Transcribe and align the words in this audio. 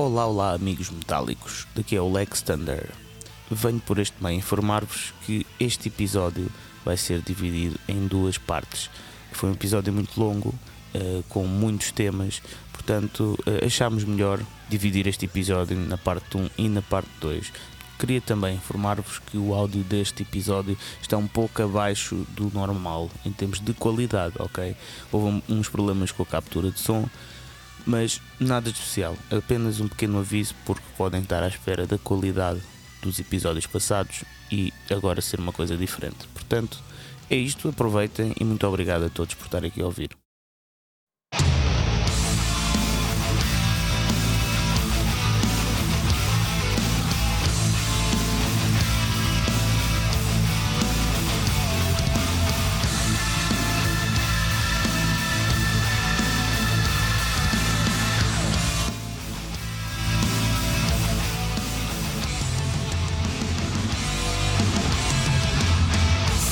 Olá, 0.00 0.26
olá, 0.26 0.52
amigos 0.52 0.90
metálicos. 0.90 1.66
Daqui 1.74 1.96
é 1.96 2.00
o 2.00 2.08
Lex 2.08 2.40
Thunder. 2.40 2.88
Venho 3.50 3.80
por 3.80 3.98
este 3.98 4.14
meio 4.22 4.38
informar-vos 4.38 5.12
que 5.26 5.44
este 5.58 5.88
episódio 5.88 6.48
vai 6.84 6.96
ser 6.96 7.20
dividido 7.20 7.76
em 7.88 8.06
duas 8.06 8.38
partes. 8.38 8.88
Foi 9.32 9.50
um 9.50 9.54
episódio 9.54 9.92
muito 9.92 10.16
longo, 10.16 10.50
uh, 10.94 11.24
com 11.28 11.44
muitos 11.48 11.90
temas, 11.90 12.40
portanto, 12.72 13.36
uh, 13.44 13.66
achámos 13.66 14.04
melhor 14.04 14.38
dividir 14.68 15.08
este 15.08 15.24
episódio 15.24 15.76
na 15.76 15.98
parte 15.98 16.38
1 16.38 16.50
e 16.56 16.68
na 16.68 16.80
parte 16.80 17.10
2. 17.20 17.52
Queria 17.98 18.20
também 18.20 18.54
informar-vos 18.54 19.18
que 19.18 19.36
o 19.36 19.52
áudio 19.52 19.82
deste 19.82 20.22
episódio 20.22 20.78
está 21.02 21.16
um 21.16 21.26
pouco 21.26 21.60
abaixo 21.60 22.24
do 22.36 22.52
normal 22.54 23.10
em 23.26 23.32
termos 23.32 23.58
de 23.58 23.74
qualidade, 23.74 24.36
ok? 24.38 24.76
Houve 25.10 25.42
uns 25.48 25.68
problemas 25.68 26.12
com 26.12 26.22
a 26.22 26.26
captura 26.26 26.70
de 26.70 26.78
som, 26.78 27.08
mas 27.88 28.20
nada 28.38 28.70
de 28.70 28.78
especial, 28.78 29.16
apenas 29.30 29.80
um 29.80 29.88
pequeno 29.88 30.18
aviso 30.18 30.54
porque 30.66 30.84
podem 30.94 31.22
estar 31.22 31.42
à 31.42 31.48
espera 31.48 31.86
da 31.86 31.96
qualidade 31.96 32.60
dos 33.00 33.18
episódios 33.18 33.66
passados 33.66 34.24
e 34.52 34.70
agora 34.90 35.22
ser 35.22 35.40
uma 35.40 35.54
coisa 35.54 35.74
diferente. 35.74 36.28
Portanto, 36.34 36.78
é 37.30 37.36
isto, 37.36 37.66
aproveitem 37.66 38.34
e 38.38 38.44
muito 38.44 38.66
obrigado 38.66 39.06
a 39.06 39.08
todos 39.08 39.34
por 39.34 39.46
estarem 39.46 39.70
aqui 39.70 39.80
a 39.80 39.86
ouvir. 39.86 40.10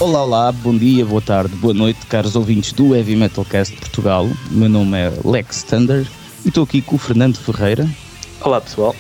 Olá, 0.07 0.23
olá, 0.23 0.53
bom 0.53 0.79
dia, 0.79 1.05
boa 1.05 1.21
tarde, 1.21 1.57
boa 1.57 1.75
noite, 1.75 2.07
caros 2.07 2.37
ouvintes 2.37 2.73
do 2.73 2.95
Heavy 2.95 3.17
Metal 3.17 3.45
Cast 3.45 3.75
de 3.75 3.81
Portugal. 3.81 4.25
O 4.25 4.55
meu 4.55 4.69
nome 4.69 4.97
é 4.97 5.13
Lex 5.25 5.65
Thunder 5.65 6.07
e 6.45 6.49
estou 6.49 6.63
aqui 6.63 6.81
com 6.81 6.95
o 6.95 6.99
Fernando 6.99 7.37
Ferreira. 7.39 7.91
Olá, 8.41 8.61
pessoal. 8.61 8.95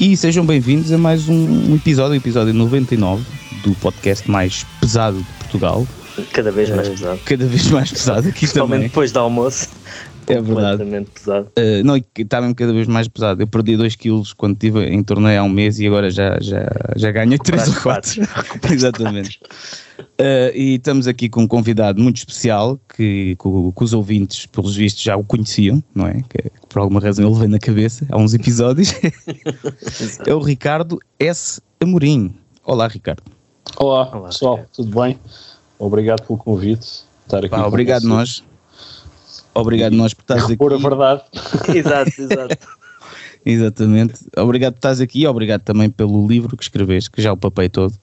E 0.00 0.16
sejam 0.16 0.44
bem-vindos 0.44 0.90
a 0.90 0.98
mais 0.98 1.28
um 1.28 1.76
episódio, 1.76 2.16
episódio 2.16 2.52
99 2.52 3.24
do 3.62 3.76
podcast 3.76 4.28
mais 4.28 4.66
pesado 4.80 5.18
de 5.18 5.32
Portugal. 5.38 5.86
Cada 6.32 6.50
vez 6.50 6.68
mais 6.68 6.88
uh, 6.88 6.90
pesado. 6.90 7.20
Cada 7.24 7.46
vez 7.46 7.70
mais 7.70 7.92
pesado 7.92 8.28
aqui 8.28 8.48
também. 8.48 8.80
depois 8.80 9.12
do 9.12 9.20
almoço. 9.20 9.68
É 10.28 10.40
verdade. 10.40 11.06
pesado. 11.14 11.48
Uh, 11.58 11.84
não, 11.84 11.96
está 11.96 12.40
mesmo 12.40 12.54
cada 12.54 12.72
vez 12.72 12.86
mais 12.88 13.06
pesado. 13.06 13.42
Eu 13.42 13.46
perdi 13.46 13.76
2 13.76 13.94
kg 13.96 14.22
quando 14.36 14.54
estive 14.54 14.84
em 14.84 15.02
torneio 15.02 15.40
há 15.40 15.44
um 15.44 15.48
mês 15.48 15.78
e 15.78 15.86
agora 15.86 16.10
já, 16.10 16.38
já, 16.40 16.68
já 16.96 17.10
ganhei 17.12 17.38
3 17.38 17.68
ou 17.68 17.82
4. 17.82 18.22
Exatamente. 18.72 19.40
Uh, 19.98 20.50
e 20.54 20.74
estamos 20.74 21.06
aqui 21.06 21.28
com 21.28 21.42
um 21.42 21.48
convidado 21.48 22.02
muito 22.02 22.16
especial 22.16 22.78
que, 22.88 23.36
que, 23.36 23.72
que, 23.76 23.84
os 23.84 23.92
ouvintes, 23.92 24.46
pelos 24.46 24.74
vistos, 24.74 25.02
já 25.02 25.16
o 25.16 25.24
conheciam, 25.24 25.82
não 25.94 26.06
é? 26.06 26.14
Que, 26.28 26.42
que 26.42 26.66
por 26.68 26.80
alguma 26.80 27.00
razão 27.00 27.28
ele 27.28 27.38
vem 27.38 27.48
na 27.48 27.58
cabeça 27.58 28.06
há 28.10 28.16
uns 28.16 28.34
episódios. 28.34 28.92
é 30.26 30.34
o 30.34 30.40
Ricardo 30.40 30.98
S. 31.18 31.60
Amorim. 31.80 32.34
Olá, 32.64 32.88
Ricardo. 32.88 33.22
Olá, 33.76 34.10
Olá 34.12 34.28
pessoal, 34.28 34.54
Ricardo. 34.54 34.70
tudo 34.74 35.00
bem? 35.00 35.18
Obrigado 35.78 36.26
pelo 36.26 36.38
convite. 36.38 37.04
Estar 37.24 37.38
aqui 37.38 37.48
Pá, 37.48 37.66
obrigado 37.66 38.04
nós. 38.04 38.42
Obrigado 39.56 39.94
nós 39.94 40.12
por 40.12 40.22
estares 40.22 40.44
aqui. 40.44 40.56
Por 40.56 40.72
a 40.72 40.76
verdade. 40.76 41.22
exato, 41.74 42.10
exato. 42.20 42.56
Exatamente. 43.44 44.14
Obrigado 44.36 44.72
por 44.72 44.78
estás 44.78 45.00
aqui 45.00 45.20
e 45.20 45.26
obrigado 45.26 45.62
também 45.62 45.88
pelo 45.88 46.26
livro 46.26 46.56
que 46.56 46.64
escreveste, 46.64 47.08
que 47.10 47.22
já 47.22 47.32
o 47.32 47.36
papei 47.36 47.68
todo. 47.68 47.94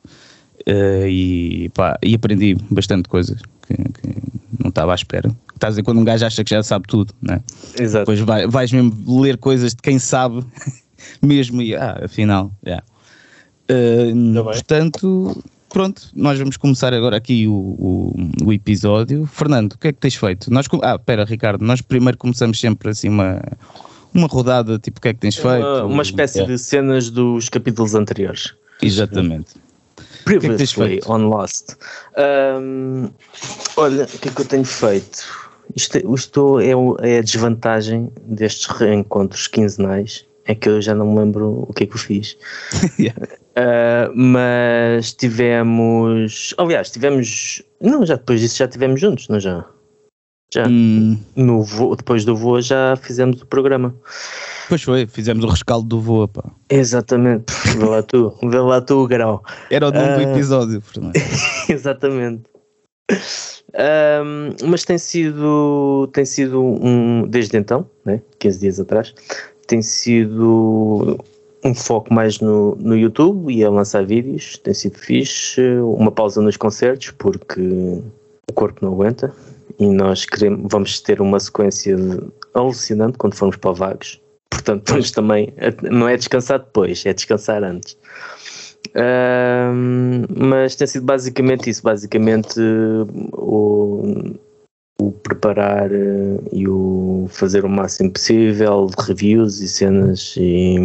Uh, 0.66 1.06
e, 1.06 1.70
pá, 1.73 2.00
e 2.02 2.16
aprendi 2.16 2.56
bastante 2.72 3.10
coisas 3.10 3.42
que, 3.67 3.76
que 3.76 4.64
não 4.64 4.70
estava 4.70 4.94
à 4.94 4.95
espera. 4.95 5.30
Estás 5.54 5.70
a 5.70 5.70
dizer 5.72 5.83
quando 5.83 6.00
um 6.00 6.05
gajo 6.05 6.26
acha 6.26 6.44
que 6.45 6.50
já 6.50 6.64
sabe 6.64 6.88
tudo, 6.88 7.14
né? 7.22 7.42
Exato. 7.77 8.06
Depois 8.06 8.20
vai, 8.22 8.48
vais 8.48 8.72
mesmo 8.72 9.22
ler 9.22 9.38
coisas 9.38 9.76
de 9.76 9.82
quem 9.82 10.00
sabe 10.00 10.45
mesmo 11.22 11.61
e 11.61 11.76
ah, 11.76 12.00
afinal, 12.06 12.50
já. 12.66 12.82
Yeah. 13.70 14.16
Uh, 14.16 14.44
portanto, 14.44 15.44
pronto, 15.73 16.04
nós 16.16 16.38
vamos 16.38 16.56
começar 16.56 16.94
agora 16.94 17.17
aqui 17.17 17.48
o, 17.48 17.52
o, 17.52 18.16
o, 18.45 18.54
episódio. 18.54 19.26
Fernando, 19.26 19.73
o 19.73 19.78
que 19.80 19.88
é 19.88 19.92
que 19.92 20.00
tens 20.00 20.16
feito? 20.16 20.54
Nós, 20.54 20.67
ah, 20.84 20.95
espera, 20.95 21.26
Ricardo, 21.26 21.66
nós 21.66 21.82
primeiro 21.82 22.17
começamos 22.17 22.60
sempre 22.60 22.92
assim 22.92 23.10
uma, 23.10 23.42
uma 24.14 24.28
rodada, 24.28 24.78
tipo, 24.78 25.00
o 25.00 25.02
que 25.02 25.08
é 25.10 25.14
que 25.14 25.20
tens 25.20 25.36
feito? 25.36 25.66
Uma, 25.66 25.86
uma 25.86 26.04
espécie 26.04 26.42
é. 26.42 26.45
de 26.45 26.60
cenas 26.60 27.10
dos 27.10 27.50
capítulos 27.50 27.95
anteriores. 27.95 28.54
Exatamente. 28.82 29.56
Previously 30.23 31.00
é 31.00 31.12
on 31.12 31.28
Lost. 31.28 31.73
Um, 32.17 33.10
olha, 33.76 34.04
o 34.04 34.20
que 34.20 34.30
é 34.30 34.32
que 34.32 34.42
eu 34.42 34.45
tenho 34.45 34.66
feito? 34.66 35.26
Isto, 35.76 35.98
isto 36.14 36.60
é, 36.60 36.72
é 37.02 37.17
a 37.17 37.22
desvantagem 37.22 38.12
destes 38.26 38.67
reencontros 38.67 39.48
quinzenais, 39.48 40.26
é 40.45 40.55
que 40.55 40.70
eu 40.70 40.81
já 40.81 40.93
não 40.93 41.11
me 41.11 41.20
lembro 41.20 41.65
o 41.67 41.73
que 41.73 41.83
é 41.83 41.87
que 41.87 41.93
eu 41.93 41.99
fiz. 41.99 42.37
yeah. 42.99 43.20
Uh, 43.54 44.11
mas 44.15 45.14
tivemos. 45.14 46.54
Aliás, 46.58 46.92
tivemos. 46.92 47.61
Não, 47.81 48.05
já 48.05 48.15
depois 48.15 48.42
disso 48.42 48.58
já 48.58 48.67
tivemos 48.67 48.99
juntos, 48.99 49.27
não 49.27 49.39
já? 49.39 49.65
Já. 50.53 50.67
Hum. 50.67 51.20
No 51.36 51.64
voo, 51.64 51.95
depois 51.95 52.26
do 52.26 52.36
voo 52.36 52.61
já 52.61 52.95
fizemos 52.95 53.42
o 53.42 53.45
programa. 53.45 53.95
Pois 54.70 54.83
foi, 54.83 55.08
fizemos 55.08 55.43
o 55.43 55.48
rescaldo 55.48 55.87
do 55.87 55.99
voo, 55.99 56.27
pá. 56.27 56.43
Exatamente. 56.70 57.53
Vê 57.77 57.86
lá 57.86 58.03
tu, 58.03 58.33
vê 58.43 58.59
lá 58.59 58.82
tu 58.82 59.03
o 59.03 59.08
grau. 59.08 59.43
Era 59.70 59.87
o 59.87 59.92
nome 59.92 60.05
uh... 60.05 60.15
do 60.15 60.20
ah, 60.20 60.32
episódio, 60.32 60.82
Fernando. 60.82 61.14
Exatamente. 61.67 62.43
Um, 63.73 64.67
mas 64.67 64.83
tem 64.83 64.98
sido, 64.98 66.08
tem 66.14 66.26
sido 66.26 66.61
um, 66.61 67.27
desde 67.27 67.58
então, 67.58 67.89
né, 68.05 68.21
15 68.39 68.59
dias 68.59 68.80
atrás, 68.80 69.14
tem 69.68 69.82
sido 69.82 71.20
um 71.64 71.74
foco 71.74 72.14
mais 72.14 72.40
no, 72.40 72.76
no 72.76 72.96
YouTube 72.96 73.54
e 73.54 73.64
a 73.64 73.70
lançar 73.70 74.06
vídeos, 74.06 74.58
tem 74.58 74.74
sido 74.74 74.98
fixe, 74.98 75.62
uma 75.80 76.12
pausa 76.12 76.42
nos 76.42 76.58
concertos 76.58 77.12
porque 77.12 77.62
o 78.50 78.54
corpo 78.54 78.86
não 78.86 78.94
aguenta 78.94 79.34
e 79.80 79.88
nós 79.88 80.26
queremos, 80.26 80.68
vamos 80.70 81.00
ter 81.00 81.22
uma 81.22 81.40
sequência 81.40 81.96
alucinante 82.54 83.18
quando 83.18 83.36
formos 83.36 83.56
para 83.56 83.72
Vagos. 83.72 84.22
Portanto, 84.50 84.90
vamos 84.90 85.12
também, 85.12 85.54
não 85.90 86.08
é 86.08 86.16
descansar 86.16 86.60
depois, 86.60 87.06
é 87.06 87.14
descansar 87.14 87.64
antes. 87.64 87.98
mas 90.30 90.76
tem 90.76 90.86
sido 90.86 91.06
basicamente 91.06 91.70
isso, 91.70 91.82
basicamente 91.82 92.60
o, 93.34 94.36
o 94.99 95.11
preparar 95.11 95.92
eh, 95.92 96.39
e 96.52 96.67
o 96.67 97.26
fazer 97.30 97.65
o 97.65 97.70
máximo 97.70 98.11
possível 98.11 98.87
de 98.87 99.04
reviews 99.05 99.59
e 99.59 99.67
cenas 99.67 100.36
e 100.37 100.77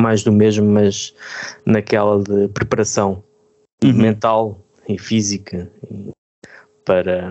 mais 0.00 0.22
do 0.22 0.32
mesmo, 0.32 0.66
mas 0.66 1.14
naquela 1.66 2.22
de 2.22 2.48
preparação 2.48 3.22
uhum. 3.82 3.92
mental 3.94 4.60
e 4.88 4.98
física 4.98 5.70
para, 6.84 7.30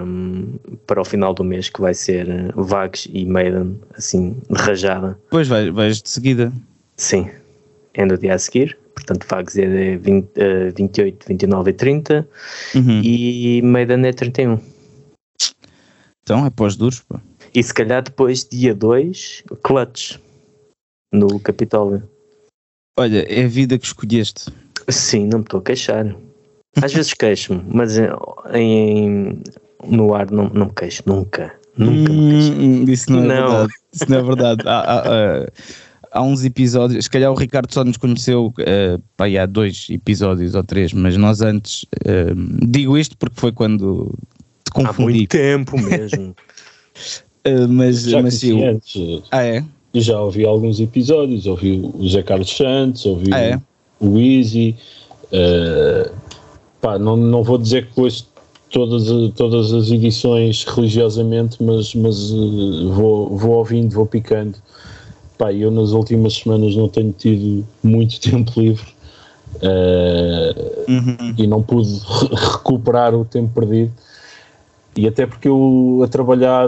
para 0.85 1.01
o 1.01 1.05
final 1.05 1.33
do 1.33 1.43
mês 1.43 1.69
que 1.69 1.81
vai 1.81 1.93
ser 1.93 2.27
Vags 2.55 3.07
e 3.11 3.25
Maiden 3.25 3.79
assim 3.95 4.37
de 4.49 4.61
rajada. 4.61 5.17
Pois 5.31 5.47
vais, 5.47 5.69
vais 5.69 6.01
de 6.01 6.09
seguida. 6.09 6.51
Sim, 6.95 7.29
é 7.93 8.05
no 8.05 8.17
dia 8.17 8.35
a 8.35 8.37
seguir. 8.37 8.77
Portanto, 8.93 9.25
Vags 9.29 9.57
é 9.57 9.97
20, 9.97 10.25
uh, 10.25 10.73
28, 10.75 11.27
29 11.27 11.69
e 11.69 11.73
30 11.73 12.27
uhum. 12.75 13.01
e 13.03 13.61
Maiden 13.63 14.05
é 14.05 14.11
31. 14.11 14.59
Então 16.27 16.45
é 16.45 16.49
pós 16.49 16.75
duros, 16.75 16.99
pá. 16.99 17.21
E 17.55 17.63
se 17.63 17.73
calhar 17.73 18.03
depois, 18.03 18.43
dia 18.43 18.75
2, 18.75 19.45
Clutch 19.63 20.17
no 21.13 21.39
Capitólio. 21.39 22.03
Olha, 22.97 23.25
é 23.34 23.46
a 23.46 23.47
vida 23.47 23.79
que 23.79 23.85
escolheste. 23.85 24.52
Sim, 24.90 25.28
não 25.28 25.37
me 25.37 25.46
estou 25.46 25.61
a 25.61 25.63
queixar. 25.63 26.13
Às 26.81 26.91
vezes 26.91 27.13
queixo-me, 27.16 27.63
mas 27.73 27.97
em, 28.53 29.41
no 29.87 30.13
ar 30.13 30.29
não, 30.29 30.49
não 30.49 30.66
me 30.66 30.73
queixo, 30.73 31.02
nunca. 31.05 31.57
Nunca 31.78 32.11
me 32.11 32.31
queixo. 32.31 32.52
Hum, 32.52 32.84
isso 32.90 33.09
não 33.09 33.23
é 33.23 33.28
não. 33.28 33.49
verdade. 33.49 33.73
Isso 33.93 34.11
não 34.11 34.17
é 34.17 34.22
verdade. 34.23 34.63
há, 34.67 34.79
há, 34.81 35.47
há, 36.11 36.23
uns 36.23 36.43
episódios, 36.43 37.05
se 37.05 37.09
calhar 37.09 37.31
o 37.31 37.35
Ricardo 37.35 37.73
só 37.73 37.85
nos 37.85 37.96
conheceu 37.96 38.47
uh, 38.47 39.02
pá, 39.16 39.28
há 39.28 39.46
dois 39.46 39.87
episódios 39.90 40.55
ou 40.55 40.63
três, 40.66 40.91
mas 40.91 41.16
nós 41.16 41.40
antes, 41.40 41.84
uh, 41.84 42.67
digo 42.67 42.97
isto 42.97 43.17
porque 43.17 43.40
foi 43.40 43.53
quando 43.53 44.13
confundi. 44.69 44.99
Há 44.99 45.03
muito 45.03 45.29
tempo 45.29 45.78
mesmo. 45.78 46.35
uh, 47.46 47.67
mas, 47.69 48.03
Já 48.03 48.22
mas. 48.22 48.43
Antes. 48.43 49.23
Ah, 49.31 49.43
é? 49.43 49.64
já 49.93 50.22
ouvi 50.22 50.46
alguns 50.46 50.79
episódios, 50.79 51.46
ouvi 51.46 51.79
o 51.81 52.08
Zé 52.08 52.22
Carlos 52.22 52.55
Santos, 52.55 53.05
ouvi 53.05 53.34
ah, 53.34 53.40
é? 53.40 53.61
o 53.99 54.17
Easy. 54.17 54.75
Uh, 55.25 56.11
pá, 56.79 56.97
não, 56.97 57.17
não 57.17 57.43
vou 57.43 57.58
dizer 57.58 57.87
que 57.87 57.99
ouço 57.99 58.28
todas, 58.72 59.08
todas 59.35 59.73
as 59.73 59.90
edições 59.90 60.64
religiosamente, 60.64 61.61
mas, 61.61 61.93
mas 61.96 62.31
uh, 62.31 62.91
vou, 62.93 63.37
vou 63.37 63.52
ouvindo, 63.52 63.93
vou 63.93 64.05
picando. 64.05 64.58
pá, 65.37 65.52
eu 65.53 65.72
nas 65.72 65.91
últimas 65.91 66.34
semanas 66.35 66.75
não 66.75 66.87
tenho 66.87 67.11
tido 67.11 67.66
muito 67.84 68.19
tempo 68.22 68.59
livre 68.59 68.87
uh, 69.55 70.91
uhum. 70.91 71.35
e 71.37 71.47
não 71.47 71.61
pude 71.61 71.99
re 71.99 72.28
recuperar 72.35 73.16
o 73.16 73.25
tempo 73.25 73.59
perdido. 73.59 73.91
E 74.97 75.08
até 75.08 75.26
porque 75.26 75.47
eu 75.47 76.02
a 76.03 76.08
trabalhar 76.08 76.67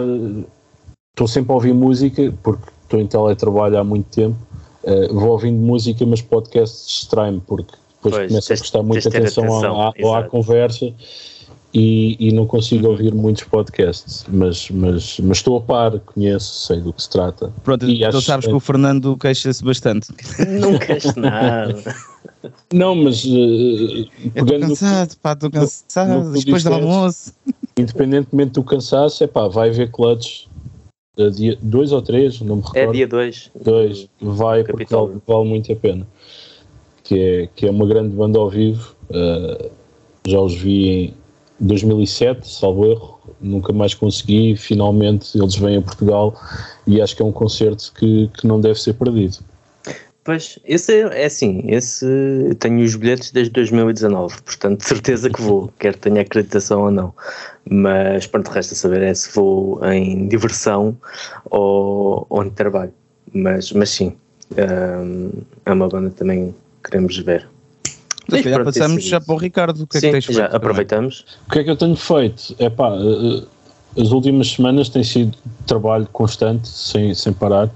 estou 1.10 1.26
sempre 1.26 1.52
a 1.52 1.54
ouvir 1.56 1.74
música, 1.74 2.32
porque 2.42 2.70
estou 2.84 3.00
em 3.00 3.06
teletrabalho 3.06 3.78
há 3.78 3.84
muito 3.84 4.06
tempo. 4.06 4.36
Uh, 4.84 5.12
vou 5.14 5.30
ouvindo 5.30 5.58
música, 5.58 6.06
mas 6.06 6.22
podcasts 6.22 6.86
distraem-me, 6.86 7.40
porque 7.40 7.72
depois 7.96 8.14
pois, 8.14 8.28
começo 8.28 8.52
a 8.52 8.56
prestar 8.56 8.82
muita 8.82 9.08
atenção, 9.08 9.44
atenção, 9.44 9.80
à, 9.80 10.16
à, 10.16 10.18
à 10.20 10.22
conversa 10.22 10.90
e, 11.72 12.16
e, 12.18 12.32
não 12.32 12.46
consigo 12.46 12.88
ouvir 12.88 13.14
muitos 13.14 13.44
podcasts, 13.44 14.24
mas, 14.28 14.68
mas, 14.70 15.20
mas 15.20 15.36
estou 15.36 15.58
a 15.58 15.60
par, 15.60 16.00
conheço, 16.00 16.66
sei 16.66 16.80
do 16.80 16.92
que 16.92 17.02
se 17.02 17.10
trata. 17.10 17.52
Pronto, 17.62 17.86
e 17.86 18.02
então 18.02 18.20
sabes 18.20 18.46
que 18.46 18.52
o 18.52 18.58
Fernando 18.58 19.16
queixa-se 19.16 19.62
bastante. 19.62 20.08
Não 20.60 20.78
queixo 20.78 21.18
nada. 21.18 21.76
Não, 22.72 22.94
mas. 22.96 23.24
Uh, 23.24 24.08
estou 24.34 24.60
cansado, 24.60 25.16
pá, 25.22 25.32
estou 25.32 25.50
cansado, 25.50 26.24
no, 26.24 26.32
depois 26.32 26.64
do 26.64 26.72
almoço. 26.72 27.32
Independentemente 27.80 28.52
do 28.52 28.62
cansaço, 28.62 29.22
é 29.24 29.26
pá, 29.26 29.48
vai 29.48 29.70
ver 29.70 29.90
clutches. 29.90 30.48
Uh, 31.18 31.30
dia 31.30 31.58
2 31.60 31.92
ou 31.92 32.02
3, 32.02 32.40
não 32.42 32.56
me 32.56 32.62
é 32.62 32.66
recordo. 32.66 32.90
É 32.90 32.92
dia 32.92 33.08
2. 33.08 33.50
2, 33.62 34.08
vai 34.20 34.64
porque 34.64 34.94
vale, 34.94 35.16
vale, 35.26 35.48
muito 35.48 35.72
a 35.72 35.76
pena. 35.76 36.06
Que 37.02 37.18
é, 37.18 37.48
que 37.54 37.66
é 37.66 37.70
uma 37.70 37.86
grande 37.86 38.14
banda 38.14 38.38
ao 38.38 38.48
vivo. 38.48 38.94
Uh, 39.10 39.70
já 40.26 40.40
os 40.40 40.54
vi 40.54 40.88
em, 40.88 41.14
2007, 41.60 42.48
salvo 42.48 42.86
erro, 42.86 43.20
nunca 43.40 43.72
mais 43.72 43.92
consegui. 43.92 44.56
Finalmente 44.56 45.36
eles 45.36 45.56
vêm 45.56 45.76
a 45.76 45.82
Portugal 45.82 46.34
e 46.86 47.00
acho 47.02 47.14
que 47.14 47.22
é 47.22 47.24
um 47.24 47.32
concerto 47.32 47.92
que, 47.94 48.28
que 48.28 48.46
não 48.46 48.60
deve 48.60 48.80
ser 48.80 48.94
perdido. 48.94 49.38
Pois, 50.22 50.58
esse 50.64 50.92
é, 50.92 51.22
é 51.22 51.24
assim, 51.24 51.62
esse 51.66 52.06
tenho 52.58 52.84
os 52.84 52.94
bilhetes 52.94 53.30
desde 53.30 53.52
2019, 53.52 54.42
portanto 54.42 54.82
certeza 54.82 55.30
que 55.30 55.40
vou, 55.40 55.72
quer 55.78 55.94
tenha 55.96 56.20
acreditação 56.20 56.82
ou 56.82 56.90
não. 56.90 57.14
Mas 57.68 58.26
pronto, 58.26 58.48
resta 58.48 58.74
saber 58.74 59.02
é 59.02 59.14
se 59.14 59.34
vou 59.34 59.82
em 59.86 60.28
diversão 60.28 60.96
ou, 61.46 62.26
ou 62.28 62.44
em 62.44 62.50
trabalho. 62.50 62.92
Mas, 63.32 63.72
mas 63.72 63.90
sim, 63.90 64.14
hum, 64.52 65.30
é 65.64 65.72
uma 65.72 65.88
banda 65.88 66.10
que 66.10 66.16
também 66.16 66.54
queremos 66.84 67.16
ver. 67.18 67.48
Então, 68.28 68.42
calhar 68.42 68.64
passamos 68.64 69.04
já 69.04 69.20
para 69.20 69.34
o 69.34 69.38
Ricardo. 69.38 69.82
O 69.82 69.86
que 69.86 69.98
Sim, 69.98 70.08
é 70.08 70.10
que 70.10 70.20
tens 70.20 70.36
já 70.36 70.42
feito, 70.42 70.56
aproveitamos. 70.56 71.24
O 71.46 71.52
que 71.52 71.58
é 71.60 71.64
que 71.64 71.70
eu 71.70 71.76
tenho 71.76 71.96
feito? 71.96 72.54
É 72.58 72.70
pá, 72.70 72.90
eh, 72.90 73.44
as 74.00 74.10
últimas 74.12 74.50
semanas 74.50 74.88
tem 74.88 75.02
sido 75.02 75.36
trabalho 75.66 76.06
constante, 76.12 76.68
sem, 76.68 77.14
sem 77.14 77.32
parar. 77.32 77.70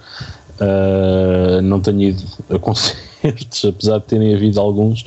Uh, 0.61 1.61
não 1.62 1.81
tenho 1.81 2.03
ido 2.03 2.23
a 2.49 2.59
concertos, 2.61 3.65
apesar 3.65 3.99
de 3.99 4.05
terem 4.05 4.35
havido 4.35 4.61
alguns. 4.61 5.03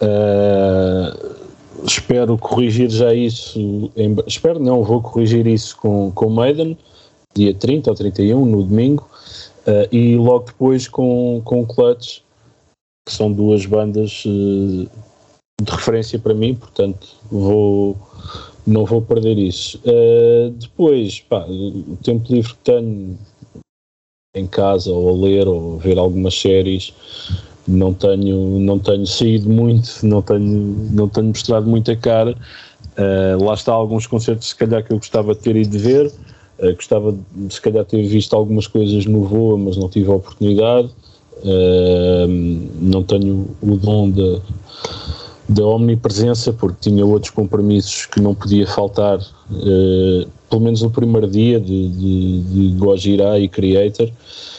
Uh, 0.00 1.36
espero 1.84 2.38
corrigir 2.38 2.90
já 2.90 3.12
isso. 3.12 3.90
Em, 3.96 4.16
espero, 4.26 4.58
não, 4.60 4.82
vou 4.82 5.00
corrigir 5.02 5.46
isso 5.46 5.76
com, 5.76 6.10
com 6.12 6.30
Maiden, 6.30 6.76
dia 7.34 7.54
30 7.54 7.90
ou 7.90 7.96
31, 7.96 8.44
no 8.44 8.62
domingo. 8.62 9.08
Uh, 9.66 9.94
e 9.94 10.16
logo 10.16 10.46
depois 10.46 10.88
com, 10.88 11.42
com 11.44 11.66
Clutch 11.66 12.22
que 13.08 13.14
são 13.14 13.32
duas 13.32 13.64
bandas 13.64 14.22
uh, 14.26 14.88
de 15.62 15.70
referência 15.70 16.18
para 16.18 16.34
mim, 16.34 16.54
portanto 16.54 17.08
vou, 17.30 17.96
não 18.66 18.84
vou 18.84 19.00
perder 19.00 19.38
isso. 19.38 19.78
Uh, 19.78 20.50
depois, 20.50 21.20
pá, 21.20 21.46
o 21.48 21.96
tempo 22.02 22.30
livre 22.32 22.52
que 22.52 22.58
tenho 22.64 23.18
em 24.38 24.46
casa 24.46 24.90
ou 24.90 25.08
a 25.10 25.26
ler 25.26 25.48
ou 25.48 25.76
a 25.76 25.82
ver 25.82 25.98
algumas 25.98 26.38
séries. 26.38 26.92
Não 27.66 27.92
tenho 27.92 28.58
não 28.60 28.78
tenho 28.78 29.06
saído 29.06 29.48
muito 29.50 29.88
não 30.02 30.22
tenho 30.22 30.88
não 30.90 31.08
tenho 31.08 31.28
mostrado 31.28 31.68
muita 31.68 31.94
cara. 31.96 32.36
Uh, 32.96 33.44
lá 33.44 33.54
está 33.54 33.72
alguns 33.72 34.06
concertos 34.06 34.48
se 34.48 34.56
calhar 34.56 34.84
que 34.84 34.92
eu 34.92 34.96
gostava 34.96 35.34
de 35.34 35.40
ter 35.40 35.56
ido 35.56 35.70
de 35.70 35.78
ver. 35.78 36.06
Uh, 36.58 36.74
gostava 36.74 37.14
de 37.34 37.54
se 37.54 37.60
calhar 37.60 37.84
ter 37.84 38.02
visto 38.06 38.34
algumas 38.34 38.66
coisas 38.66 39.06
no 39.06 39.24
Voa 39.24 39.58
mas 39.58 39.76
não 39.76 39.88
tive 39.88 40.10
a 40.10 40.14
oportunidade. 40.14 40.90
Não 42.80 43.04
tenho 43.04 43.46
o 43.62 43.76
dom 43.76 44.10
da, 44.10 44.40
da 45.48 45.64
omnipresença, 45.64 46.52
porque 46.52 46.90
tinha 46.90 47.04
outros 47.06 47.30
compromissos 47.30 48.04
que 48.06 48.20
não 48.20 48.34
podia 48.34 48.66
faltar, 48.66 49.18
uh, 49.18 50.28
pelo 50.48 50.62
menos 50.62 50.82
no 50.82 50.90
primeiro 50.90 51.28
dia 51.28 51.60
de, 51.60 51.88
de, 51.88 52.40
de 52.42 52.78
Gojira 52.78 53.38
e 53.38 53.48
Creator. 53.48 54.10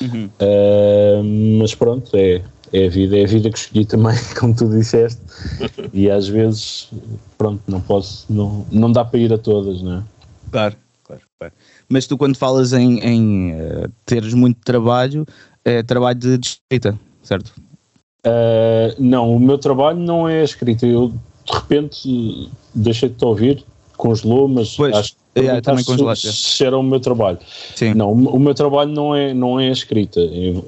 Uhum. 0.01 0.30
Uh, 0.39 1.59
mas 1.59 1.75
pronto, 1.75 2.09
é, 2.15 2.41
é 2.71 2.86
a 2.86 2.89
vida, 2.89 3.18
é 3.18 3.24
a 3.24 3.27
vida 3.27 3.50
que 3.50 3.57
escolhi 3.57 3.86
também, 3.86 4.15
como 4.39 4.56
tu 4.56 4.69
disseste, 4.69 5.21
e 5.94 6.09
às 6.09 6.27
vezes, 6.27 6.89
pronto, 7.38 7.62
não 7.68 7.81
posso, 7.81 8.25
não, 8.30 8.65
não 8.71 8.91
dá 8.91 9.03
para 9.03 9.19
ir 9.19 9.33
a 9.33 9.38
todas, 9.38 9.81
não 9.81 9.97
é? 9.97 10.03
Claro, 10.51 10.75
claro, 11.03 11.21
claro. 11.38 11.53
Mas 11.88 12.06
tu, 12.07 12.18
quando 12.18 12.38
falas 12.38 12.74
em, 12.74 13.00
em 13.00 13.51
uh, 13.53 13.91
teres 14.06 14.33
muito 14.33 14.59
trabalho, 14.63 15.25
é 15.65 15.83
trabalho 15.83 16.18
de, 16.18 16.39
escrita, 16.39 16.97
certo? 17.24 17.53
Uh, 18.25 18.94
não, 19.00 19.36
o 19.36 19.39
meu 19.39 19.57
trabalho 19.57 20.00
não 20.00 20.27
é 20.27 20.44
escrita. 20.44 20.86
Eu 20.86 21.13
de 21.45 21.53
repente 21.53 22.51
deixei 22.75 23.09
de 23.09 23.15
te 23.15 23.25
ouvir, 23.25 23.65
congelou, 24.00 24.48
mas 24.48 24.75
pois, 24.75 24.96
acho 24.96 25.13
que 25.36 25.42
é, 25.46 25.60
também 25.62 25.84
se, 25.84 26.34
se 26.34 26.66
era 26.66 26.78
o 26.78 26.81
meu 26.81 27.00
trabalho. 27.00 27.38
Sim. 27.75 27.94
Não, 27.94 28.12
o, 28.12 28.36
o 28.36 28.40
meu 28.40 28.56
trabalho 28.56 28.92
não 28.92 29.13
é, 29.13 29.34
não 29.34 29.60
é 29.60 29.69
escrita, 29.69 30.22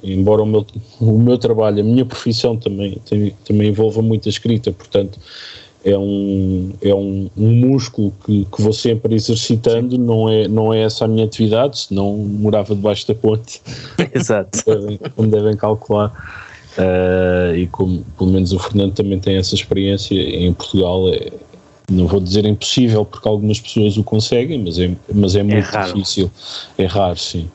embora 0.03 0.43
o 0.43 0.45
meu, 0.45 0.65
o 0.99 1.17
meu 1.17 1.37
trabalho, 1.37 1.79
a 1.79 1.83
minha 1.83 2.05
profissão 2.05 2.57
também, 2.57 2.97
tem, 3.09 3.33
também 3.45 3.69
envolva 3.69 4.01
muita 4.01 4.27
escrita, 4.27 4.71
portanto 4.71 5.17
é 5.83 5.97
um, 5.97 6.73
é 6.81 6.93
um, 6.93 7.29
um 7.35 7.55
músculo 7.55 8.13
que, 8.23 8.45
que 8.45 8.61
vou 8.61 8.73
sempre 8.73 9.15
exercitando, 9.15 9.97
não 9.97 10.29
é, 10.29 10.47
não 10.47 10.73
é 10.73 10.81
essa 10.81 11.05
a 11.05 11.07
minha 11.07 11.25
atividade, 11.25 11.79
senão 11.79 12.17
morava 12.17 12.75
debaixo 12.75 13.07
da 13.07 13.15
ponte. 13.15 13.61
Exato. 14.13 14.63
como, 14.63 14.77
devem, 14.77 14.99
como 15.15 15.27
devem 15.29 15.57
calcular. 15.57 16.51
Uh, 16.77 17.53
e 17.53 17.67
como 17.67 18.05
pelo 18.17 18.29
menos 18.29 18.53
o 18.53 18.59
Fernando 18.59 18.93
também 18.93 19.19
tem 19.19 19.35
essa 19.35 19.53
experiência 19.53 20.15
em 20.15 20.53
Portugal, 20.53 21.09
é, 21.09 21.29
não 21.91 22.07
vou 22.07 22.19
dizer 22.19 22.45
impossível 22.45 23.05
porque 23.05 23.27
algumas 23.27 23.59
pessoas 23.59 23.97
o 23.97 24.03
conseguem, 24.03 24.63
mas 24.63 24.79
é, 24.79 24.95
mas 25.13 25.35
é, 25.35 25.39
é 25.39 25.43
muito 25.43 25.77
é 25.77 25.83
difícil. 25.85 26.31
É 26.77 26.85
raro, 26.85 27.17
sim. 27.17 27.49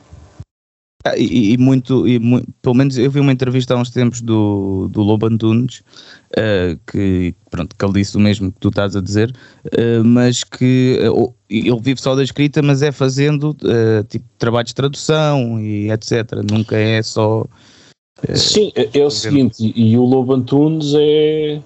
Ah, 1.07 1.17
e, 1.17 1.53
e, 1.53 1.57
muito, 1.57 2.07
e 2.07 2.19
pelo 2.61 2.75
menos 2.75 2.97
eu 2.97 3.09
vi 3.09 3.19
uma 3.19 3.31
entrevista 3.31 3.73
há 3.73 3.77
uns 3.77 3.91
tempos 3.91 4.19
do, 4.19 4.89
do 4.89 5.01
Lobo 5.01 5.27
Antunes 5.27 5.81
uh, 6.31 6.77
que, 6.91 7.33
pronto, 7.49 7.75
que 7.77 7.85
ele 7.85 7.93
disse 7.93 8.17
o 8.17 8.19
mesmo 8.19 8.51
que 8.51 8.59
tu 8.59 8.69
estás 8.69 8.95
a 8.95 9.01
dizer, 9.01 9.33
uh, 9.65 10.03
mas 10.03 10.43
que 10.43 10.99
uh, 11.07 11.33
ele 11.49 11.79
vive 11.79 12.01
só 12.01 12.13
da 12.15 12.23
escrita, 12.23 12.61
mas 12.61 12.81
é 12.81 12.91
fazendo 12.91 13.55
tipo 14.09 14.25
trabalhos 14.37 14.69
de 14.69 14.75
tradução 14.75 15.61
e 15.61 15.89
etc. 15.91 16.41
Nunca 16.49 16.75
é 16.75 17.01
só. 17.01 17.45
Sim, 18.33 18.71
é, 18.75 18.99
é 18.99 19.05
o 19.05 19.11
seguinte, 19.11 19.63
e, 19.75 19.91
e 19.91 19.97
o 19.97 20.03
Lobo 20.03 20.33
Antunes 20.33 20.93
é 20.95 21.61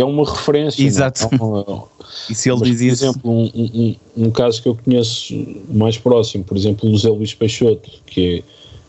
é 0.00 0.04
uma 0.04 0.24
referência. 0.24 0.82
É? 0.82 0.86
Exato. 0.86 1.28
Não, 1.32 1.88
e 2.28 2.34
se 2.34 2.50
ele 2.50 2.60
diz 2.62 2.78
por 2.78 2.86
isso? 2.86 3.04
exemplo, 3.04 3.30
um, 3.30 3.50
um, 3.54 3.96
um, 4.16 4.30
caso 4.30 4.62
que 4.62 4.68
eu 4.68 4.76
conheço 4.84 5.34
mais 5.68 5.98
próximo, 5.98 6.44
por 6.44 6.56
exemplo, 6.56 6.88
o 6.88 6.92
José 6.92 7.08
Luís 7.10 7.34
Peixoto, 7.34 7.90
que 8.06 8.36
é, 8.38 8.42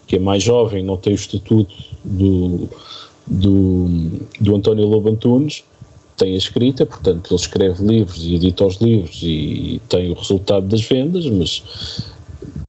que 0.07 0.15
é 0.15 0.19
mais 0.19 0.43
jovem, 0.43 0.83
não 0.83 0.97
tem 0.97 1.13
o 1.13 1.15
estatuto 1.15 1.73
do, 2.03 2.69
do, 3.27 3.89
do 4.39 4.55
António 4.55 4.87
Lobo 4.87 5.09
Antunes, 5.09 5.63
tem 6.17 6.33
a 6.33 6.37
escrita, 6.37 6.85
portanto 6.85 7.31
ele 7.31 7.39
escreve 7.39 7.83
livros 7.83 8.25
e 8.25 8.35
edita 8.35 8.65
os 8.65 8.75
livros 8.75 9.19
e 9.23 9.81
tem 9.87 10.11
o 10.11 10.15
resultado 10.15 10.67
das 10.67 10.81
vendas, 10.81 11.25
mas 11.25 11.63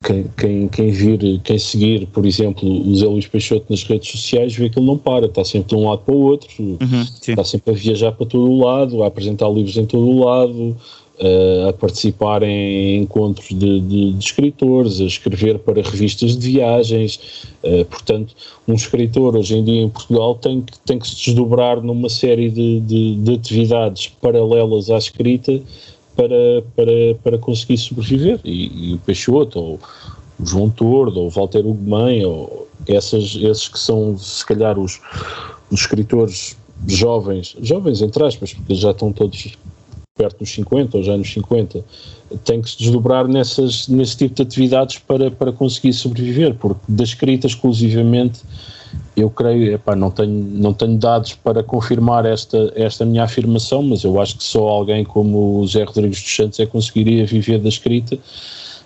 quem, 0.02 0.24
quem, 0.34 0.68
quem 0.68 0.90
vir, 0.90 1.40
quem 1.44 1.58
seguir, 1.58 2.06
por 2.06 2.24
exemplo, 2.24 2.66
o 2.66 2.96
Zé 2.96 3.06
Luís 3.06 3.26
Peixoto 3.26 3.66
nas 3.68 3.82
redes 3.82 4.10
sociais, 4.10 4.54
vê 4.54 4.70
que 4.70 4.78
ele 4.78 4.86
não 4.86 4.96
para, 4.96 5.26
está 5.26 5.44
sempre 5.44 5.68
de 5.68 5.74
um 5.76 5.88
lado 5.88 6.00
para 6.00 6.14
o 6.14 6.22
outro, 6.22 6.48
uhum, 6.58 7.02
está 7.02 7.44
sempre 7.44 7.72
a 7.72 7.76
viajar 7.76 8.12
para 8.12 8.24
todo 8.24 8.50
o 8.50 8.64
lado, 8.64 9.02
a 9.02 9.08
apresentar 9.08 9.50
livros 9.50 9.76
em 9.76 9.84
todo 9.84 10.08
o 10.08 10.24
lado, 10.24 10.74
uh, 11.20 11.68
a 11.68 11.72
participar 11.74 12.42
em 12.42 13.02
encontros 13.02 13.48
de, 13.50 13.80
de, 13.80 14.12
de, 14.14 14.24
escritores, 14.24 15.02
a 15.02 15.04
escrever 15.04 15.58
para 15.58 15.82
revistas 15.82 16.34
de 16.34 16.50
viagens. 16.50 17.44
Uh, 17.62 17.84
portanto, 17.84 18.34
um 18.66 18.72
escritor 18.72 19.36
hoje 19.36 19.54
em 19.54 19.62
dia 19.62 19.82
em 19.82 19.88
Portugal 19.90 20.34
tem 20.36 20.62
que, 20.62 20.78
tem 20.78 20.98
que 20.98 21.06
se 21.06 21.26
desdobrar 21.26 21.82
numa 21.82 22.08
série 22.08 22.48
de, 22.48 22.80
de, 22.80 23.16
de 23.16 23.34
atividades 23.34 24.06
paralelas 24.06 24.88
à 24.88 24.96
escrita 24.96 25.60
para, 26.16 26.62
para, 26.76 27.14
para 27.22 27.38
conseguir 27.38 27.78
sobreviver. 27.78 28.40
E, 28.44 28.90
e 28.90 28.94
o 28.94 28.98
Peixoto, 28.98 29.58
ou 29.58 29.80
o 30.38 30.46
João 30.46 30.70
Tordo, 30.70 31.20
ou 31.20 31.26
o 31.26 31.30
Walter 31.30 31.66
Ugumem, 31.66 32.24
ou 32.24 32.68
essas, 32.86 33.36
esses 33.36 33.68
que 33.68 33.78
são, 33.78 34.16
se 34.18 34.44
calhar, 34.44 34.78
os, 34.78 35.00
os 35.70 35.80
escritores 35.80 36.56
jovens, 36.86 37.56
jovens 37.60 38.00
entre 38.02 38.24
aspas, 38.24 38.54
porque 38.54 38.74
já 38.74 38.90
estão 38.90 39.12
todos 39.12 39.56
perto 40.16 40.40
dos 40.40 40.50
50 40.50 40.98
ou 40.98 41.02
já 41.02 41.16
nos 41.16 41.32
50, 41.32 41.82
tem 42.44 42.60
que 42.60 42.70
se 42.70 42.78
desdobrar 42.78 43.26
nessas, 43.26 43.88
nesse 43.88 44.18
tipo 44.18 44.34
de 44.34 44.42
atividades 44.42 44.98
para, 44.98 45.30
para 45.30 45.50
conseguir 45.50 45.94
sobreviver, 45.94 46.54
porque 46.54 46.80
da 46.86 47.04
escrita 47.04 47.46
exclusivamente 47.46 48.40
eu 49.16 49.30
creio, 49.30 49.74
epá, 49.74 49.94
não, 49.94 50.10
tenho, 50.10 50.32
não 50.32 50.72
tenho 50.72 50.96
dados 50.98 51.34
para 51.34 51.62
confirmar 51.62 52.24
esta, 52.24 52.72
esta 52.74 53.04
minha 53.04 53.24
afirmação, 53.24 53.82
mas 53.82 54.04
eu 54.04 54.20
acho 54.20 54.36
que 54.36 54.44
só 54.44 54.66
alguém 54.68 55.04
como 55.04 55.58
o 55.60 55.66
Zé 55.66 55.84
Rodrigues 55.84 56.22
dos 56.22 56.36
Santos 56.36 56.60
é 56.60 56.66
que 56.66 56.72
conseguiria 56.72 57.26
viver 57.26 57.58
da 57.58 57.68
escrita, 57.68 58.18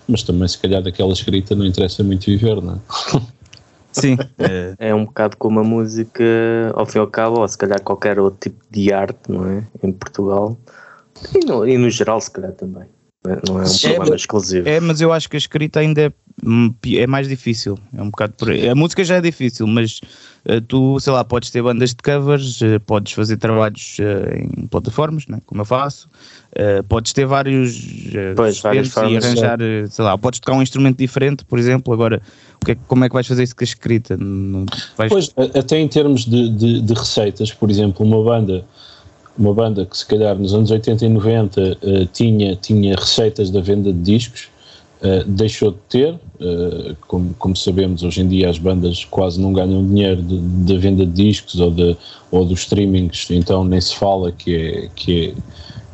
mas 0.09 0.23
também 0.23 0.49
se 0.49 0.59
calhar 0.59 0.83
daquela 0.83 1.13
escrita 1.13 1.55
não 1.55 1.65
interessa 1.65 2.03
muito 2.03 2.27
viver, 2.27 2.61
não 2.61 2.75
é? 2.75 3.21
Sim. 3.93 4.17
É, 4.39 4.89
é 4.89 4.95
um 4.95 5.05
bocado 5.05 5.37
como 5.37 5.61
a 5.61 5.65
música, 5.65 6.25
ao 6.75 6.85
fim 6.85 6.99
e 6.99 7.01
ao 7.01 7.07
cabo, 7.07 7.41
ou 7.41 7.49
se 7.49 7.57
calhar 7.57 7.81
qualquer 7.81 8.19
outro 8.19 8.51
tipo 8.51 8.65
de 8.69 8.93
arte, 8.93 9.21
não 9.29 9.47
é? 9.47 9.65
Em 9.83 9.93
Portugal. 9.93 10.59
E 11.33 11.47
no, 11.47 11.67
e 11.67 11.79
no 11.79 11.89
geral, 11.89 12.21
se 12.21 12.31
calhar 12.31 12.53
também. 12.53 12.87
Não 13.27 13.59
é 13.59 13.65
um 13.65 13.79
problema 13.79 14.15
é, 14.15 14.17
exclusivo. 14.17 14.69
É, 14.69 14.81
mas 14.81 15.01
eu 15.01 15.11
acho 15.11 15.31
que 15.31 15.37
a 15.37 15.39
escrita 15.39 15.81
ainda 15.81 16.03
é, 16.03 16.13
hum, 16.45 16.75
é 16.87 17.07
mais 17.07 17.27
difícil. 17.27 17.79
É 17.97 18.03
um 18.03 18.11
bocado 18.11 18.35
por 18.37 18.51
aí. 18.51 18.69
A 18.69 18.75
música 18.75 19.03
já 19.03 19.17
é 19.17 19.21
difícil, 19.23 19.67
mas 19.67 20.01
uh, 20.45 20.61
tu, 20.61 21.01
sei 21.01 21.11
lá, 21.11 21.25
podes 21.25 21.49
ter 21.49 21.63
bandas 21.63 21.91
de 21.91 22.03
covers, 22.03 22.61
uh, 22.61 22.79
podes 22.85 23.15
fazer 23.15 23.39
trabalhos 23.39 23.97
uh, 23.99 24.61
em 24.63 24.67
plataformas, 24.67 25.27
né, 25.27 25.39
como 25.47 25.63
eu 25.63 25.65
faço, 25.65 26.09
podes 26.89 27.13
ter 27.13 27.27
vários 27.27 27.81
pois, 28.37 28.61
várias 28.61 28.89
formas, 28.89 29.25
e 29.25 29.27
arranjar, 29.27 29.59
sei 29.89 30.05
lá, 30.05 30.17
podes 30.17 30.39
tocar 30.39 30.57
um 30.57 30.63
instrumento 30.63 30.99
diferente, 30.99 31.45
por 31.45 31.59
exemplo. 31.59 31.93
Agora, 31.93 32.23
que 32.65 32.73
é, 32.73 32.75
como 32.87 33.05
é 33.05 33.09
que 33.09 33.15
vais 33.15 33.27
fazer 33.27 33.43
isso 33.43 33.57
com 33.57 33.65
a 33.65 33.67
escrita? 33.67 34.17
Vais... 34.97 35.11
Pois, 35.11 35.35
até 35.57 35.81
em 35.81 35.89
termos 35.89 36.25
de, 36.25 36.49
de, 36.51 36.81
de 36.81 36.95
receitas, 36.95 37.53
por 37.53 37.71
exemplo, 37.71 38.07
uma 38.07 38.23
banda 38.23 38.65
uma 39.37 39.53
banda 39.53 39.85
que 39.85 39.97
se 39.97 40.07
calhar 40.07 40.37
nos 40.39 40.55
anos 40.55 40.71
80 40.71 41.05
e 41.05 41.09
90 41.09 41.61
uh, 41.61 41.77
eh, 41.83 42.09
tinha, 42.13 42.57
tinha 42.57 42.95
receitas 42.95 43.51
da 43.51 43.61
venda 43.61 43.93
de 43.93 43.99
discos, 44.01 44.49
uh, 45.03 45.25
deixou 45.27 45.73
de 45.73 45.79
ter, 45.89 46.15
uh, 46.15 46.97
como, 47.09 47.35
como, 47.35 47.57
sabemos 47.57 48.03
hoje 48.03 48.21
em 48.21 48.29
dia 48.29 48.49
as 48.49 48.59
bandas 48.59 49.05
quase 49.05 49.41
não 49.41 49.53
ganham 49.53 49.85
dinheiro 49.87 50.23
da 50.23 50.77
venda 50.77 51.05
de 51.05 51.13
discos 51.13 51.61
ou, 51.61 51.71
de, 51.71 51.97
ou 52.31 52.45
dos 52.45 52.61
streamings, 52.61 53.29
então 53.31 53.65
nem 53.65 53.81
se 53.81 53.95
fala 53.95 54.31
que 54.31 54.55
é, 54.55 54.89
que 54.95 55.27
é, 55.27 55.35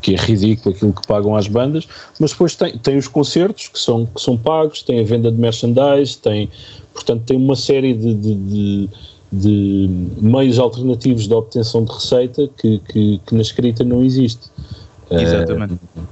que 0.02 0.14
é 0.14 0.16
ridículo 0.16 0.74
aquilo 0.74 0.92
que 0.92 1.06
pagam 1.06 1.34
às 1.34 1.46
bandas, 1.46 1.86
mas 2.18 2.32
depois 2.32 2.54
tem, 2.54 2.76
tem 2.78 2.96
os 2.98 3.08
concertos 3.08 3.68
que 3.68 3.78
são, 3.78 4.06
que 4.06 4.20
são 4.20 4.36
pagos, 4.36 4.82
tem 4.82 5.00
a 5.00 5.04
venda 5.04 5.30
de 5.30 5.38
merchandise, 5.38 6.18
tem, 6.18 6.50
portanto 6.92 7.22
tem 7.24 7.36
uma 7.36 7.56
série 7.56 7.94
de, 7.94 8.14
de, 8.14 8.34
de 8.34 8.88
de 9.32 9.88
meios 10.20 10.58
alternativos 10.58 11.28
de 11.28 11.34
obtenção 11.34 11.84
de 11.84 11.92
receita 11.92 12.48
que, 12.56 12.78
que, 12.80 13.20
que 13.24 13.34
na 13.34 13.42
escrita 13.42 13.84
não 13.84 14.02
existe. 14.02 14.50
Exatamente. 15.10 15.74
Uh, 15.74 16.02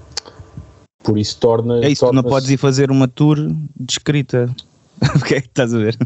por 1.03 1.19
isso 1.19 1.39
torna. 1.39 1.85
É 1.85 1.91
isso, 1.91 2.01
torna 2.01 2.23
tu 2.23 2.25
não 2.25 2.31
podes 2.31 2.51
ir 2.51 2.57
fazer 2.57 2.91
uma 2.91 3.09
tour 3.09 3.37
de 3.37 3.93
escrita. 3.93 4.55
o 5.15 5.25
que 5.25 5.35
é 5.35 5.41
que 5.41 5.49
estás 5.49 5.73
a 5.75 5.79
ver? 5.79 5.97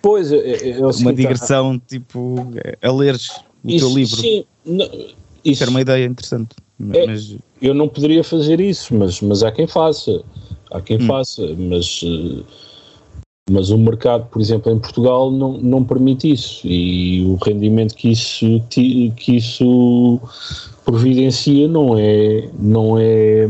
Pois, 0.00 0.30
é, 0.30 0.36
é, 0.36 0.70
é 0.70 0.86
uma 0.86 1.12
digressão, 1.12 1.78
tipo, 1.78 2.36
a 2.82 2.92
leres 2.92 3.30
o 3.64 3.70
isso, 3.70 3.86
teu 3.86 3.94
livro. 3.96 4.16
Sim, 4.16 4.44
não, 4.64 4.88
isso 5.44 5.62
era 5.62 5.70
uma 5.70 5.80
ideia 5.80 6.04
interessante. 6.04 6.54
É, 6.92 7.06
mas... 7.06 7.36
Eu 7.60 7.74
não 7.74 7.88
poderia 7.88 8.24
fazer 8.24 8.60
isso, 8.60 8.94
mas, 8.94 9.20
mas 9.20 9.42
há 9.42 9.52
quem 9.52 9.66
faça. 9.66 10.22
Há 10.70 10.80
quem 10.80 10.98
hum. 10.98 11.06
faça, 11.06 11.42
mas. 11.56 12.02
Uh, 12.02 12.44
mas 13.50 13.70
o 13.70 13.78
mercado, 13.78 14.28
por 14.30 14.40
exemplo, 14.40 14.70
em 14.70 14.78
Portugal 14.78 15.30
não, 15.30 15.58
não 15.58 15.84
permite 15.84 16.30
isso 16.30 16.64
e 16.64 17.24
o 17.24 17.34
rendimento 17.44 17.94
que 17.94 18.12
isso, 18.12 18.62
que 18.68 19.36
isso 19.36 20.20
providencia 20.84 21.66
não 21.66 21.98
é, 21.98 22.48
não 22.58 22.98
é, 22.98 23.48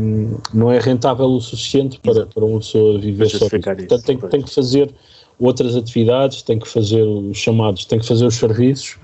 não 0.51 0.71
é 0.71 0.79
rentável 0.79 1.27
o 1.27 1.39
suficiente 1.39 1.99
para, 1.99 2.25
para 2.25 2.43
uma 2.43 2.59
pessoa 2.59 2.99
viver 2.99 3.29
só. 3.29 3.47
Portanto, 3.47 4.03
tem, 4.03 4.17
tem 4.17 4.41
que 4.41 4.53
fazer 4.53 4.91
outras 5.39 5.75
atividades, 5.75 6.41
tem 6.41 6.57
que 6.57 6.67
fazer 6.67 7.03
os 7.03 7.37
chamados, 7.37 7.85
tem 7.85 7.99
que 7.99 8.07
fazer 8.07 8.25
os 8.25 8.35
serviços, 8.35 8.97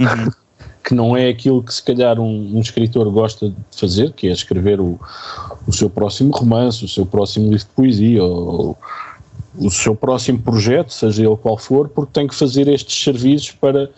uhum. 0.00 0.30
que 0.84 0.94
não 0.94 1.16
é 1.16 1.28
aquilo 1.28 1.62
que 1.62 1.72
se 1.72 1.82
calhar 1.82 2.20
um, 2.20 2.56
um, 2.56 2.60
escritor 2.60 3.10
gosta 3.10 3.48
de 3.48 3.56
fazer, 3.72 4.12
que 4.12 4.28
é 4.28 4.32
escrever 4.32 4.80
o, 4.80 5.00
o 5.66 5.72
seu 5.72 5.88
próximo 5.88 6.30
romance, 6.30 6.84
o 6.84 6.88
seu 6.88 7.06
próximo 7.06 7.50
livro 7.50 7.66
de 7.66 7.74
poesia, 7.74 8.22
ou, 8.22 8.76
o 9.58 9.70
seu 9.70 9.94
próximo 9.94 10.38
projeto, 10.38 10.92
seja 10.92 11.26
ele 11.26 11.36
qual 11.36 11.56
for, 11.56 11.88
porque 11.88 12.12
tem 12.12 12.26
que 12.26 12.34
fazer 12.34 12.68
estes 12.68 13.02
serviços 13.02 13.52
para 13.52 13.90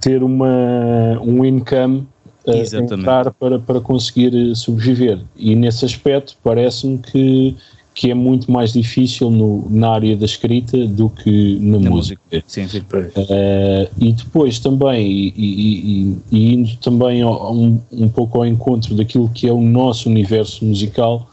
ter 0.00 0.22
uma, 0.22 1.18
um 1.22 1.44
income 1.44 2.06
a 2.46 2.76
entrar 2.78 3.30
para, 3.32 3.58
para 3.58 3.80
conseguir 3.80 4.34
eh, 4.34 4.54
sobreviver. 4.54 5.20
E 5.36 5.54
nesse 5.54 5.84
aspecto 5.84 6.36
parece-me 6.42 6.98
que, 6.98 7.56
que 7.94 8.10
é 8.10 8.14
muito 8.14 8.50
mais 8.50 8.72
difícil 8.72 9.30
no, 9.30 9.68
na 9.70 9.90
área 9.90 10.16
da 10.16 10.24
escrita 10.24 10.86
do 10.86 11.10
que 11.10 11.58
na, 11.60 11.78
na 11.78 11.90
música. 11.90 12.20
música. 12.30 12.44
Sim, 12.46 12.66
sim. 12.66 12.78
Uh, 12.78 13.88
e 13.98 14.12
depois 14.12 14.58
também, 14.58 15.06
e, 15.06 15.32
e, 15.36 16.16
e 16.30 16.54
indo 16.54 16.76
também 16.76 17.24
um, 17.24 17.78
um 17.92 18.08
pouco 18.08 18.38
ao 18.38 18.46
encontro 18.46 18.94
daquilo 18.94 19.28
que 19.28 19.46
é 19.46 19.52
o 19.52 19.60
nosso 19.60 20.08
universo 20.08 20.64
musical, 20.64 21.28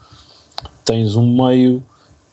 tens 0.84 1.16
um 1.16 1.46
meio 1.46 1.82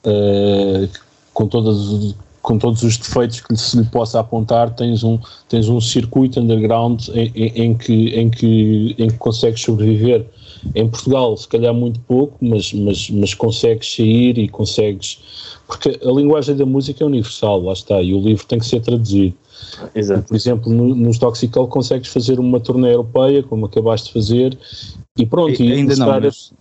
uh, 0.06 1.05
com 1.36 1.48
todas 1.48 2.16
com 2.42 2.60
todos 2.60 2.84
os 2.84 2.96
defeitos 2.96 3.42
que 3.42 3.58
se 3.58 3.76
lhe 3.76 3.86
possa 3.86 4.20
apontar, 4.20 4.70
tens 4.76 5.04
um, 5.04 5.18
tens 5.50 5.68
um 5.68 5.82
circuito 5.82 6.40
underground 6.40 7.08
em, 7.10 7.32
em, 7.34 7.64
em, 7.64 7.74
que, 7.74 8.10
em, 8.10 8.30
que, 8.30 8.96
em 9.00 9.08
que 9.08 9.18
consegues 9.18 9.62
sobreviver. 9.62 10.28
Em 10.76 10.88
Portugal, 10.88 11.36
se 11.38 11.48
calhar 11.48 11.74
muito 11.74 12.00
pouco, 12.02 12.38
mas, 12.40 12.72
mas, 12.72 13.10
mas 13.10 13.34
consegues 13.34 13.96
sair 13.96 14.38
e 14.38 14.48
consegues. 14.48 15.20
Porque 15.66 16.00
a 16.04 16.12
linguagem 16.12 16.56
da 16.56 16.68
música 16.68 17.04
é 17.04 17.08
universal, 17.08 17.64
lá 17.64 17.74
está, 17.74 18.00
e 18.00 18.14
o 18.14 18.20
livro 18.20 18.46
tem 18.46 18.60
que 18.60 18.66
ser 18.68 18.80
traduzido. 18.80 19.34
Exato. 19.96 20.28
Por 20.28 20.36
exemplo, 20.36 20.72
no, 20.72 20.94
nos 20.94 21.18
Toxical 21.18 21.68
consegues 21.68 22.10
fazer 22.10 22.40
uma 22.40 22.60
turnê 22.60 22.94
europeia, 22.94 23.42
como 23.42 23.66
acabaste 23.66 24.08
de 24.10 24.14
fazer, 24.14 24.56
e 25.18 25.26
pronto. 25.26 25.60
E, 25.64 25.70
e 25.70 25.74
ainda 25.74 25.96
não, 25.96 26.08
mas, 26.22 26.54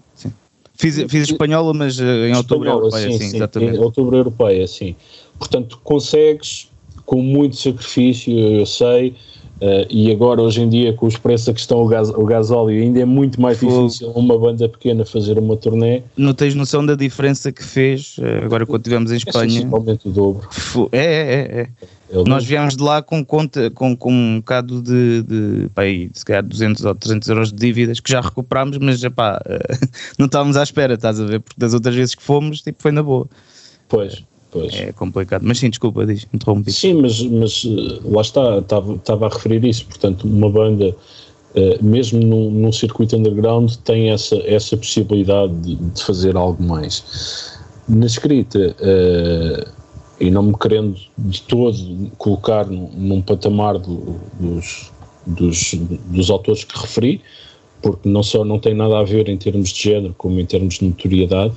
Fiz, 0.76 0.96
fiz 1.08 1.30
espanhola, 1.30 1.72
mas 1.72 2.00
eh, 2.00 2.28
em 2.28 2.36
outubro 2.36 2.68
europeia, 2.68 3.12
sim, 3.12 3.18
sim, 3.18 3.36
exatamente. 3.36 3.76
Em 3.76 3.80
outubro 3.80 4.16
europeia, 4.16 4.66
sim. 4.66 4.96
Portanto, 5.38 5.78
consegues, 5.84 6.70
com 7.06 7.22
muito 7.22 7.56
sacrifício, 7.56 8.36
eu 8.36 8.66
sei, 8.66 9.14
Uh, 9.64 9.86
e 9.88 10.10
agora, 10.10 10.42
hoje 10.42 10.60
em 10.60 10.68
dia, 10.68 10.92
com 10.92 11.06
os 11.06 11.16
preços 11.16 11.48
a 11.48 11.54
que 11.54 11.60
estão 11.60 11.82
o, 11.82 11.86
gás, 11.86 12.10
o 12.10 12.24
gasóleo, 12.24 12.82
ainda 12.82 13.00
é 13.00 13.04
muito 13.04 13.40
mais 13.40 13.58
difícil 13.60 14.10
uma 14.10 14.36
banda 14.36 14.68
pequena 14.68 15.04
fazer 15.04 15.38
uma 15.38 15.56
turnê. 15.56 16.02
Não 16.16 16.34
tens 16.34 16.54
noção 16.54 16.84
da 16.84 16.96
diferença 16.96 17.52
que 17.52 17.62
fez 17.62 18.18
uh, 18.18 18.44
agora 18.44 18.66
quando 18.66 18.80
estivemos 18.80 19.12
em 19.12 19.14
é 19.14 19.16
Espanha? 19.18 19.62
É 19.62 20.08
o 20.08 20.12
dobro. 20.12 20.48
É, 20.90 20.98
é, 20.98 21.60
é. 21.60 21.68
É 22.20 22.28
Nós 22.28 22.44
viemos 22.44 22.76
de 22.76 22.82
lá 22.82 23.02
com, 23.02 23.24
conta, 23.24 23.70
com, 23.70 23.96
com 23.96 24.12
um 24.12 24.36
bocado 24.38 24.80
de, 24.80 25.22
de, 25.22 25.68
pá, 25.74 25.82
aí, 25.82 26.10
se 26.12 26.24
calhar 26.24 26.42
200 26.42 26.84
ou 26.84 26.94
300 26.94 27.28
euros 27.28 27.52
de 27.52 27.56
dívidas 27.56 28.00
que 28.00 28.10
já 28.10 28.20
recuperámos, 28.20 28.78
mas 28.78 29.02
epá, 29.02 29.40
não 30.18 30.26
estávamos 30.26 30.56
à 30.56 30.62
espera, 30.62 30.94
estás 30.94 31.20
a 31.20 31.24
ver? 31.24 31.40
Porque 31.40 31.58
das 31.58 31.74
outras 31.74 31.94
vezes 31.94 32.14
que 32.14 32.22
fomos, 32.22 32.62
tipo, 32.62 32.80
foi 32.80 32.92
na 32.92 33.02
boa. 33.02 33.28
Pois. 33.88 34.24
Pois. 34.54 34.72
É 34.72 34.92
complicado. 34.92 35.42
Mas 35.44 35.58
sim, 35.58 35.68
desculpa, 35.68 36.06
diz, 36.06 36.28
interrompi. 36.32 36.70
Sim, 36.70 37.02
mas, 37.02 37.20
mas 37.22 37.66
eh, 37.66 37.98
lá 38.04 38.22
está, 38.22 38.58
estava, 38.58 38.94
estava 38.94 39.26
a 39.26 39.28
referir 39.28 39.64
isso. 39.64 39.84
Portanto, 39.86 40.28
uma 40.28 40.48
banda, 40.48 40.94
uh, 41.56 41.84
mesmo 41.84 42.20
num, 42.20 42.52
num, 42.52 42.70
circuito 42.70 43.16
underground, 43.16 43.72
tem 43.84 44.10
essa, 44.10 44.36
essa 44.46 44.76
possibilidade 44.76 45.52
de, 45.54 45.74
de 45.74 46.04
fazer 46.04 46.36
algo 46.36 46.62
mais. 46.62 47.58
Na 47.88 48.06
escrita, 48.06 48.76
uh, 48.78 49.83
e 50.20 50.30
não 50.30 50.42
me 50.42 50.58
querendo 50.58 50.96
de 51.18 51.42
todo 51.42 52.10
colocar 52.18 52.66
num, 52.66 52.90
num 52.92 53.22
patamar 53.22 53.78
do, 53.78 54.20
dos, 54.38 54.92
dos, 55.26 55.74
dos 55.74 56.30
autores 56.30 56.64
que 56.64 56.78
referi, 56.78 57.20
porque 57.82 58.08
não 58.08 58.22
só 58.22 58.44
não 58.44 58.58
tem 58.58 58.74
nada 58.74 58.98
a 58.98 59.02
ver 59.02 59.28
em 59.28 59.36
termos 59.36 59.70
de 59.70 59.82
género, 59.82 60.14
como 60.16 60.40
em 60.40 60.46
termos 60.46 60.78
de 60.78 60.86
notoriedade. 60.86 61.54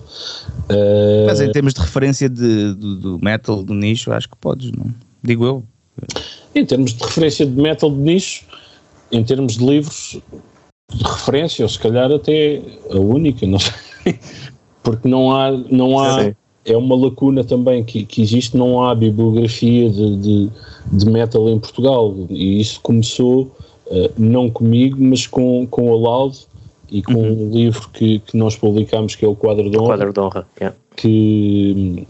Uh... 0.69 1.25
Mas 1.27 1.39
em 1.39 1.51
termos 1.51 1.73
de 1.73 1.79
referência 1.81 2.29
de, 2.29 2.73
do, 2.73 2.95
do, 2.95 3.19
metal, 3.19 3.63
do 3.63 3.73
nicho, 3.73 4.11
acho 4.11 4.27
que 4.27 4.35
podes, 4.37 4.71
não? 4.71 4.93
Digo 5.23 5.45
eu. 5.45 5.63
Em 6.53 6.65
termos 6.65 6.93
de 6.93 7.03
referência 7.03 7.45
de 7.45 7.61
metal 7.61 7.89
de 7.89 7.97
nicho, 7.97 8.45
em 9.11 9.23
termos 9.23 9.57
de 9.57 9.65
livros 9.65 10.19
de 10.91 11.03
referência, 11.03 11.63
ou 11.63 11.69
se 11.69 11.79
calhar 11.79 12.11
até 12.11 12.61
a 12.89 12.97
única, 12.97 13.45
não 13.45 13.59
sei. 13.59 13.73
Porque 14.83 15.07
não 15.07 15.35
há, 15.35 15.51
não 15.51 15.99
há, 15.99 16.31
é 16.67 16.75
uma 16.75 16.95
lacuna 16.95 17.43
também 17.43 17.83
que, 17.83 18.05
que 18.05 18.21
existe, 18.21 18.57
não 18.57 18.83
há 18.83 18.93
bibliografia 18.93 19.89
de, 19.89 20.17
de, 20.17 20.49
de 20.91 21.05
metal 21.05 21.47
em 21.49 21.57
Portugal, 21.57 22.13
e 22.29 22.59
isso 22.59 22.81
começou 22.81 23.43
uh, 23.87 24.11
não 24.17 24.49
comigo, 24.49 24.97
mas 24.99 25.25
com, 25.25 25.65
com 25.67 25.89
o 25.89 25.95
Loud 25.95 26.37
e 26.91 27.01
com 27.01 27.13
uhum. 27.13 27.47
um 27.47 27.55
livro 27.55 27.89
que, 27.93 28.19
que 28.19 28.35
nós 28.35 28.55
publicamos 28.57 29.15
que 29.15 29.23
é 29.23 29.27
o 29.27 29.35
Quadro 29.35 29.69
de 29.69 29.77
Honra. 29.77 29.87
Quadro 29.87 30.13
de 30.13 30.19
Honra, 30.19 30.47
yeah. 30.59 30.77
que, 30.97 32.05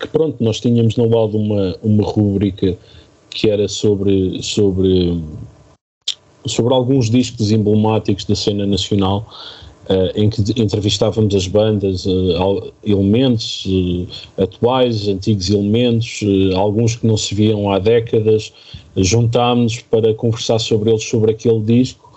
que 0.00 0.08
pronto, 0.08 0.42
nós 0.42 0.60
tínhamos 0.60 0.96
no 0.96 1.06
Loud 1.06 1.36
uma, 1.36 1.76
uma 1.82 2.02
rubrica 2.02 2.76
que 3.28 3.50
era 3.50 3.68
sobre, 3.68 4.42
sobre, 4.42 5.22
sobre 6.46 6.72
alguns 6.72 7.10
discos 7.10 7.52
emblemáticos 7.52 8.24
da 8.24 8.34
cena 8.34 8.66
nacional 8.66 9.26
em 10.14 10.30
que 10.30 10.40
entrevistávamos 10.60 11.34
as 11.34 11.46
bandas, 11.48 12.06
uh, 12.06 12.72
elementos 12.84 13.66
atuais, 14.38 15.08
antigos 15.08 15.50
elementos, 15.50 16.20
alguns 16.56 16.96
que 16.96 17.06
não 17.06 17.16
se 17.16 17.34
viam 17.34 17.72
há 17.72 17.78
décadas, 17.78 18.52
juntámos 18.96 19.80
para 19.80 20.14
conversar 20.14 20.58
sobre 20.58 20.90
eles, 20.90 21.04
sobre 21.04 21.32
aquele 21.32 21.60
disco 21.60 22.10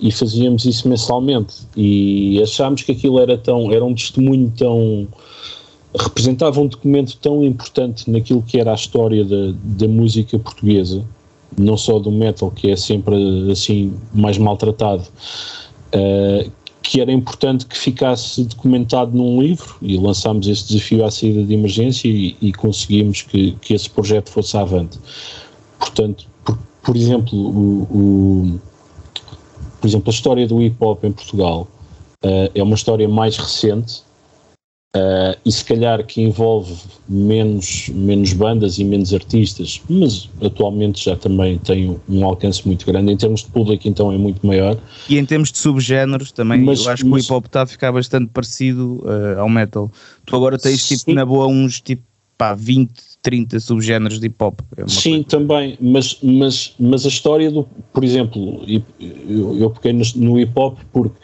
e 0.00 0.10
fazíamos 0.10 0.64
isso 0.64 0.88
mensalmente. 0.88 1.54
E 1.76 2.42
achámos 2.42 2.82
que 2.82 2.92
aquilo 2.92 3.20
era 3.20 3.38
tão 3.38 3.72
era 3.72 3.84
um 3.84 3.94
testemunho 3.94 4.52
tão 4.56 5.06
representava 5.98 6.60
um 6.60 6.66
documento 6.66 7.16
tão 7.18 7.44
importante 7.44 8.10
naquilo 8.10 8.42
que 8.42 8.58
era 8.58 8.72
a 8.72 8.74
história 8.74 9.24
da, 9.24 9.52
da 9.62 9.86
música 9.86 10.38
portuguesa 10.38 11.04
não 11.58 11.76
só 11.76 11.98
do 11.98 12.10
metal 12.10 12.50
que 12.50 12.70
é 12.70 12.76
sempre 12.76 13.14
assim 13.52 13.92
mais 14.14 14.38
maltratado 14.38 15.02
uh, 15.94 16.50
que 16.82 17.00
era 17.00 17.12
importante 17.12 17.66
que 17.66 17.78
ficasse 17.78 18.44
documentado 18.44 19.16
num 19.16 19.40
livro 19.40 19.76
e 19.80 19.96
lançámos 19.96 20.46
esse 20.48 20.68
desafio 20.68 21.04
à 21.04 21.10
saída 21.10 21.42
de 21.44 21.54
emergência 21.54 22.08
e, 22.08 22.36
e 22.40 22.52
conseguimos 22.52 23.22
que, 23.22 23.52
que 23.60 23.74
esse 23.74 23.88
projeto 23.88 24.30
fosse 24.30 24.56
avante. 24.56 24.98
Portanto 25.78 26.26
por, 26.44 26.58
por 26.82 26.96
exemplo 26.96 27.38
o, 27.38 27.82
o 27.90 28.60
por 29.82 29.88
exemplo, 29.88 30.10
a 30.10 30.14
história 30.14 30.46
do 30.46 30.62
hip 30.62 30.76
hop 30.78 31.02
em 31.02 31.10
Portugal 31.10 31.66
uh, 32.24 32.50
é 32.54 32.62
uma 32.62 32.76
história 32.76 33.08
mais 33.08 33.36
recente 33.36 34.02
uh, 34.96 35.38
e 35.44 35.50
se 35.50 35.64
calhar 35.64 36.04
que 36.04 36.20
envolve 36.20 36.74
menos, 37.08 37.88
menos 37.90 38.32
bandas 38.32 38.78
e 38.78 38.84
menos 38.84 39.12
artistas, 39.12 39.82
mas 39.88 40.28
atualmente 40.42 41.04
já 41.04 41.16
também 41.16 41.58
tem 41.58 41.98
um 42.08 42.24
alcance 42.24 42.66
muito 42.66 42.86
grande. 42.86 43.12
Em 43.12 43.16
termos 43.16 43.42
de 43.42 43.48
público, 43.48 43.88
então 43.88 44.12
é 44.12 44.18
muito 44.18 44.46
maior. 44.46 44.78
E 45.08 45.18
em 45.18 45.24
termos 45.24 45.50
de 45.50 45.58
subgéneros 45.58 46.32
também, 46.32 46.60
mas, 46.60 46.84
eu 46.84 46.90
acho 46.90 47.06
mas, 47.06 47.26
que 47.26 47.32
o 47.32 47.34
hip 47.34 47.38
hop 47.38 47.46
está 47.46 47.62
a 47.62 47.66
ficar 47.66 47.92
bastante 47.92 48.28
parecido 48.28 49.02
uh, 49.04 49.40
ao 49.40 49.48
metal. 49.48 49.90
Tu 50.24 50.36
agora 50.36 50.58
tens 50.58 50.86
tipo 50.86 51.12
na 51.12 51.24
boa 51.24 51.46
uns 51.46 51.80
tipo 51.80 52.02
pá, 52.36 52.54
20 52.54 53.12
30 53.22 53.60
subgéneros 53.60 54.18
de 54.18 54.26
hip 54.26 54.42
hop. 54.42 54.60
É 54.76 54.86
Sim, 54.88 55.22
coisa. 55.22 55.24
também, 55.24 55.78
mas, 55.80 56.18
mas, 56.22 56.74
mas 56.78 57.06
a 57.06 57.08
história 57.08 57.50
do, 57.50 57.68
por 57.92 58.02
exemplo, 58.02 58.64
eu, 58.66 59.56
eu 59.58 59.70
peguei 59.70 59.92
no, 59.92 60.04
no 60.16 60.40
hip 60.40 60.52
hop 60.56 60.76
porque 60.92 61.16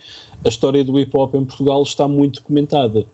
a 0.45 0.49
história 0.49 0.85
do 0.85 0.99
hip 0.99 1.11
hop 1.17 1.35
em 1.35 1.45
Portugal 1.45 1.83
está 1.83 2.07
muito 2.07 2.41
documentada. 2.41 3.05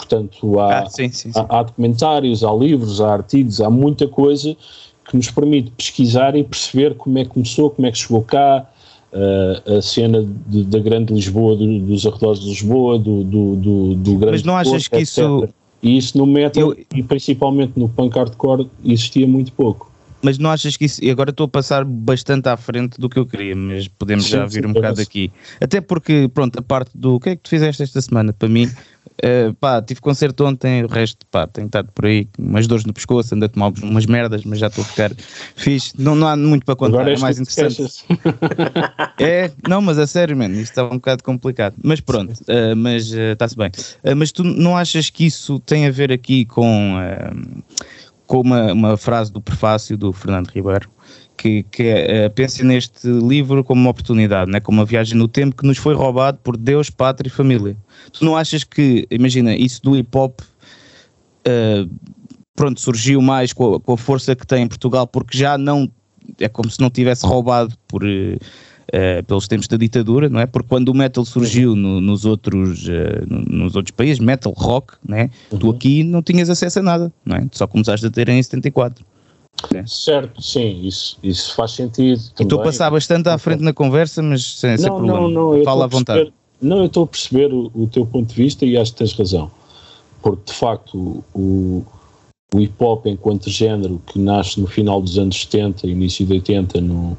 Portanto, 0.00 0.58
há, 0.58 0.80
ah, 0.80 0.86
sim, 0.90 1.10
sim, 1.10 1.30
sim. 1.32 1.38
há, 1.38 1.58
há 1.58 1.62
documentários, 1.62 2.42
há 2.42 2.52
livros, 2.52 3.00
há 3.00 3.12
artigos, 3.12 3.60
há 3.60 3.68
muita 3.68 4.08
coisa 4.08 4.56
que 5.04 5.16
nos 5.16 5.30
permite 5.30 5.70
pesquisar 5.72 6.34
e 6.34 6.42
perceber 6.42 6.94
como 6.94 7.18
é 7.18 7.24
que 7.24 7.30
começou, 7.30 7.70
como 7.70 7.86
é 7.86 7.92
que 7.92 7.98
chegou 7.98 8.22
cá, 8.22 8.66
Uh, 9.12 9.78
a 9.78 9.82
cena 9.82 10.24
de, 10.46 10.62
da 10.62 10.78
grande 10.78 11.12
Lisboa, 11.12 11.56
do, 11.56 11.80
dos 11.80 12.06
arredores 12.06 12.38
de 12.42 12.48
Lisboa, 12.48 12.96
do, 12.96 13.24
do, 13.24 13.56
do, 13.56 13.94
do 13.96 14.14
grande. 14.18 14.36
Mas 14.36 14.44
não 14.44 14.56
achas 14.56 14.86
que 14.86 14.98
isso, 14.98 15.48
e 15.82 15.96
isso 15.96 16.16
no 16.16 16.24
metal 16.24 16.70
eu, 16.70 16.86
e 16.94 17.02
principalmente 17.02 17.72
no 17.74 17.88
punk 17.88 18.16
hardcore 18.16 18.68
existia 18.84 19.26
muito 19.26 19.52
pouco. 19.52 19.89
Mas 20.22 20.38
não 20.38 20.50
achas 20.50 20.76
que 20.76 20.84
isso. 20.84 21.02
E 21.02 21.10
agora 21.10 21.30
estou 21.30 21.46
a 21.46 21.48
passar 21.48 21.84
bastante 21.84 22.48
à 22.48 22.56
frente 22.56 23.00
do 23.00 23.08
que 23.08 23.18
eu 23.18 23.26
queria, 23.26 23.56
mas 23.56 23.88
podemos 23.88 24.24
sim, 24.24 24.32
já 24.32 24.46
vir 24.46 24.66
um 24.66 24.72
bocado 24.72 25.00
aqui. 25.00 25.32
Até 25.60 25.80
porque, 25.80 26.30
pronto, 26.32 26.58
a 26.58 26.62
parte 26.62 26.90
do. 26.94 27.14
O 27.14 27.20
que 27.20 27.30
é 27.30 27.36
que 27.36 27.42
tu 27.42 27.50
fizeste 27.50 27.82
esta 27.82 28.00
semana? 28.00 28.32
Para 28.32 28.48
mim, 28.48 28.66
uh, 28.66 29.54
pá, 29.54 29.80
tive 29.80 30.00
concerto 30.00 30.44
ontem, 30.44 30.84
o 30.84 30.88
resto, 30.88 31.26
pá, 31.30 31.46
tenho 31.46 31.66
estado 31.66 31.90
por 31.92 32.06
aí, 32.06 32.28
umas 32.38 32.66
dores 32.66 32.84
no 32.84 32.92
pescoço, 32.92 33.34
ando 33.34 33.46
a 33.46 33.48
tomar 33.48 33.72
umas 33.82 34.06
merdas, 34.06 34.44
mas 34.44 34.58
já 34.58 34.66
estou 34.66 34.82
a 34.82 34.86
ficar 34.86 35.12
fixe. 35.56 35.92
Não, 35.98 36.14
não 36.14 36.28
há 36.28 36.36
muito 36.36 36.66
para 36.66 36.76
contar, 36.76 37.00
agora 37.00 37.14
é 37.14 37.18
mais 37.18 37.38
interessante. 37.38 38.04
é, 39.18 39.50
não, 39.68 39.80
mas 39.80 39.98
a 39.98 40.06
sério, 40.06 40.36
mano, 40.36 40.54
isto 40.54 40.70
está 40.72 40.84
um 40.84 40.96
bocado 40.96 41.22
complicado. 41.22 41.76
Mas 41.82 42.00
pronto, 42.00 42.32
uh, 42.32 42.76
mas 42.76 43.10
está-se 43.10 43.54
uh, 43.54 43.58
bem. 43.58 43.70
mas 44.16 44.32
tu 44.32 44.44
não 44.44 44.76
achas 44.76 45.08
que 45.08 45.24
isso 45.24 45.58
tem 45.60 45.86
a 45.86 45.90
ver 45.90 46.12
aqui 46.12 46.44
com 46.44 46.96
com 48.30 48.42
uma, 48.42 48.72
uma 48.72 48.96
frase 48.96 49.32
do 49.32 49.40
prefácio 49.40 49.98
do 49.98 50.12
Fernando 50.12 50.46
Ribeiro, 50.50 50.88
que, 51.36 51.64
que 51.64 51.82
é, 51.82 52.28
pense 52.28 52.62
neste 52.62 53.08
livro 53.08 53.64
como 53.64 53.80
uma 53.80 53.90
oportunidade, 53.90 54.48
né? 54.48 54.60
como 54.60 54.78
uma 54.78 54.84
viagem 54.84 55.18
no 55.18 55.26
tempo 55.26 55.56
que 55.56 55.66
nos 55.66 55.78
foi 55.78 55.96
roubado 55.96 56.38
por 56.38 56.56
Deus, 56.56 56.88
pátria 56.88 57.26
e 57.26 57.30
família. 57.32 57.76
Tu 58.12 58.24
não 58.24 58.36
achas 58.36 58.62
que, 58.62 59.04
imagina, 59.10 59.56
isso 59.56 59.82
do 59.82 59.96
hip 59.96 60.16
hop 60.16 60.38
uh, 60.42 61.90
pronto, 62.54 62.80
surgiu 62.80 63.20
mais 63.20 63.52
com 63.52 63.74
a, 63.74 63.80
com 63.80 63.94
a, 63.94 63.98
força 63.98 64.36
que 64.36 64.46
tem 64.46 64.62
em 64.62 64.68
Portugal, 64.68 65.08
porque 65.08 65.36
já 65.36 65.58
não 65.58 65.90
é 66.38 66.48
como 66.48 66.70
se 66.70 66.80
não 66.80 66.88
tivesse 66.88 67.26
roubado 67.26 67.74
por. 67.88 68.04
Uh, 68.04 68.38
uh, 68.90 69.24
pelos 69.24 69.48
tempos 69.48 69.68
da 69.68 69.76
ditadura, 69.76 70.28
não 70.28 70.40
é? 70.40 70.46
Porque 70.46 70.68
quando 70.68 70.88
o 70.88 70.94
metal 70.94 71.24
surgiu 71.24 71.74
no, 71.74 72.00
nos, 72.00 72.24
outros, 72.24 72.86
uh, 72.86 73.26
nos 73.28 73.76
outros 73.76 73.94
países, 73.94 74.18
metal, 74.18 74.52
rock, 74.56 74.94
né? 75.06 75.30
Uhum. 75.50 75.58
tu 75.58 75.70
aqui 75.70 76.04
não 76.04 76.22
tinhas 76.22 76.50
acesso 76.50 76.80
a 76.80 76.82
nada, 76.82 77.12
não 77.24 77.36
é? 77.36 77.46
Tu 77.46 77.58
só 77.58 77.66
começaste 77.66 78.06
a 78.06 78.10
ter 78.10 78.28
em 78.28 78.42
74. 78.42 79.04
É. 79.74 79.84
Certo, 79.86 80.40
sim, 80.40 80.86
isso, 80.86 81.18
isso 81.22 81.54
faz 81.54 81.72
sentido. 81.72 82.20
Estou 82.40 82.60
a 82.60 82.62
passar 82.62 82.90
bastante 82.90 83.28
à 83.28 83.36
frente 83.36 83.62
na 83.62 83.72
conversa, 83.72 84.22
mas 84.22 84.58
sem, 84.58 84.76
não, 84.78 84.96
problema. 84.96 85.20
Não, 85.20 85.30
não, 85.30 85.64
Fala 85.64 85.84
à 85.84 85.88
vontade. 85.88 86.32
Não, 86.62 86.78
eu 86.78 86.86
estou 86.86 87.04
a 87.04 87.06
perceber 87.06 87.52
o, 87.52 87.70
o, 87.74 87.86
teu 87.86 88.06
ponto 88.06 88.28
de 88.28 88.34
vista 88.34 88.64
e 88.64 88.76
acho 88.76 88.92
que 88.92 88.98
tens 88.98 89.12
razão. 89.12 89.50
Porque 90.22 90.52
de 90.52 90.52
facto 90.52 91.24
o, 91.34 91.84
o 92.54 92.60
hip 92.60 92.74
hop 92.78 93.06
enquanto 93.06 93.50
género 93.50 94.00
que 94.06 94.18
nasce 94.18 94.60
no 94.60 94.66
final 94.66 95.00
dos 95.00 95.18
anos 95.18 95.40
70 95.40 95.86
início 95.86 96.26
de 96.26 96.32
80 96.34 96.80
no, 96.80 97.16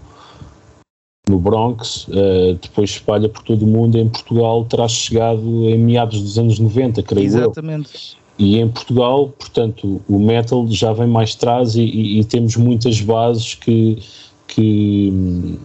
no 1.29 1.39
Bronx, 1.39 2.07
uh, 2.07 2.57
depois 2.61 2.89
espalha 2.89 3.29
por 3.29 3.43
todo 3.43 3.63
o 3.63 3.67
mundo. 3.67 3.97
Em 3.97 4.09
Portugal 4.09 4.65
terá 4.65 4.87
chegado 4.87 5.69
em 5.69 5.77
meados 5.77 6.21
dos 6.21 6.37
anos 6.37 6.59
90, 6.59 7.03
creio 7.03 7.25
Exatamente. 7.25 8.17
eu. 8.17 8.21
E 8.45 8.57
em 8.57 8.67
Portugal, 8.67 9.29
portanto, 9.37 10.01
o 10.07 10.19
metal 10.19 10.65
já 10.67 10.93
vem 10.93 11.07
mais 11.07 11.35
atrás 11.35 11.75
e, 11.75 11.83
e, 11.83 12.19
e 12.19 12.25
temos 12.25 12.55
muitas 12.55 12.99
bases 13.01 13.53
que, 13.53 14.01
que, 14.47 15.59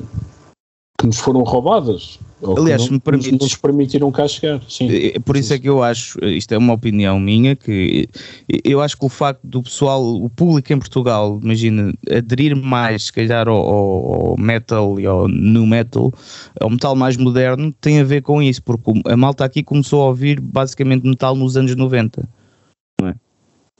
que 0.98 1.06
nos 1.06 1.18
foram 1.18 1.42
roubadas. 1.42 2.18
Aliás, 2.42 2.84
não, 2.84 2.92
me 2.92 3.00
permites, 3.00 3.32
nos 3.32 3.56
permitiram 3.56 4.12
cá 4.12 4.28
chegar. 4.28 4.60
Sim. 4.68 4.88
É, 4.90 5.18
por 5.18 5.36
isso 5.36 5.54
é 5.54 5.58
que 5.58 5.68
eu 5.68 5.82
acho, 5.82 6.18
isto 6.22 6.52
é 6.52 6.58
uma 6.58 6.74
opinião 6.74 7.18
minha, 7.18 7.56
que 7.56 8.08
eu 8.62 8.82
acho 8.82 8.96
que 8.98 9.06
o 9.06 9.08
facto 9.08 9.40
do 9.42 9.62
pessoal, 9.62 10.02
o 10.04 10.28
público 10.28 10.70
em 10.70 10.78
Portugal, 10.78 11.40
imagina, 11.42 11.94
aderir 12.10 12.54
mais, 12.54 13.04
se 13.04 13.12
calhar, 13.12 13.48
ao, 13.48 13.56
ao 13.56 14.36
metal 14.36 15.00
e 15.00 15.06
ao 15.06 15.26
new 15.28 15.64
metal, 15.64 16.12
ao 16.60 16.68
metal 16.68 16.94
mais 16.94 17.16
moderno, 17.16 17.72
tem 17.80 18.00
a 18.00 18.04
ver 18.04 18.20
com 18.20 18.42
isso, 18.42 18.62
porque 18.62 18.92
a 19.06 19.16
malta 19.16 19.44
aqui 19.44 19.62
começou 19.62 20.02
a 20.02 20.06
ouvir 20.06 20.38
basicamente 20.38 21.06
metal 21.06 21.34
nos 21.34 21.56
anos 21.56 21.74
90. 21.74 22.28
Não 23.00 23.08
é? 23.08 23.14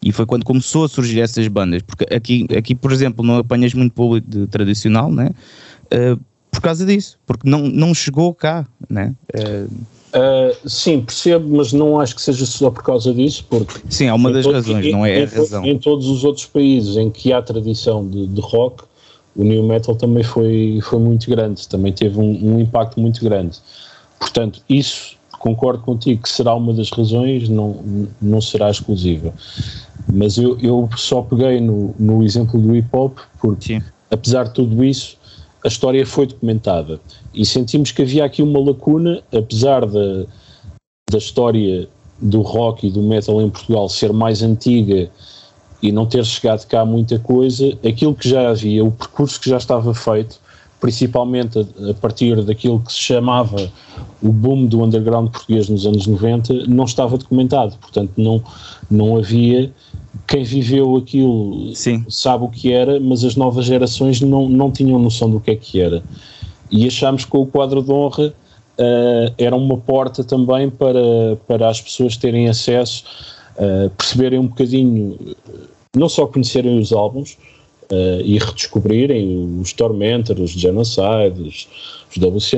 E 0.02 0.12
foi 0.12 0.24
quando 0.24 0.44
começou 0.44 0.84
a 0.84 0.88
surgir 0.88 1.20
essas 1.20 1.46
bandas, 1.48 1.82
porque 1.82 2.06
aqui, 2.14 2.46
aqui 2.56 2.74
por 2.74 2.90
exemplo, 2.90 3.24
não 3.24 3.36
apanhas 3.36 3.74
muito 3.74 3.92
público 3.92 4.26
de 4.30 4.46
tradicional, 4.46 5.10
né? 5.12 5.30
Uh, 5.92 6.18
por 6.56 6.62
causa 6.62 6.86
disso, 6.86 7.18
porque 7.26 7.48
não, 7.48 7.60
não 7.68 7.94
chegou 7.94 8.32
cá, 8.34 8.66
né? 8.88 9.14
Uh, 9.34 9.70
uh, 10.16 10.68
sim, 10.68 11.02
percebo, 11.02 11.54
mas 11.54 11.70
não 11.70 12.00
acho 12.00 12.16
que 12.16 12.22
seja 12.22 12.46
só 12.46 12.70
por 12.70 12.82
causa 12.82 13.12
disso, 13.12 13.44
porque... 13.48 13.78
Sim, 13.90 14.06
é 14.06 14.14
uma 14.14 14.32
das 14.32 14.44
todo, 14.44 14.54
razões, 14.54 14.86
em, 14.86 14.92
não 14.92 15.04
é 15.04 15.20
em, 15.20 15.24
a 15.24 15.28
razão. 15.28 15.64
Em 15.66 15.78
todos 15.78 16.08
os 16.08 16.24
outros 16.24 16.46
países 16.46 16.96
em 16.96 17.10
que 17.10 17.30
há 17.30 17.42
tradição 17.42 18.08
de, 18.08 18.26
de 18.26 18.40
rock, 18.40 18.84
o 19.36 19.44
new 19.44 19.62
metal 19.64 19.94
também 19.94 20.24
foi, 20.24 20.80
foi 20.82 20.98
muito 20.98 21.28
grande, 21.28 21.68
também 21.68 21.92
teve 21.92 22.18
um, 22.18 22.54
um, 22.54 22.58
impacto 22.58 22.98
muito 22.98 23.22
grande. 23.22 23.58
Portanto, 24.18 24.62
isso, 24.66 25.14
concordo 25.38 25.82
contigo 25.82 26.22
que 26.22 26.30
será 26.30 26.54
uma 26.54 26.72
das 26.72 26.90
razões, 26.90 27.50
não, 27.50 28.08
não 28.20 28.40
será 28.40 28.70
exclusiva. 28.70 29.34
Mas 30.10 30.38
eu, 30.38 30.58
eu 30.60 30.88
só 30.96 31.20
peguei 31.20 31.60
no, 31.60 31.94
no 31.98 32.24
exemplo 32.24 32.58
do 32.58 32.74
hip 32.74 32.88
hop, 32.92 33.18
porque 33.42 33.74
Sim. 33.74 33.82
apesar 34.10 34.44
de 34.44 34.54
tudo 34.54 34.82
isso, 34.82 35.15
a 35.66 35.68
história 35.68 36.06
foi 36.06 36.26
documentada. 36.26 37.00
E 37.34 37.44
sentimos 37.44 37.90
que 37.90 38.02
havia 38.02 38.24
aqui 38.24 38.40
uma 38.40 38.60
lacuna, 38.60 39.20
apesar 39.36 39.84
da, 39.84 40.24
da 41.10 41.18
história 41.18 41.88
do 42.22 42.40
rock 42.40 42.86
e 42.86 42.90
do 42.90 43.02
metal 43.02 43.42
em 43.42 43.50
Portugal 43.50 43.88
ser 43.88 44.12
mais 44.12 44.42
antiga 44.42 45.10
e 45.82 45.90
não 45.90 46.06
ter 46.06 46.24
chegado 46.24 46.64
cá 46.68 46.84
muita 46.84 47.18
coisa, 47.18 47.76
aquilo 47.86 48.14
que 48.14 48.28
já 48.28 48.48
havia, 48.48 48.84
o 48.84 48.92
percurso 48.92 49.40
que 49.40 49.50
já 49.50 49.56
estava 49.56 49.92
feito, 49.92 50.40
principalmente 50.80 51.58
a, 51.58 51.90
a, 51.90 51.94
partir 51.94 52.40
daquilo 52.44 52.78
que 52.80 52.92
se 52.92 53.00
chamava 53.00 53.70
o 54.22 54.32
boom 54.32 54.66
do 54.66 54.84
underground 54.84 55.30
português 55.30 55.68
nos 55.68 55.84
anos 55.84 56.06
90, 56.06 56.66
não 56.68 56.84
estava 56.84 57.18
documentado, 57.18 57.76
portanto 57.78 58.12
não, 58.16 58.42
não 58.88 59.16
havia 59.16 59.72
quem 60.26 60.42
viveu 60.42 60.96
aquilo 60.96 61.74
Sim. 61.74 62.04
sabe 62.08 62.44
o 62.44 62.48
que 62.48 62.72
era, 62.72 62.98
mas 62.98 63.24
as 63.24 63.36
novas 63.36 63.64
gerações 63.64 64.20
não, 64.20 64.48
não 64.48 64.70
tinham 64.70 64.98
noção 64.98 65.30
do 65.30 65.40
que 65.40 65.52
é 65.52 65.56
que 65.56 65.80
era. 65.80 66.02
E 66.70 66.86
achámos 66.86 67.24
que 67.24 67.36
o 67.36 67.46
quadro 67.46 67.82
de 67.82 67.92
honra 67.92 68.34
uh, 68.78 69.34
era 69.38 69.54
uma 69.54 69.76
porta 69.76 70.24
também 70.24 70.68
para, 70.68 71.36
para 71.46 71.68
as 71.68 71.80
pessoas 71.80 72.16
terem 72.16 72.48
acesso, 72.48 73.04
uh, 73.56 73.90
perceberem 73.90 74.38
um 74.38 74.46
bocadinho, 74.46 75.16
não 75.94 76.08
só 76.08 76.26
conhecerem 76.26 76.78
os 76.78 76.92
álbuns, 76.92 77.38
uh, 77.90 78.20
e 78.24 78.38
redescobrirem 78.38 79.60
os 79.60 79.72
Tormentor, 79.72 80.40
os 80.40 80.50
Genocide, 80.50 81.40
os, 81.40 81.68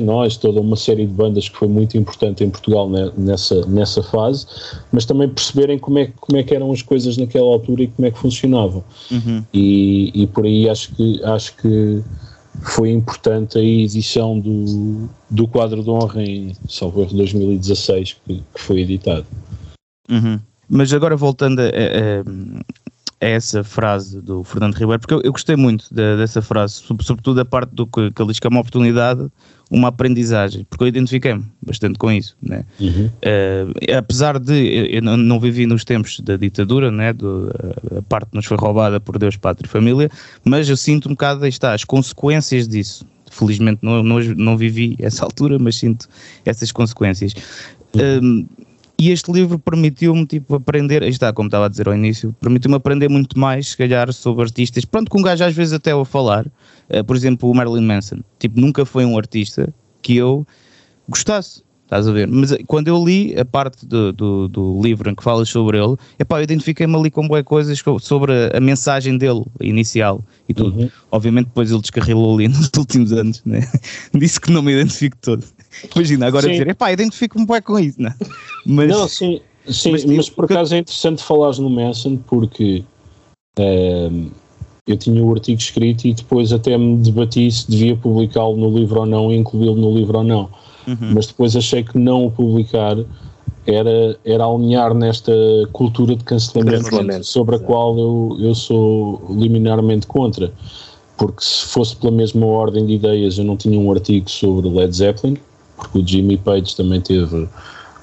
Noise, 0.03 0.39
toda 0.39 0.61
uma 0.61 0.77
série 0.77 1.05
de 1.05 1.13
bandas 1.13 1.49
que 1.49 1.57
foi 1.57 1.67
muito 1.67 1.99
importante 1.99 2.45
em 2.45 2.51
Portugal 2.51 2.89
nessa, 3.17 3.67
nessa 3.67 4.03
fase, 4.03 4.47
mas 4.93 5.05
também 5.05 5.29
perceberem 5.29 5.79
como 5.79 5.99
é, 5.99 6.13
como 6.21 6.39
é 6.39 6.45
que 6.45 6.55
eram 6.55 6.71
as 6.71 6.81
coisas 6.81 7.17
naquela 7.17 7.47
altura 7.47 7.83
e 7.83 7.89
como 7.89 8.07
é 8.07 8.11
que 8.11 8.19
funcionavam. 8.19 8.85
Uhum. 9.11 9.45
E, 9.53 10.13
e 10.15 10.27
por 10.29 10.45
aí 10.45 10.69
acho 10.69 10.95
que, 10.95 11.21
acho 11.25 11.57
que 11.57 12.03
foi 12.63 12.91
importante 12.91 13.59
a 13.59 13.63
edição 13.63 14.39
do, 14.39 15.09
do 15.29 15.49
quadro 15.49 15.83
de 15.83 15.91
honra 15.91 16.23
em 16.23 16.53
salvo 16.69 17.03
erro 17.03 17.17
2016 17.17 18.17
que, 18.25 18.43
que 18.55 18.61
foi 18.61 18.81
editado. 18.81 19.27
Uhum. 20.09 20.39
Mas 20.69 20.93
agora 20.93 21.17
voltando 21.17 21.61
a, 21.61 21.65
a, 21.65 22.23
é 23.21 23.33
essa 23.33 23.65
frase 23.65 24.21
do 24.21 24.45
Fernando 24.45 24.75
Ribeiro, 24.75 25.01
porque 25.01 25.15
eu, 25.15 25.21
eu 25.23 25.33
gostei 25.33 25.57
muito 25.57 25.87
de, 25.91 26.17
dessa 26.17 26.41
frase, 26.41 26.83
sobretudo 27.03 27.41
a 27.41 27.45
parte 27.45 27.71
do 27.75 27.87
que, 27.87 28.11
que 28.11 28.23
ele 28.23 28.31
diz 28.31 28.39
que 28.39 28.47
é 28.47 28.51
uma 28.51 28.61
oportunidade, 28.61 29.29
uma 29.71 29.89
aprendizagem, 29.89 30.67
porque 30.71 30.85
eu 30.85 30.89
identifiquei-me 30.89 31.45
bastante 31.61 31.99
com 31.99 32.11
isso. 32.11 32.37
Né? 32.41 32.65
Uhum. 32.81 33.07
Uh, 33.07 33.97
apesar 33.97 34.39
de 34.39 34.89
eu 34.91 35.03
não 35.03 35.39
vivi 35.39 35.67
nos 35.67 35.85
tempos 35.85 36.21
da 36.21 36.37
ditadura, 36.37 36.91
né? 36.91 37.13
Do, 37.13 37.51
a 37.97 38.03
parte 38.03 38.29
nos 38.33 38.47
foi 38.47 38.57
roubada 38.57 38.99
por 39.01 39.19
Deus, 39.19 39.37
Pátria 39.37 39.67
e 39.67 39.71
Família, 39.71 40.11
mas 40.45 40.69
eu 40.69 40.77
sinto 40.77 41.09
um 41.09 41.13
bocado, 41.13 41.45
aí 41.45 41.51
está, 41.51 41.75
as 41.75 41.85
consequências 41.85 42.67
disso. 42.67 43.05
Felizmente 43.31 43.81
não, 43.83 44.03
não, 44.03 44.21
não 44.21 44.57
vivi 44.57 44.97
essa 45.01 45.25
altura, 45.27 45.59
mas 45.59 45.77
sinto 45.77 46.09
essas 46.45 46.73
consequências. 46.73 47.35
Uhum. 47.95 48.45
Uh, 48.45 48.68
e 49.01 49.11
este 49.11 49.31
livro 49.31 49.61
permitiu-me 49.61 50.27
tipo, 50.27 50.57
aprender, 50.57 51.05
está, 51.05 51.33
como 51.33 51.47
estava 51.47 51.67
a 51.67 51.69
dizer 51.69 51.87
ao 51.87 51.95
início, 51.95 52.35
permitiu-me 52.41 52.77
aprender 52.77 53.09
muito 53.09 53.39
mais, 53.39 53.69
se 53.69 53.77
calhar, 53.77 54.13
sobre 54.13 54.43
artistas. 54.43 54.85
Pronto, 54.85 55.09
com 55.09 55.21
um 55.21 55.23
gajo 55.23 55.45
às 55.45 55.55
vezes 55.55 55.73
até 55.73 55.93
a 55.93 56.05
falar, 56.05 56.47
uh, 56.47 57.05
por 57.05 57.15
exemplo, 57.15 57.49
o 57.49 57.55
Marilyn 57.55 57.87
Manson. 57.87 58.19
Tipo, 58.41 58.61
nunca 58.61 58.85
foi 58.85 59.05
um 59.05 59.17
artista 59.17 59.73
que 60.03 60.17
eu 60.17 60.45
gostasse. 61.09 61.63
Estás 61.85 62.07
a 62.07 62.13
ver? 62.13 62.27
Mas 62.27 62.53
eh, 62.53 62.59
quando 62.67 62.89
eu 62.89 63.03
li 63.03 63.35
a 63.39 63.47
parte 63.47 63.87
do, 63.87 64.13
do, 64.13 64.49
do 64.49 64.83
livro 64.83 65.09
em 65.09 65.15
que 65.15 65.23
falas 65.23 65.49
sobre 65.49 65.79
ele, 65.83 65.97
epá, 66.19 66.39
eu 66.39 66.43
identifiquei-me 66.43 66.95
ali 66.95 67.11
com 67.11 67.27
boas 67.27 67.43
coisas 67.45 67.83
sobre 68.01 68.33
a, 68.33 68.59
a, 68.59 68.61
mensagem 68.61 69.17
dele 69.17 69.43
inicial 69.59 70.23
e 70.47 70.53
tudo. 70.53 70.79
Uhum. 70.79 70.91
Obviamente 71.11 71.47
depois 71.47 71.71
ele 71.71 71.81
descarrilou 71.81 72.35
ali 72.35 72.49
nos 72.53 72.71
últimos 72.77 73.11
anos, 73.13 73.41
né? 73.47 73.67
disse 74.13 74.39
que 74.39 74.51
não 74.51 74.61
me 74.61 74.73
identifico 74.73 75.17
todo. 75.19 75.43
Imagina, 75.95 76.27
agora 76.27 76.47
sim. 76.47 76.53
dizer, 76.53 76.69
epá, 76.69 76.93
identifico-me 76.93 77.47
bem 77.47 77.63
com 77.63 77.79
isso, 77.79 78.01
não? 78.01 78.13
Mas, 78.67 78.91
não, 78.91 79.09
sim, 79.09 79.41
sim 79.67 79.93
mas, 79.93 80.05
mas 80.05 80.31
por 80.31 80.45
acaso 80.45 80.75
é 80.75 80.79
interessante 80.79 81.23
falares 81.23 81.59
no 81.59 81.71
Manson 81.71 82.17
porque 82.17 82.85
ehm, 83.59 84.29
eu 84.87 84.97
tinha 84.97 85.23
o 85.23 85.33
artigo 85.33 85.61
escrito 85.61 86.07
e 86.07 86.15
depois 86.15 86.53
até 86.53 86.77
me 86.77 86.99
debati 86.99 87.51
se 87.51 87.71
devia 87.71 87.97
publicá-lo 87.97 88.57
no 88.57 88.77
livro 88.77 89.01
ou 89.01 89.07
não, 89.07 89.33
incluí-lo 89.33 89.77
no 89.77 89.95
livro 89.95 90.19
ou 90.19 90.25
não 90.25 90.51
uhum. 90.89 91.15
mas 91.15 91.27
depois 91.27 91.55
achei 91.55 91.83
que 91.83 91.99
não 91.99 92.27
o 92.27 92.31
publicar 92.31 92.97
era, 93.67 94.19
era 94.25 94.45
alinhar 94.45 94.95
nesta 94.95 95.33
cultura 95.73 96.17
de 96.17 96.25
cancelamento, 96.25 96.85
cancelamento. 96.85 97.27
sobre 97.27 97.57
a 97.57 97.59
qual 97.59 97.99
eu, 97.99 98.37
eu 98.41 98.55
sou 98.55 99.27
liminarmente 99.31 100.07
contra. 100.07 100.51
Porque 101.19 101.43
se 101.43 101.67
fosse 101.67 101.97
pela 101.97 102.13
mesma 102.13 102.47
ordem 102.47 102.87
de 102.87 102.95
ideias, 102.95 103.37
eu 103.37 103.45
não 103.45 103.57
tinha 103.57 103.79
um 103.79 103.91
artigo 103.93 104.31
sobre 104.31 104.69
Led 104.69 104.97
Zeppelin, 104.97 105.37
porque 105.79 105.99
o 106.01 106.07
Jimmy 106.07 106.37
Page 106.37 106.77
também 106.77 107.01
teve 107.01 107.49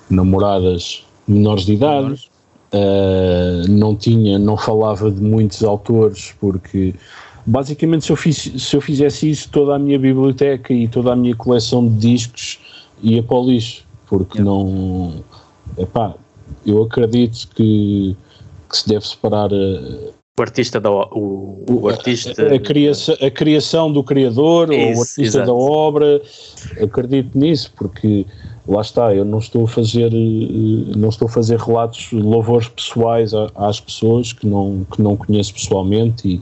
namoradas 0.09 1.03
menores 1.27 1.65
de 1.65 1.73
idade. 1.73 2.29
Uh, 2.73 3.69
não 3.69 3.95
tinha, 3.95 4.39
não 4.39 4.57
falava 4.57 5.11
de 5.11 5.21
muitos 5.21 5.63
autores, 5.63 6.33
porque 6.39 6.95
basicamente 7.45 8.05
se 8.05 8.11
eu, 8.11 8.15
fiz, 8.15 8.37
se 8.37 8.75
eu 8.75 8.81
fizesse 8.81 9.29
isso, 9.29 9.49
toda 9.49 9.75
a 9.75 9.79
minha 9.79 9.99
biblioteca 9.99 10.73
e 10.73 10.87
toda 10.87 11.13
a 11.13 11.15
minha 11.15 11.35
coleção 11.35 11.87
de 11.87 11.95
discos 11.95 12.59
ia 13.03 13.21
para 13.21 13.37
o 13.37 13.45
lixo, 13.45 13.85
porque 14.07 14.41
não. 14.41 15.23
Epá, 15.77 16.15
eu 16.65 16.83
acredito 16.83 17.47
que, 17.55 18.15
que 18.69 18.77
se 18.77 18.87
deve 18.87 19.05
separar. 19.05 19.53
A, 19.53 20.24
o 20.37 20.41
artista 20.41 20.81
da 20.81 20.91
o, 20.91 21.63
o 21.69 21.87
artista 21.87 22.53
a, 22.53 22.59
criação, 22.59 23.15
a 23.21 23.31
criação 23.31 23.91
do 23.91 24.03
criador 24.03 24.71
Isso, 24.73 24.81
ou 24.81 24.97
o 24.97 25.01
artista 25.01 25.21
exato. 25.21 25.45
da 25.45 25.53
obra 25.53 26.21
acredito 26.81 27.37
nisso 27.37 27.71
porque 27.75 28.25
lá 28.67 28.81
está 28.81 29.15
eu 29.15 29.23
não 29.23 29.39
estou 29.39 29.63
a 29.63 29.67
fazer 29.67 30.11
não 30.11 31.07
estou 31.07 31.27
a 31.27 31.31
fazer 31.31 31.57
relatos 31.57 32.11
louvores 32.11 32.67
pessoais 32.67 33.31
às 33.55 33.79
pessoas 33.79 34.33
que 34.33 34.45
não 34.45 34.85
que 34.91 35.01
não 35.01 35.15
conheço 35.15 35.53
pessoalmente 35.53 36.41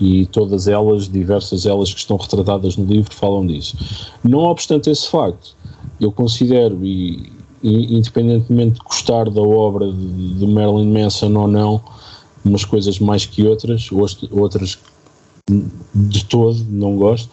e, 0.00 0.22
e 0.22 0.26
todas 0.26 0.68
elas 0.68 1.08
diversas 1.08 1.66
elas 1.66 1.92
que 1.92 1.98
estão 1.98 2.16
retratadas 2.16 2.76
no 2.76 2.84
livro 2.84 3.12
falam 3.12 3.44
disso 3.44 3.76
não 4.22 4.40
obstante 4.40 4.88
esse 4.88 5.10
facto 5.10 5.56
eu 6.00 6.10
considero, 6.10 6.84
e, 6.84 7.32
e, 7.62 7.96
independentemente 7.96 8.74
de 8.74 8.80
gostar 8.80 9.30
da 9.30 9.40
obra 9.40 9.90
de, 9.92 10.34
de 10.34 10.46
Marilyn 10.46 10.92
Manson 10.92 11.32
ou 11.34 11.46
não, 11.46 11.80
umas 12.44 12.64
coisas 12.64 12.98
mais 12.98 13.26
que 13.26 13.46
outras, 13.46 13.88
outras 14.30 14.78
de 15.94 16.24
todo 16.24 16.64
não 16.68 16.96
gosto. 16.96 17.30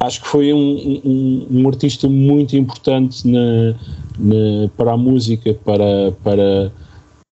Acho 0.00 0.22
que 0.22 0.28
foi 0.28 0.52
um, 0.52 1.00
um, 1.04 1.46
um 1.50 1.68
artista 1.68 2.08
muito 2.08 2.56
importante 2.56 3.26
na, 3.26 3.74
na, 4.18 4.68
para 4.76 4.92
a 4.92 4.96
música, 4.96 5.52
para, 5.54 6.12
para, 6.22 6.72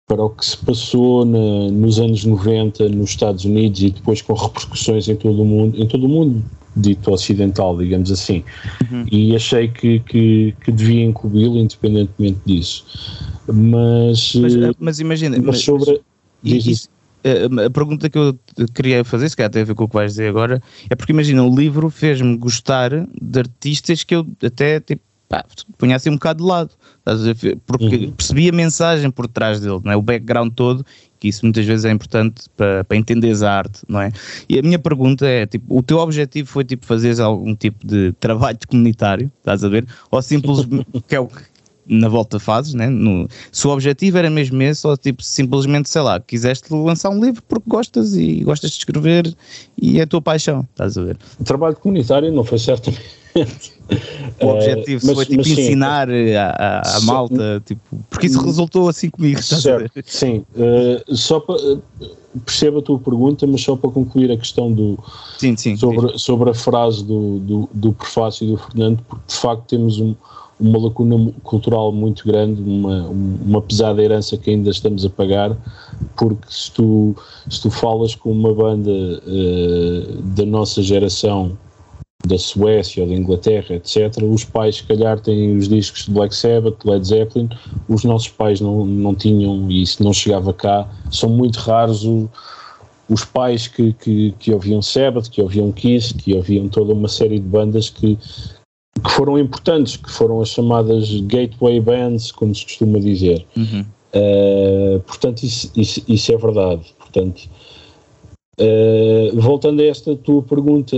para 0.07 0.23
o 0.23 0.29
que 0.31 0.45
se 0.45 0.57
passou 0.57 1.25
na, 1.25 1.69
nos 1.71 1.99
anos 1.99 2.25
90 2.25 2.89
nos 2.89 3.11
Estados 3.11 3.45
Unidos 3.45 3.83
e 3.83 3.91
depois 3.91 4.21
com 4.21 4.33
repercussões 4.33 5.07
em 5.07 5.15
todo 5.15 5.43
o 5.43 5.45
mundo, 5.45 5.79
em 5.79 5.87
todo 5.87 6.05
o 6.05 6.09
mundo, 6.09 6.43
dito 6.75 7.11
ocidental, 7.11 7.77
digamos 7.77 8.11
assim. 8.11 8.43
Uhum. 8.91 9.05
E 9.11 9.35
achei 9.35 9.67
que, 9.67 9.99
que, 9.99 10.55
que 10.63 10.71
devia 10.71 11.05
incluí-lo 11.05 11.57
independentemente 11.57 12.39
disso. 12.45 12.83
Mas, 13.47 14.33
mas, 14.35 14.55
eh, 14.55 14.71
mas 14.79 14.99
imagina, 14.99 15.37
mas 15.41 15.61
sobre. 15.61 15.91
Mas, 15.91 16.14
isso, 16.45 16.89
eh, 17.25 17.47
a 17.65 17.69
pergunta 17.71 18.07
que 18.07 18.17
eu 18.17 18.37
queria 18.73 19.03
fazer, 19.03 19.27
se 19.27 19.35
calhar 19.35 19.49
tem 19.49 19.63
a 19.63 19.65
ver 19.65 19.73
com 19.73 19.85
o 19.85 19.87
que 19.87 19.95
vais 19.95 20.11
dizer 20.11 20.29
agora, 20.29 20.61
é 20.87 20.95
porque 20.95 21.11
imagina, 21.11 21.43
o 21.43 21.55
livro 21.55 21.89
fez-me 21.89 22.37
gostar 22.37 22.91
de 23.19 23.39
artistas 23.39 24.03
que 24.03 24.15
eu 24.15 24.27
até 24.43 24.79
tipo, 24.79 25.01
pá, 25.27 25.43
punha 25.77 25.95
assim 25.95 26.11
um 26.11 26.13
bocado 26.13 26.43
de 26.43 26.47
lado, 26.49 26.69
porque 27.65 27.95
uhum. 27.95 28.11
percebi 28.11 28.47
a 28.47 28.51
mensagem 28.51 29.09
por 29.09 29.27
trás 29.27 29.59
dele, 29.59 29.79
não 29.83 29.91
é? 29.91 29.95
o 29.95 30.03
background 30.03 30.53
todo, 30.53 30.85
que 31.19 31.27
isso 31.29 31.43
muitas 31.43 31.65
vezes 31.65 31.85
é 31.85 31.91
importante 31.91 32.43
para, 32.55 32.83
para 32.83 32.95
entenderes 32.95 33.41
a 33.41 33.51
arte, 33.51 33.81
não 33.87 33.99
é? 33.99 34.11
E 34.47 34.59
a 34.59 34.61
minha 34.61 34.77
pergunta 34.77 35.25
é, 35.25 35.47
tipo, 35.47 35.75
o 35.75 35.81
teu 35.81 35.97
objetivo 35.97 36.47
foi 36.47 36.63
tipo 36.63 36.85
fazeres 36.85 37.19
algum 37.19 37.55
tipo 37.55 37.85
de 37.87 38.11
trabalho 38.19 38.59
comunitário, 38.67 39.31
estás 39.39 39.63
a 39.63 39.69
ver? 39.69 39.87
Ou 40.11 40.21
simplesmente, 40.21 40.85
que 41.07 41.15
é 41.15 41.19
o 41.19 41.27
na 41.87 42.07
volta 42.09 42.39
fazes, 42.39 42.73
né? 42.73 42.89
No, 42.89 43.27
se 43.51 43.67
o 43.67 43.71
objetivo 43.71 44.17
era 44.17 44.29
mesmo 44.29 44.61
esse, 44.61 44.85
ou 44.85 44.97
tipo, 44.97 45.21
simplesmente, 45.23 45.89
sei 45.89 46.01
lá, 46.01 46.19
quiseste 46.19 46.73
lançar 46.73 47.09
um 47.09 47.23
livro 47.23 47.43
porque 47.47 47.69
gostas 47.69 48.15
e 48.15 48.43
gostas 48.43 48.71
de 48.71 48.77
escrever 48.77 49.35
e 49.81 49.99
é 49.99 50.03
a 50.03 50.07
tua 50.07 50.21
paixão, 50.21 50.67
estás 50.71 50.97
a 50.97 51.03
ver? 51.03 51.17
O 51.39 51.43
trabalho 51.43 51.75
comunitário 51.75 52.31
não 52.31 52.43
foi 52.43 52.59
certamente 52.59 53.25
o 54.41 54.47
objetivo 54.47 55.03
uh, 55.03 55.07
mas, 55.07 55.15
foi 55.15 55.25
tipo, 55.25 55.41
ensinar 55.41 56.09
a, 56.09 56.49
a, 56.49 56.97
a 56.97 57.01
malta, 57.01 57.61
tipo, 57.65 58.03
porque 58.09 58.27
isso 58.27 58.41
resultou 58.41 58.87
assim 58.87 59.09
comigo. 59.09 59.41
Certo, 59.41 59.91
sim. 60.05 60.45
Uh, 60.55 61.15
só 61.15 61.39
para 61.39 61.55
perceba 62.45 62.79
a 62.79 62.81
tua 62.81 62.99
pergunta, 62.99 63.47
mas 63.47 63.61
só 63.61 63.75
para 63.75 63.89
concluir 63.89 64.31
a 64.31 64.37
questão 64.37 64.71
do 64.71 64.99
sim, 65.37 65.55
sim, 65.55 65.77
sobre, 65.77 66.11
sim. 66.11 66.17
sobre 66.17 66.49
a 66.49 66.53
frase 66.53 67.03
do, 67.03 67.39
do, 67.39 67.69
do 67.73 67.93
prefácio 67.93 68.45
do 68.47 68.57
Fernando, 68.57 69.01
porque 69.07 69.23
de 69.27 69.35
facto 69.35 69.63
temos 69.67 69.99
um, 69.99 70.15
uma 70.59 70.79
lacuna 70.79 71.33
cultural 71.43 71.91
muito 71.91 72.25
grande, 72.25 72.61
uma, 72.61 73.07
uma 73.07 73.61
pesada 73.61 74.01
herança 74.01 74.37
que 74.37 74.49
ainda 74.49 74.69
estamos 74.69 75.05
a 75.05 75.09
pagar, 75.09 75.55
porque 76.15 76.45
se 76.49 76.71
tu, 76.71 77.15
se 77.49 77.61
tu 77.61 77.69
falas 77.69 78.15
com 78.15 78.31
uma 78.31 78.53
banda 78.53 78.89
uh, 78.89 80.21
da 80.21 80.45
nossa 80.45 80.81
geração 80.81 81.57
da 82.25 82.37
Suécia 82.37 83.03
ou 83.03 83.09
da 83.09 83.15
Inglaterra, 83.15 83.75
etc., 83.75 84.23
os 84.23 84.43
pais, 84.43 84.77
se 84.77 84.83
calhar, 84.83 85.19
têm 85.19 85.57
os 85.57 85.67
discos 85.67 86.05
de 86.05 86.11
Black 86.11 86.35
Sabbath, 86.35 86.83
Led 86.83 87.05
Zeppelin, 87.05 87.49
os 87.87 88.03
nossos 88.03 88.29
pais 88.29 88.59
não, 88.59 88.85
não 88.85 89.13
tinham 89.13 89.69
e 89.69 89.83
isso 89.83 90.03
não 90.03 90.13
chegava 90.13 90.53
cá. 90.53 90.87
São 91.11 91.29
muito 91.29 91.57
raros 91.57 92.03
o, 92.03 92.27
os 93.09 93.23
pais 93.23 93.67
que, 93.67 93.93
que, 93.93 94.33
que 94.39 94.51
ouviam 94.51 94.81
Sabbath, 94.81 95.29
que 95.29 95.41
ouviam 95.41 95.71
Kiss, 95.71 96.13
que 96.13 96.33
ouviam 96.33 96.67
toda 96.67 96.93
uma 96.93 97.07
série 97.07 97.39
de 97.39 97.45
bandas 97.45 97.89
que, 97.89 98.17
que 99.03 99.11
foram 99.11 99.37
importantes, 99.37 99.97
que 99.97 100.11
foram 100.11 100.41
as 100.41 100.49
chamadas 100.49 101.09
gateway 101.21 101.79
bands, 101.79 102.31
como 102.31 102.53
se 102.55 102.63
costuma 102.63 102.99
dizer. 102.99 103.45
Uhum. 103.55 103.85
Uh, 104.13 104.99
portanto, 105.01 105.43
isso, 105.43 105.71
isso, 105.75 106.01
isso, 106.07 106.33
é 106.33 106.37
verdade. 106.37 106.93
Portanto, 106.97 107.49
uh, 108.59 109.41
voltando 109.41 109.81
a 109.81 109.85
esta 109.85 110.15
tua 110.15 110.41
pergunta, 110.41 110.95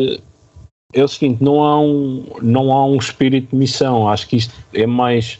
é 0.93 1.03
o 1.03 1.07
seguinte, 1.07 1.43
não 1.43 1.63
há 1.63 1.79
um, 1.79 2.25
não 2.41 2.71
há 2.71 2.85
um 2.85 2.97
espírito 2.97 3.49
de 3.49 3.55
missão, 3.55 4.07
acho 4.07 4.27
que 4.27 4.37
isto 4.37 4.53
é 4.73 4.85
mais 4.85 5.39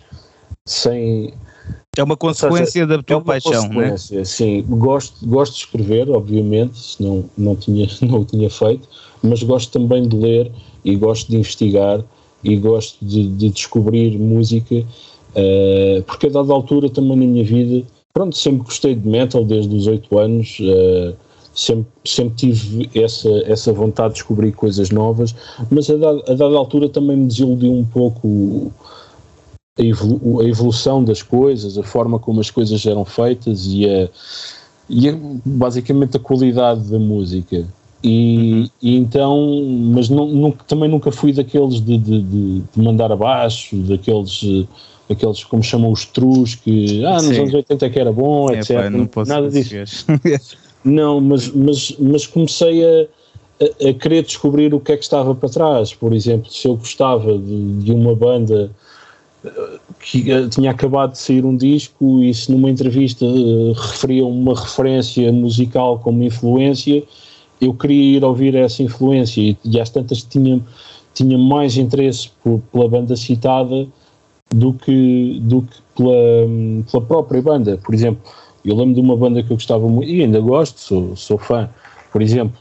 sem, 0.66 1.34
É 1.96 2.04
uma 2.04 2.18
consequência 2.18 2.66
seja, 2.66 2.88
da 2.88 3.02
tua 3.02 3.18
é 3.18 3.22
paixão, 3.22 3.70
não 3.70 3.82
é? 3.82 3.96
Sim, 3.98 4.64
gosto, 4.68 5.26
gosto 5.26 5.54
de 5.54 5.60
escrever, 5.60 6.10
obviamente, 6.10 6.78
senão 6.78 7.30
não 7.38 7.56
tinha, 7.56 7.88
não 8.02 8.22
o 8.22 8.26
tinha 8.26 8.50
feito, 8.50 8.90
mas 9.22 9.44
gosto 9.44 9.72
também 9.72 10.08
de 10.08 10.16
ler 10.16 10.52
e 10.84 10.96
gosto 10.96 11.30
de 11.30 11.38
investigar 11.38 12.04
e 12.44 12.56
gosto 12.58 13.04
de, 13.04 13.28
de 13.30 13.50
descobrir 13.50 14.18
música, 14.18 14.76
uh, 14.76 16.04
porque 16.04 16.28
a 16.28 16.30
dada 16.30 16.54
altura 16.54 16.90
também 16.90 17.18
na 17.18 17.26
minha 17.26 17.44
vida, 17.44 17.86
pronto, 18.14 18.38
sempre 18.38 18.64
gostei 18.64 18.96
de 18.96 19.08
metal 19.08 19.44
desde 19.44 19.76
os 19.76 19.88
8 19.88 20.18
anos, 20.18 20.58
uh, 20.60 21.16
sempre, 21.54 21.88
sempre 22.06 22.36
tive 22.36 22.90
essa, 22.94 23.30
essa 23.46 23.74
vontade 23.74 24.10
de 24.10 24.20
descobrir 24.20 24.52
coisas 24.52 24.92
novas, 24.92 25.36
mas 25.70 25.90
a 25.90 25.98
dada, 25.98 26.24
a 26.28 26.34
dada 26.36 26.56
altura 26.56 26.88
também 26.88 27.18
me 27.18 27.28
desiludiu 27.28 27.74
um 27.74 27.84
pouco 27.84 28.72
a, 29.78 29.82
evolu 29.82 30.42
a, 30.42 30.44
evolução 30.46 31.04
das 31.04 31.22
coisas, 31.22 31.78
a 31.78 31.84
forma 31.84 32.20
como 32.20 32.40
as 32.40 32.52
coisas 32.52 32.86
eram 32.86 33.04
feitas 33.04 33.66
e, 33.66 33.90
a, 33.90 34.10
e 34.90 35.12
basicamente 35.44 36.18
a 36.18 36.20
qualidade 36.20 36.90
da 36.90 37.00
música. 37.00 37.66
E, 38.04 38.38
uhum. 38.38 38.70
e 38.82 38.98
então, 38.98 39.64
mas 39.94 40.10
não, 40.10 40.28
nunca, 40.28 40.64
também 40.66 40.90
nunca 40.90 41.12
fui 41.12 41.34
daqueles 41.34 41.82
de, 41.82 41.98
de, 41.98 42.22
de, 42.22 42.60
de 42.62 42.82
mandar 42.82 43.12
abaixo, 43.12 43.76
daqueles 43.78 44.44
aqueles 45.10 45.44
como 45.44 45.64
chamam 45.64 45.92
os 45.92 46.06
trus 46.06 46.56
que 46.56 47.04
ah, 47.06 47.16
nos 47.16 47.36
Sim. 47.36 47.42
anos 47.42 47.54
80 47.54 47.86
é 47.86 47.90
que 47.90 48.00
era 48.00 48.12
bom, 48.12 48.50
é, 48.50 48.60
etc. 48.60 48.76
Pai, 48.76 48.90
não 48.90 49.10
Nada 49.26 49.50
disso. 49.50 50.06
não, 50.84 51.22
mas, 51.22 51.48
mas, 51.50 51.96
mas 51.98 52.28
comecei 52.28 52.84
a, 52.84 53.08
a, 53.90 53.94
querer 53.94 54.24
descobrir 54.24 54.74
o 54.74 54.80
que 54.80 54.92
é 54.92 54.98
que 54.98 55.04
estava 55.04 55.34
para 55.34 55.50
trás. 55.50 55.94
Por 55.94 56.14
exemplo, 56.14 56.52
se 56.52 56.68
eu 56.68 56.76
gostava 56.76 57.38
de, 57.38 57.74
de 57.80 57.92
uma 57.94 58.14
banda 58.14 58.70
que 60.00 60.32
uh, 60.32 60.50
tinha 60.50 60.72
acabado 60.72 61.12
de 61.12 61.20
sair 61.20 61.46
um 61.46 61.56
disco 61.56 62.22
e 62.22 62.34
se 62.34 62.52
numa 62.52 62.70
entrevista 62.70 63.26
uh, 63.26 63.72
referia 63.74 64.26
uma 64.26 64.60
referência 64.60 65.32
musical 65.32 66.00
como 66.00 66.24
influência, 66.24 67.04
eu 67.60 67.74
queria 67.74 68.18
ir 68.18 68.24
ouvir 68.24 68.56
essa 68.56 68.84
influência 68.84 69.42
e, 69.42 69.58
e 69.64 69.80
às 69.80 69.90
tantas 69.90 70.24
tinha, 70.24 70.60
tinha 71.14 71.38
mais 71.38 71.78
interesse 71.78 72.30
por, 72.44 72.62
pela 72.72 72.88
banda 72.88 73.16
citada 73.16 73.88
do 74.50 74.74
que, 74.74 75.40
do 75.42 75.64
que 75.64 75.78
pela, 75.96 76.14
pela 76.92 77.04
própria 77.04 77.42
banda. 77.42 77.78
Por 77.78 77.94
exemplo, 77.94 78.22
eu 78.64 78.76
lembro 78.76 78.96
de 78.96 79.02
uma 79.02 79.16
banda 79.16 79.42
que 79.42 79.52
eu 79.52 79.58
gostava 79.58 79.88
muito 79.88 80.10
e 80.10 80.22
ainda 80.22 80.40
gosto, 80.40 80.80
sou, 80.80 81.16
sou 81.16 81.38
fã, 81.38 81.70
por 82.12 82.22
exemplo, 82.22 82.58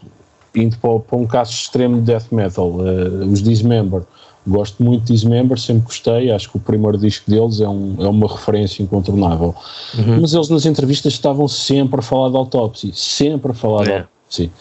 indo 0.55 0.77
para, 0.79 0.99
para 1.01 1.19
um 1.19 1.27
caso 1.27 1.53
extremo 1.53 1.97
de 1.97 2.03
death 2.03 2.33
metal, 2.33 2.71
uh, 2.71 3.31
os 3.31 3.43
Dismember 3.43 4.03
Gosto 4.47 4.81
muito 4.83 5.07
de 5.07 5.13
Dismember, 5.13 5.59
sempre 5.59 5.83
gostei. 5.83 6.31
Acho 6.31 6.51
que 6.51 6.57
o 6.57 6.61
primeiro 6.61 6.97
disco 6.97 7.29
deles 7.29 7.61
é, 7.61 7.69
um, 7.69 7.97
é 7.99 8.07
uma 8.07 8.29
referência 8.29 8.81
incontornável. 8.81 9.55
Uhum. 9.99 10.21
Mas 10.21 10.35
eles 10.35 10.49
nas 10.49 10.65
entrevistas 10.65 11.15
estavam 11.15 11.49
sempre 11.49 11.99
a 11.99 12.03
falar 12.03 12.31
de 12.31 12.37
Autopsy, 12.37 12.93
sempre 12.95 13.51
a 13.51 13.55
falar 13.55 13.83
é. 13.83 13.85
de 13.85 13.93
Autopsy. 13.93 14.53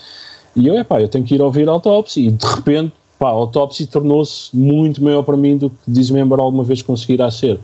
E 0.55 0.67
eu, 0.67 0.77
é 0.77 0.83
pá, 0.83 1.01
eu 1.01 1.07
tenho 1.07 1.25
que 1.25 1.35
ir 1.35 1.41
ouvir 1.41 1.67
Autopsy. 1.67 2.27
E 2.27 2.31
de 2.31 2.45
repente, 2.45 2.93
pá, 3.19 3.29
Autopsy 3.29 3.87
tornou-se 3.87 4.55
muito 4.55 5.03
maior 5.03 5.23
para 5.23 5.37
mim 5.37 5.57
do 5.57 5.69
que 5.69 5.77
Dismember 5.87 6.39
alguma 6.39 6.63
vez 6.63 6.81
conseguirá 6.81 7.29
ser. 7.29 7.59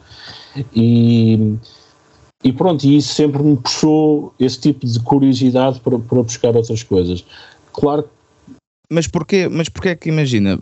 E, 0.76 1.56
e 2.44 2.52
pronto, 2.52 2.84
e 2.84 2.98
isso 2.98 3.14
sempre 3.14 3.42
me 3.42 3.56
puxou 3.56 4.34
esse 4.40 4.60
tipo 4.60 4.86
de 4.86 5.00
curiosidade 5.00 5.80
para, 5.80 5.98
para 5.98 6.24
buscar 6.24 6.56
outras 6.56 6.84
coisas. 6.84 7.24
Claro 7.72 8.06
mas 8.92 9.08
porquê, 9.08 9.48
mas 9.48 9.70
porquê 9.70 9.90
é 9.90 9.96
que 9.96 10.10
imagina, 10.10 10.60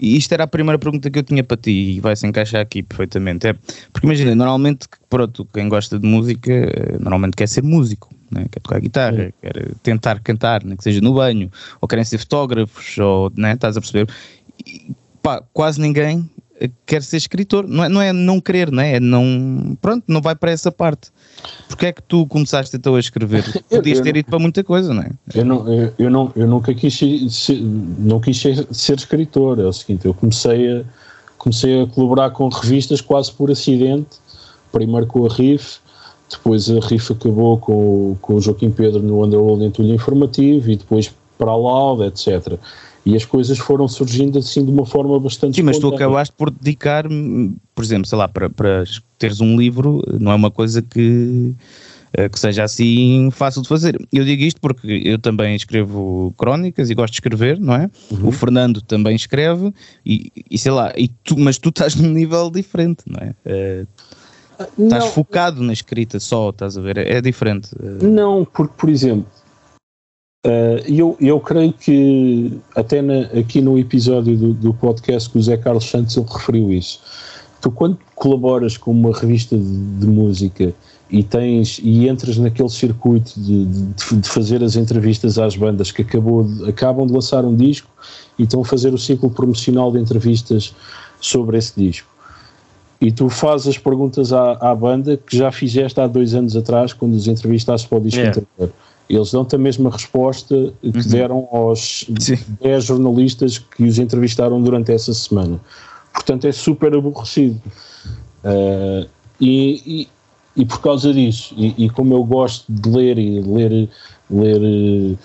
e 0.00 0.16
isto 0.16 0.32
era 0.32 0.44
a 0.44 0.46
primeira 0.46 0.78
pergunta 0.78 1.10
que 1.10 1.18
eu 1.18 1.24
tinha 1.24 1.42
para 1.42 1.56
ti 1.56 1.96
e 1.96 2.00
vai 2.00 2.14
se 2.14 2.24
encaixar 2.24 2.60
aqui 2.60 2.84
perfeitamente. 2.84 3.48
É, 3.48 3.54
porque 3.92 4.06
imagina, 4.06 4.32
normalmente, 4.34 4.86
pronto, 5.10 5.44
quem 5.52 5.68
gosta 5.68 5.98
de 5.98 6.06
música 6.06 6.52
eh, 6.52 6.96
normalmente 7.00 7.34
quer 7.34 7.48
ser 7.48 7.62
músico, 7.64 8.14
né? 8.32 8.46
quer 8.50 8.60
tocar 8.60 8.80
guitarra, 8.80 9.26
Sim. 9.26 9.32
quer 9.40 9.74
tentar 9.82 10.20
cantar, 10.20 10.64
né? 10.64 10.76
que 10.76 10.82
seja 10.82 11.00
no 11.00 11.14
banho, 11.14 11.50
ou 11.80 11.88
querem 11.88 12.04
ser 12.04 12.18
fotógrafos, 12.18 12.98
ou 12.98 13.30
né? 13.36 13.52
estás 13.52 13.76
a 13.76 13.80
perceber? 13.80 14.12
E, 14.66 14.92
pá, 15.22 15.42
quase 15.52 15.80
ninguém 15.80 16.28
quer 16.86 17.02
ser 17.02 17.16
escritor. 17.16 17.66
Não 17.66 17.84
é, 17.84 17.88
não 17.88 18.00
é 18.00 18.12
não 18.12 18.40
querer, 18.40 18.70
não 18.70 18.82
é? 18.82 18.96
é 18.96 19.00
não, 19.00 19.76
pronto, 19.80 20.04
não 20.06 20.20
vai 20.20 20.34
para 20.34 20.50
essa 20.50 20.70
parte. 20.70 21.10
Porquê 21.68 21.86
é 21.86 21.92
que 21.92 22.02
tu 22.02 22.26
começaste 22.26 22.76
então 22.76 22.94
a 22.94 23.00
escrever? 23.00 23.44
Podias 23.68 24.00
ter 24.00 24.16
ido 24.16 24.28
para 24.28 24.38
muita 24.38 24.62
coisa, 24.62 24.92
não 24.92 25.02
é? 25.02 25.10
Eu, 25.34 25.44
não, 25.44 25.72
eu, 25.72 25.94
eu, 25.98 26.10
não, 26.10 26.32
eu 26.36 26.46
nunca 26.46 26.74
quis 26.74 26.96
ser, 26.96 27.60
não 27.60 28.20
quis 28.20 28.38
ser, 28.40 28.66
ser 28.70 28.96
escritor. 28.96 29.58
É 29.58 29.64
o 29.64 29.72
seguinte, 29.72 30.06
eu 30.06 30.14
comecei 30.14 30.80
a, 30.80 30.84
comecei 31.38 31.82
a 31.82 31.86
colaborar 31.86 32.30
com 32.30 32.48
revistas 32.48 33.00
quase 33.00 33.32
por 33.32 33.50
acidente. 33.50 34.22
Primeiro 34.70 35.06
com 35.06 35.26
a 35.26 35.28
RIF, 35.28 35.80
depois 36.32 36.70
a 36.70 36.80
RIF 36.80 37.12
acabou 37.12 37.58
com, 37.58 38.16
com 38.20 38.34
o 38.34 38.40
Joaquim 38.40 38.70
Pedro 38.70 39.02
no 39.02 39.24
Underworld 39.24 39.64
Entulho 39.64 39.94
Informativo 39.94 40.70
e 40.70 40.76
depois 40.76 41.12
para 41.38 41.50
a 41.50 41.56
Loud, 41.56 42.02
etc 42.04 42.58
e 43.04 43.16
as 43.16 43.24
coisas 43.24 43.58
foram 43.58 43.88
surgindo 43.88 44.38
assim 44.38 44.64
de 44.64 44.70
uma 44.70 44.86
forma 44.86 45.18
bastante 45.18 45.56
Sim, 45.56 45.62
mas 45.62 45.78
tu 45.78 45.88
acabaste 45.88 46.34
por 46.36 46.50
dedicar, 46.50 47.04
por 47.74 47.84
exemplo, 47.84 48.06
sei 48.06 48.16
lá, 48.16 48.28
para, 48.28 48.48
para 48.48 48.84
teres 49.18 49.40
um 49.40 49.56
livro, 49.56 50.02
não 50.20 50.30
é 50.30 50.34
uma 50.34 50.50
coisa 50.50 50.80
que, 50.80 51.52
eh, 52.12 52.28
que 52.28 52.38
seja 52.38 52.62
assim 52.62 53.28
fácil 53.32 53.62
de 53.62 53.68
fazer. 53.68 53.98
Eu 54.12 54.24
digo 54.24 54.44
isto 54.44 54.60
porque 54.60 55.02
eu 55.04 55.18
também 55.18 55.56
escrevo 55.56 56.32
crónicas 56.36 56.90
e 56.90 56.94
gosto 56.94 57.12
de 57.12 57.16
escrever, 57.16 57.58
não 57.58 57.74
é? 57.74 57.90
Uhum. 58.10 58.28
O 58.28 58.32
Fernando 58.32 58.80
também 58.80 59.16
escreve 59.16 59.74
e, 60.06 60.30
e, 60.48 60.56
sei 60.56 60.70
lá, 60.70 60.92
e 60.96 61.08
tu, 61.08 61.36
mas 61.38 61.58
tu 61.58 61.70
estás 61.70 61.96
num 61.96 62.10
nível 62.10 62.50
diferente, 62.50 63.02
não 63.06 63.18
é? 63.18 63.34
Uh, 63.44 63.86
estás 64.78 65.06
focado 65.06 65.62
na 65.62 65.72
escrita 65.72 66.18
só, 66.20 66.50
estás 66.50 66.76
a 66.76 66.80
ver? 66.80 66.98
É, 66.98 67.20
diferente. 67.20 67.70
Não, 68.02 68.44
porque, 68.44 68.74
por 68.76 68.88
exemplo, 68.88 69.26
Uh, 70.44 70.82
eu, 70.88 71.16
eu 71.20 71.38
creio 71.38 71.72
que 71.72 72.58
até 72.74 73.00
na, 73.00 73.20
aqui 73.38 73.60
no 73.60 73.78
episódio 73.78 74.36
do, 74.36 74.52
do 74.52 74.74
podcast 74.74 75.30
que 75.30 75.38
o 75.38 75.42
Zé 75.42 75.56
Carlos 75.56 75.88
Santos 75.88 76.16
ele 76.16 76.26
referiu 76.28 76.72
isso. 76.72 77.00
Tu 77.60 77.70
quando 77.70 77.96
colaboras 78.16 78.76
com 78.76 78.90
uma 78.90 79.16
revista 79.16 79.56
de, 79.56 79.64
de 79.64 80.06
música 80.08 80.74
e 81.08 81.22
tens 81.22 81.78
e 81.80 82.08
entras 82.08 82.38
naquele 82.38 82.68
circuito 82.70 83.38
de, 83.38 83.66
de, 83.66 84.16
de, 84.16 84.28
fazer 84.28 84.64
as 84.64 84.74
entrevistas 84.74 85.38
às 85.38 85.54
bandas 85.54 85.92
que 85.92 86.02
acabou 86.02 86.44
acabam 86.66 87.06
de 87.06 87.12
lançar 87.12 87.44
um 87.44 87.54
disco 87.54 87.88
e 88.36 88.42
estão 88.42 88.62
a 88.62 88.64
fazer 88.64 88.92
o 88.92 88.98
ciclo 88.98 89.30
promocional 89.30 89.92
de 89.92 90.00
entrevistas 90.00 90.74
sobre 91.20 91.56
esse 91.56 91.72
disco. 91.76 92.11
E 93.02 93.12
tu 93.12 93.28
fazes 93.28 93.66
as 93.66 93.78
perguntas 93.78 94.32
à, 94.32 94.52
à 94.52 94.74
banda 94.74 95.16
que 95.16 95.36
já 95.36 95.52
fizeste 95.52 96.00
há 96.00 96.06
dois 96.06 96.34
anos 96.34 96.56
atrás, 96.56 96.92
quando 96.92 97.14
os 97.14 97.28
entrevistaste 97.28 97.86
para 97.88 97.98
o 97.98 98.00
disco 98.00 98.20
yeah. 98.20 98.40
anterior 98.40 98.72
eles 99.08 99.30
dão-te 99.30 99.54
a 99.54 99.58
mesma 99.58 99.90
resposta 99.90 100.72
que 100.80 100.98
uhum. 100.98 101.08
deram 101.08 101.48
aos 101.52 102.06
Sim. 102.18 102.38
10 102.60 102.84
jornalistas 102.84 103.58
que 103.58 103.84
os 103.84 103.98
entrevistaram 103.98 104.62
durante 104.62 104.90
essa 104.92 105.12
semana. 105.12 105.60
Portanto, 106.12 106.46
é 106.46 106.52
super 106.52 106.94
aborrecido. 106.94 107.60
Uh, 108.44 109.06
e, 109.40 109.82
e, 109.86 110.08
e, 110.56 110.64
por 110.64 110.80
causa 110.80 111.12
disso, 111.12 111.54
e, 111.56 111.74
e, 111.84 111.90
como 111.90 112.14
eu 112.14 112.24
gosto 112.24 112.64
de 112.72 112.88
ler 112.88 113.18
e 113.18 113.40
ler, 113.40 113.88
ler, 114.30 115.18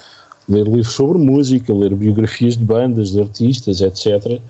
ler 0.50 0.64
livros 0.68 0.94
sobre 0.94 1.18
música, 1.18 1.74
ler 1.74 1.96
biografias 1.96 2.58
de 2.58 2.64
bandas, 2.64 3.12
de 3.12 3.22
artistas, 3.22 3.82
etc., 3.82 4.42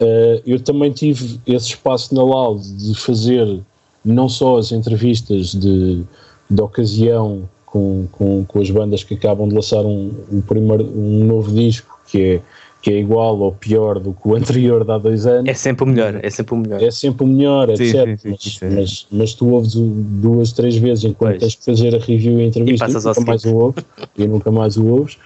uh, 0.00 0.42
eu 0.46 0.60
também 0.60 0.90
tive 0.90 1.40
esse 1.46 1.68
espaço 1.68 2.14
na 2.14 2.22
Loud 2.22 2.62
de 2.74 2.94
fazer 2.94 3.60
não 4.04 4.28
só 4.28 4.58
as 4.58 4.72
entrevistas 4.72 5.52
de, 5.52 6.02
de 6.48 6.62
ocasião 6.62 7.48
com, 7.66 8.06
com, 8.10 8.44
com 8.44 8.60
as 8.60 8.70
bandas 8.70 9.04
que 9.04 9.14
acabam 9.14 9.48
de 9.48 9.54
lançar 9.54 9.84
um, 9.84 10.10
um, 10.30 10.40
primeiro, 10.40 10.84
um 10.84 11.24
novo 11.24 11.52
disco 11.52 12.00
que 12.10 12.22
é, 12.22 12.40
que 12.82 12.90
é 12.90 12.98
igual 12.98 13.38
ou 13.38 13.52
pior 13.52 14.00
do 14.00 14.12
que 14.12 14.26
o 14.26 14.34
anterior 14.36 14.84
de 14.84 14.90
há 14.90 14.98
dois 14.98 15.26
anos. 15.26 15.48
É 15.48 15.54
sempre 15.54 15.84
o 15.84 15.86
melhor, 15.86 16.18
é 16.22 16.30
sempre 16.30 16.54
o 16.54 16.56
melhor. 16.56 16.82
É 16.82 16.90
sempre 16.90 17.24
o 17.24 17.26
melhor, 17.26 17.76
sim, 17.76 17.84
etc. 17.84 18.18
Sim, 18.18 18.36
sim, 18.38 18.58
mas, 18.62 18.74
mas, 18.74 19.06
mas, 19.12 19.34
tu 19.34 19.48
ouves 19.50 19.74
duas, 19.74 20.52
três 20.52 20.76
vezes 20.76 21.04
enquanto 21.04 21.38
pois. 21.38 21.40
tens 21.40 21.54
que 21.54 21.64
fazer 21.64 21.94
a 21.94 21.98
review 21.98 22.40
e 22.40 22.44
a 22.44 22.46
entrevista 22.46 22.86
e, 22.88 22.92
nunca 22.92 23.20
mais 23.20 23.44
o 23.44 23.56
ouves, 23.56 23.84
e 24.18 24.26
nunca 24.26 24.50
mais 24.50 24.76
o 24.76 24.86
ouves. 24.86 25.18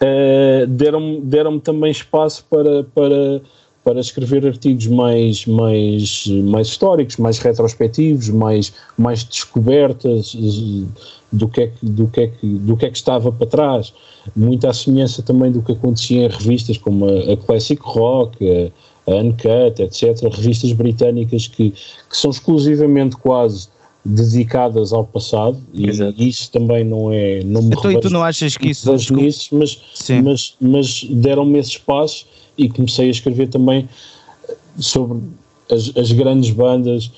Uh, 0.00 0.66
deram-me 0.66 1.20
deram 1.20 1.58
também 1.58 1.90
espaço 1.90 2.44
para, 2.50 2.84
para, 2.94 3.40
para 3.84 4.00
escrever 4.00 4.46
artigos 4.46 4.86
mais, 4.86 5.44
mais, 5.44 6.26
mais 6.26 6.68
históricos, 6.68 7.18
mais 7.18 7.38
retrospectivos, 7.38 8.30
mais, 8.30 8.72
mais 8.96 9.22
descobertas 9.22 10.34
do 11.30 11.46
que, 11.48 11.60
é 11.60 11.66
que, 11.66 11.86
do, 11.86 12.08
que 12.08 12.20
é 12.20 12.26
que, 12.28 12.46
do 12.46 12.76
que 12.78 12.86
é 12.86 12.90
que 12.90 12.96
estava 12.96 13.30
para 13.30 13.46
trás. 13.46 13.92
Muita 14.34 14.72
semelhança 14.72 15.22
também 15.22 15.52
do 15.52 15.60
que 15.60 15.72
acontecia 15.72 16.24
em 16.24 16.28
revistas 16.28 16.78
como 16.78 17.04
a, 17.04 17.34
a 17.34 17.36
Classic 17.36 17.80
Rock, 17.84 18.38
a, 18.48 19.12
a 19.12 19.16
Uncut, 19.16 19.82
etc. 19.82 20.34
Revistas 20.34 20.72
britânicas 20.72 21.46
que, 21.46 21.70
que 21.70 22.16
são 22.16 22.30
exclusivamente 22.30 23.16
quase 23.16 23.68
dedicadas 24.02 24.92
ao 24.92 25.04
passado 25.04 25.58
e 25.72 25.88
Exato. 25.88 26.22
isso 26.22 26.52
também 26.52 26.84
não 26.84 27.10
é 27.10 27.42
não 27.42 27.62
me 27.62 27.68
então, 27.74 27.90
e 27.90 27.98
tu 27.98 28.10
não 28.10 28.22
achas 28.22 28.54
que 28.54 28.68
isso 28.68 28.92
nisso, 29.14 29.56
mas, 29.56 29.80
mas, 30.22 30.56
mas 30.60 31.04
deram-me 31.04 31.58
esse 31.58 31.70
espaço 31.70 32.26
e 32.56 32.68
comecei 32.68 33.08
a 33.08 33.10
escrever 33.10 33.48
também 33.48 33.88
sobre 34.78 35.18
as, 35.70 35.92
as 35.96 36.12
grandes 36.12 36.50
bandas. 36.50 37.10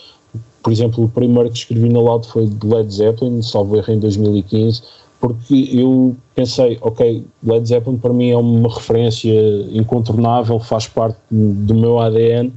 Por 0.62 0.72
exemplo, 0.72 1.04
o 1.04 1.08
primeiro 1.08 1.50
que 1.50 1.58
escrevi 1.58 1.88
na 1.88 2.00
Loud 2.00 2.26
foi 2.26 2.46
de 2.46 2.66
Led 2.66 2.92
Zeppelin, 2.92 3.40
salvo 3.42 3.76
erro 3.76 3.92
em 3.92 4.00
2015, 4.00 4.82
porque 5.20 5.70
eu 5.72 6.16
pensei, 6.34 6.78
ok, 6.80 7.24
Led 7.42 7.68
Zeppelin 7.68 7.96
para 7.98 8.12
mim 8.12 8.30
é 8.30 8.36
uma 8.36 8.72
referência 8.72 9.32
incontornável, 9.72 10.58
faz 10.60 10.86
parte 10.86 11.18
do 11.30 11.74
meu 11.74 11.98
ADN, 11.98 12.52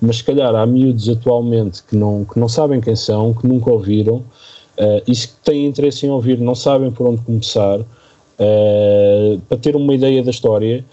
mas 0.00 0.18
se 0.18 0.24
calhar 0.24 0.54
há 0.54 0.64
miúdos 0.64 1.08
atualmente 1.08 1.82
que 1.82 1.96
não, 1.96 2.24
que 2.24 2.38
não 2.38 2.48
sabem 2.48 2.80
quem 2.80 2.94
são, 2.94 3.34
que 3.34 3.46
nunca 3.46 3.70
ouviram, 3.70 4.16
uh, 4.16 5.02
e 5.06 5.14
se 5.14 5.28
têm 5.44 5.66
interesse 5.66 6.06
em 6.06 6.10
ouvir, 6.10 6.38
não 6.38 6.54
sabem 6.54 6.90
por 6.90 7.08
onde 7.08 7.20
começar, 7.22 7.80
uh, 7.80 9.40
para 9.48 9.58
ter 9.58 9.74
uma 9.74 9.94
ideia 9.94 10.22
da 10.22 10.30
história, 10.30 10.84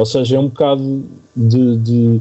ou 0.00 0.06
seja, 0.06 0.36
é 0.36 0.40
um 0.40 0.48
bocado 0.48 1.04
de, 1.36 1.76
de 1.76 2.20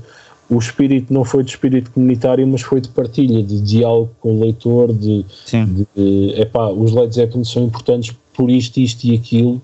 o 0.50 0.58
espírito 0.58 1.14
não 1.14 1.24
foi 1.24 1.44
de 1.44 1.52
espírito 1.52 1.92
comunitário, 1.92 2.46
mas 2.48 2.62
foi 2.62 2.82
de 2.82 2.90
partilha, 2.90 3.44
de 3.44 3.62
diálogo 3.62 4.10
com 4.20 4.34
o 4.34 4.40
leitor, 4.42 4.92
de, 4.92 5.26
Sim. 5.46 5.86
de 5.96 6.34
epá, 6.36 6.70
os 6.70 6.92
Led 6.92 7.14
Zeppelin 7.14 7.44
são 7.44 7.66
importantes 7.66 8.16
por 8.34 8.50
isto, 8.50 8.80
isto 8.80 9.04
e 9.06 9.16
aquilo, 9.16 9.62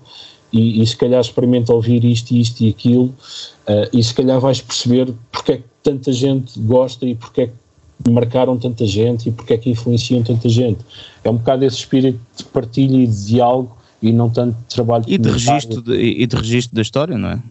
e, 0.52 0.80
e 0.80 0.86
se 0.86 0.96
calhar 0.96 1.20
experimenta 1.20 1.72
ouvir 1.72 2.04
isto, 2.04 2.34
isto 2.34 2.62
e 2.62 2.70
aquilo, 2.70 3.06
uh, 3.06 3.88
e 3.92 4.02
se 4.02 4.14
calhar 4.14 4.40
vais 4.40 4.60
perceber 4.60 5.12
porque 5.32 5.52
é 5.52 5.56
que 5.56 5.64
tanta 5.82 6.12
gente 6.12 6.58
gosta 6.60 7.04
e 7.04 7.14
porque 7.14 7.42
é 7.42 7.46
que 7.46 8.10
marcaram 8.10 8.56
tanta 8.56 8.86
gente 8.86 9.28
e 9.28 9.32
porque 9.32 9.54
é 9.54 9.58
que 9.58 9.70
influenciam 9.70 10.22
tanta 10.22 10.48
gente. 10.48 10.78
É 11.24 11.30
um 11.30 11.36
bocado 11.36 11.64
esse 11.64 11.78
espírito 11.78 12.20
de 12.36 12.44
partilha 12.44 12.96
e 12.96 13.06
de 13.06 13.26
diálogo 13.26 13.75
e 14.02 14.12
não 14.12 14.28
tanto 14.28 14.56
de 14.56 14.74
trabalho 14.74 15.04
e 15.06 15.16
de 15.16 15.30
registro 15.30 15.80
de, 15.80 15.94
e 15.94 16.26
de 16.26 16.36
registro 16.36 16.76
da 16.76 16.82
história, 16.82 17.16
não 17.16 17.30
é? 17.30 17.42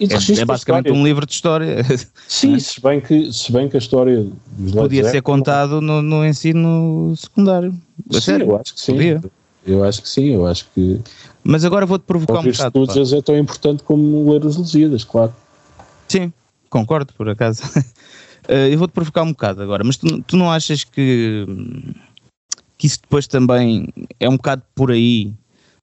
É, 0.00 0.40
é, 0.40 0.44
basicamente 0.44 0.90
um 0.90 1.04
livro 1.04 1.26
de 1.26 1.32
história. 1.32 1.84
Sim, 2.26 2.54
é? 2.54 2.58
se, 2.58 2.80
bem 2.80 3.00
que, 3.00 3.32
se 3.32 3.52
bem 3.52 3.68
que 3.68 3.76
a 3.76 3.78
história 3.78 4.26
podia 4.72 5.10
ser 5.10 5.22
contado 5.22 5.80
no, 5.80 6.00
no, 6.00 6.24
ensino 6.24 7.14
secundário. 7.16 7.74
Sim, 8.10 8.20
sério? 8.20 8.46
eu 8.46 8.56
acho 8.56 8.74
que 8.74 8.80
sim. 8.80 8.92
Podia. 8.92 9.20
Eu 9.66 9.84
acho 9.84 10.00
que 10.00 10.08
sim, 10.08 10.34
eu 10.34 10.46
acho 10.46 10.66
que. 10.74 11.00
Mas 11.44 11.64
agora 11.64 11.84
vou-te 11.84 12.02
provocar 12.02 12.40
um 12.40 12.50
bocado. 12.50 12.80
Os 12.80 13.12
é 13.12 13.20
tão 13.20 13.36
importante 13.36 13.82
como 13.82 14.32
ler 14.32 14.44
os 14.44 14.56
Lusíadas, 14.56 15.04
claro. 15.04 15.34
Sim, 16.06 16.32
concordo, 16.70 17.12
por 17.12 17.28
acaso. 17.28 17.62
Eh, 18.50 18.72
eu 18.72 18.78
vou-te 18.78 18.92
provocar 18.92 19.24
um 19.24 19.32
bocado 19.32 19.60
agora, 19.60 19.84
mas 19.84 19.98
tu, 19.98 20.22
tu 20.22 20.34
não 20.34 20.50
achas 20.50 20.82
que, 20.82 21.44
que 22.78 22.86
isso 22.86 22.98
depois 23.02 23.26
também 23.26 23.92
é 24.18 24.26
um 24.26 24.38
bocado 24.38 24.62
por 24.74 24.90
aí 24.90 25.34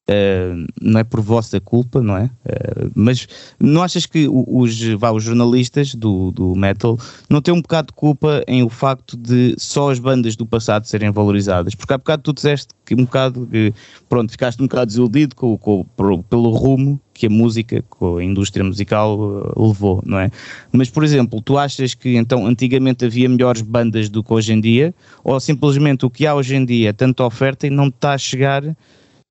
Uh, 0.07 0.67
não 0.79 0.99
é 0.99 1.03
por 1.03 1.19
vossa 1.19 1.59
culpa, 1.59 1.99
não 1.99 2.15
é? 2.15 2.25
Uh, 2.45 2.91
mas 2.93 3.27
não 3.59 3.81
achas 3.81 4.05
que 4.05 4.27
os, 4.29 4.79
vá, 4.99 5.09
os 5.09 5.23
jornalistas 5.23 5.95
do, 5.95 6.29
do 6.29 6.55
metal 6.55 6.99
não 7.27 7.41
têm 7.41 7.55
um 7.55 7.61
bocado 7.61 7.87
de 7.87 7.93
culpa 7.93 8.43
em 8.47 8.61
o 8.61 8.69
facto 8.69 9.17
de 9.17 9.55
só 9.57 9.89
as 9.89 9.97
bandas 9.97 10.35
do 10.35 10.45
passado 10.45 10.85
serem 10.85 11.09
valorizadas? 11.09 11.73
Porque 11.73 11.91
há 11.91 11.97
bocado 11.97 12.21
tu 12.21 12.33
disseste 12.33 12.67
que 12.85 12.93
um 12.93 13.05
bocado 13.05 13.47
que, 13.47 13.73
pronto, 14.07 14.31
ficaste 14.31 14.61
um 14.61 14.67
bocado 14.67 14.85
desiludido 14.85 15.35
com, 15.35 15.57
com, 15.57 15.83
pelo 16.29 16.51
rumo 16.51 17.01
que 17.11 17.25
a 17.25 17.29
música, 17.29 17.83
com 17.89 18.17
a 18.17 18.23
indústria 18.23 18.63
musical 18.63 19.17
uh, 19.17 19.67
levou, 19.67 20.03
não 20.05 20.19
é? 20.19 20.29
Mas, 20.71 20.87
por 20.87 21.03
exemplo, 21.03 21.41
tu 21.41 21.57
achas 21.57 21.95
que 21.95 22.15
então 22.15 22.45
antigamente 22.45 23.05
havia 23.05 23.27
melhores 23.27 23.63
bandas 23.63 24.07
do 24.07 24.23
que 24.23 24.31
hoje 24.31 24.53
em 24.53 24.61
dia? 24.61 24.93
Ou 25.23 25.39
simplesmente 25.39 26.05
o 26.05 26.11
que 26.11 26.27
há 26.27 26.35
hoje 26.35 26.55
em 26.55 26.63
dia 26.63 26.89
é 26.89 26.93
tanta 26.93 27.23
oferta 27.23 27.65
e 27.65 27.71
não 27.71 27.87
está 27.87 28.13
a 28.13 28.17
chegar 28.19 28.63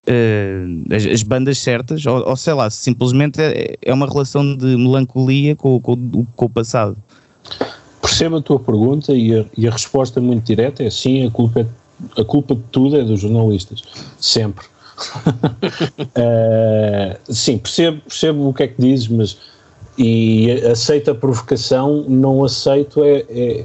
uh, 0.09 0.95
as, 0.95 1.07
as, 1.07 1.23
bandas 1.23 1.59
certas, 1.59 2.05
ou, 2.07 2.29
ou, 2.29 2.37
sei 2.37 2.55
lá, 2.55 2.71
simplesmente 2.71 3.41
é, 3.41 3.77
é 3.83 3.95
uma 3.95 4.07
relação 4.07 4.57
de 4.57 4.77
melancolia 4.77 5.57
com, 5.57 5.81
com, 5.81 6.27
com 6.37 6.45
o 6.45 6.51
passado. 6.51 6.97
Percebo 8.01 8.37
a 8.37 8.43
tua 8.43 8.61
pergunta 8.61 9.13
e 9.13 9.39
a, 9.39 9.45
e 9.57 9.67
a 9.67 9.71
resposta 9.71 10.21
muito 10.21 10.45
direta 10.45 10.83
é 10.83 10.91
sim, 10.91 11.27
a 11.27 11.31
culpa, 11.31 11.61
é, 11.61 11.67
a 12.21 12.25
culpa 12.25 12.55
de 12.55 12.63
tudo 12.71 12.97
é 12.97 13.05
dos 13.05 13.21
jornalistas, 13.21 13.83
sempre. 14.19 14.67
uh, 16.17 17.19
sim, 17.33 17.59
percebo, 17.59 18.01
percebo 18.03 18.49
o 18.49 18.55
que 18.55 18.63
é 18.63 18.69
que 18.69 18.81
dizes, 18.81 19.09
mas 19.09 19.37
e 19.97 20.51
aceito 20.71 21.11
a 21.11 21.15
provocação, 21.15 22.05
não 22.09 22.45
aceito 22.45 23.05
é, 23.05 23.25
é, 23.29 23.65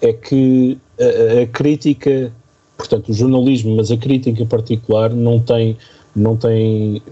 é 0.00 0.12
que 0.12 0.78
a, 1.00 1.42
a, 1.42 1.46
crítica 1.46 2.32
portanto, 2.76 3.08
o 3.08 3.12
jornalismo, 3.12 3.76
mas 3.76 3.90
a 3.90 3.96
crítica 3.96 4.42
em 4.42 4.46
particular 4.46 5.12
não 5.12 5.40
tem, 5.40 5.76
não 6.14 6.36
tem 6.36 7.02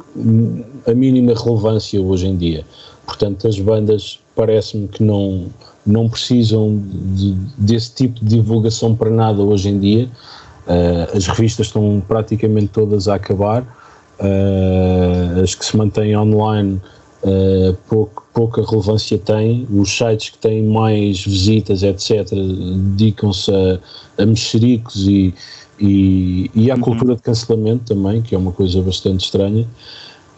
a 0.87 0.95
mínima 0.95 1.35
relevância 1.35 2.01
hoje 2.01 2.27
em 2.27 2.37
dia. 2.37 2.65
Portanto, 3.07 3.47
as 3.47 3.59
bandas 3.59 4.19
parece-me 4.35 4.89
que 4.89 5.03
não, 5.03 5.47
não 5.87 6.09
precisam 6.09 6.81
de, 7.15 7.35
desse 7.59 7.95
tipo 7.95 8.21
de 8.21 8.37
divulgação 8.37 8.95
para 8.95 9.11
nada 9.11 9.43
hoje 9.43 9.69
em 9.69 9.79
dia. 9.79 10.09
Uh, 10.67 11.17
as 11.17 11.27
revistas 11.27 11.67
estão 11.67 12.03
praticamente 12.07 12.69
todas 12.69 13.07
a 13.07 13.17
acabar, 13.17 13.63
uh, 13.63 15.43
as 15.43 15.55
que 15.55 15.65
se 15.65 15.77
mantêm 15.77 16.17
online 16.17 16.81
uh, 17.23 17.77
pouco, 17.87 18.24
pouca 18.35 18.63
relevância 18.69 19.17
têm, 19.17 19.67
os 19.71 19.97
sites 19.97 20.31
que 20.31 20.39
têm 20.39 20.65
mais 20.65 21.25
visitas, 21.25 21.83
etc., 21.83 22.29
dedicam-se 22.31 23.51
a, 23.51 23.79
a 24.23 24.27
mexericos 24.27 25.07
e, 25.07 25.33
e, 25.81 26.51
e 26.55 26.71
à 26.71 26.75
uhum. 26.75 26.81
cultura 26.81 27.17
de 27.17 27.23
cancelamento 27.23 27.95
também, 27.95 28.21
que 28.21 28.35
é 28.35 28.39
uma 28.39 28.53
coisa 28.53 28.83
bastante 28.83 29.25
estranha. 29.25 29.67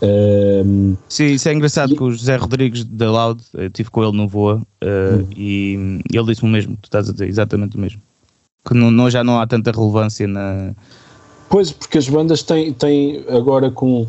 Um, 0.02 0.94
Sim, 1.08 1.26
isso 1.26 1.48
é 1.48 1.54
engraçado 1.54 1.94
e, 1.94 1.96
que 1.96 2.02
o 2.02 2.10
José 2.10 2.36
Rodrigues 2.36 2.84
da 2.84 3.10
Loud, 3.10 3.42
eu 3.54 3.66
estive 3.68 3.90
com 3.90 4.02
ele 4.04 4.14
no 4.14 4.28
Voa 4.28 4.56
uh, 4.84 5.16
uhum. 5.16 5.28
e 5.34 6.00
ele 6.12 6.24
disse 6.26 6.42
o 6.42 6.46
mesmo, 6.46 6.76
tu 6.76 6.84
estás 6.84 7.08
a 7.08 7.12
dizer 7.12 7.26
exatamente 7.26 7.76
o 7.76 7.80
mesmo. 7.80 8.00
Que 8.66 8.74
não, 8.74 8.90
não, 8.90 9.08
já 9.08 9.24
não 9.24 9.40
há 9.40 9.46
tanta 9.46 9.70
relevância 9.70 10.26
na. 10.26 10.74
Pois, 11.48 11.70
porque 11.70 11.96
as 11.96 12.08
bandas 12.08 12.42
têm, 12.42 12.72
têm 12.74 13.24
agora 13.28 13.70
com, 13.70 14.06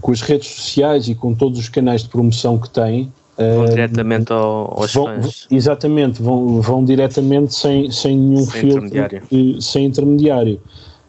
com 0.00 0.12
as 0.12 0.20
redes 0.20 0.48
sociais 0.48 1.08
e 1.08 1.14
com 1.14 1.34
todos 1.34 1.58
os 1.58 1.68
canais 1.68 2.02
de 2.02 2.08
promoção 2.08 2.58
que 2.58 2.70
têm, 2.70 3.12
Vão 3.40 3.64
uh, 3.64 3.68
diretamente 3.68 4.32
ao, 4.32 4.78
aos 4.78 4.92
vão, 4.92 5.06
fãs. 5.06 5.46
Exatamente, 5.50 6.22
vão, 6.22 6.60
vão 6.60 6.84
diretamente 6.84 7.54
sem, 7.54 7.90
sem 7.90 8.16
nenhum 8.16 8.44
sem 8.44 8.60
filtro, 8.60 8.86
intermediário. 8.86 9.22
E, 9.30 9.62
sem 9.62 9.86
intermediário. 9.86 10.60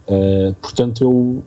Uh, 0.07 0.53
portanto, 0.61 1.03
eu 1.03 1.43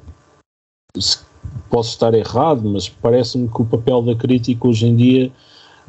posso 1.70 1.90
estar 1.90 2.12
errado, 2.12 2.68
mas 2.68 2.88
parece-me 2.88 3.48
que 3.48 3.62
o 3.62 3.64
papel 3.64 4.02
da 4.02 4.14
crítica 4.14 4.68
hoje 4.68 4.86
em 4.86 4.94
dia 4.94 5.32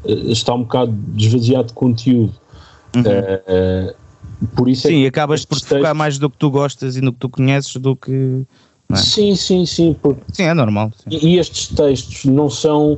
uh, 0.06 0.32
está 0.32 0.54
um 0.54 0.64
bocado 0.64 0.92
desvaziado 0.92 1.68
de 1.68 1.74
conteúdo. 1.74 2.34
Uhum. 2.96 3.04
por 4.56 4.70
isso 4.70 4.88
é 4.88 4.90
sim, 4.90 5.04
é 5.04 5.08
acabas 5.08 5.44
por 5.44 5.60
focar 5.60 5.94
mais 5.94 6.18
do 6.18 6.30
que 6.30 6.38
tu 6.38 6.50
gostas 6.50 6.96
e 6.96 7.02
no 7.02 7.12
que 7.12 7.20
tu 7.20 7.28
conheces 7.28 7.76
do 7.76 7.94
que. 7.94 8.44
É? 8.92 8.96
Sim, 8.96 9.36
sim, 9.36 9.66
sim. 9.66 9.96
Porque... 10.02 10.22
Sim, 10.32 10.44
é 10.44 10.54
normal. 10.54 10.92
Sim. 10.98 11.18
E, 11.22 11.38
estes 11.38 11.70
textos 11.70 12.26
não 12.26 12.50
são 12.50 12.98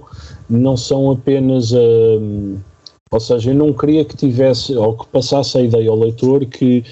não 0.50 0.78
são 0.78 1.12
apenas. 1.12 1.72
Uh, 1.72 2.58
ou 3.10 3.20
seja, 3.20 3.52
eu 3.52 3.56
não 3.56 3.72
queria 3.72 4.04
que 4.04 4.18
tivesse, 4.18 4.76
ou 4.76 4.98
que 4.98 5.08
passasse 5.08 5.58
a 5.58 5.62
ideia 5.62 5.90
ao 5.90 5.98
leitor 5.98 6.46
que, 6.46 6.84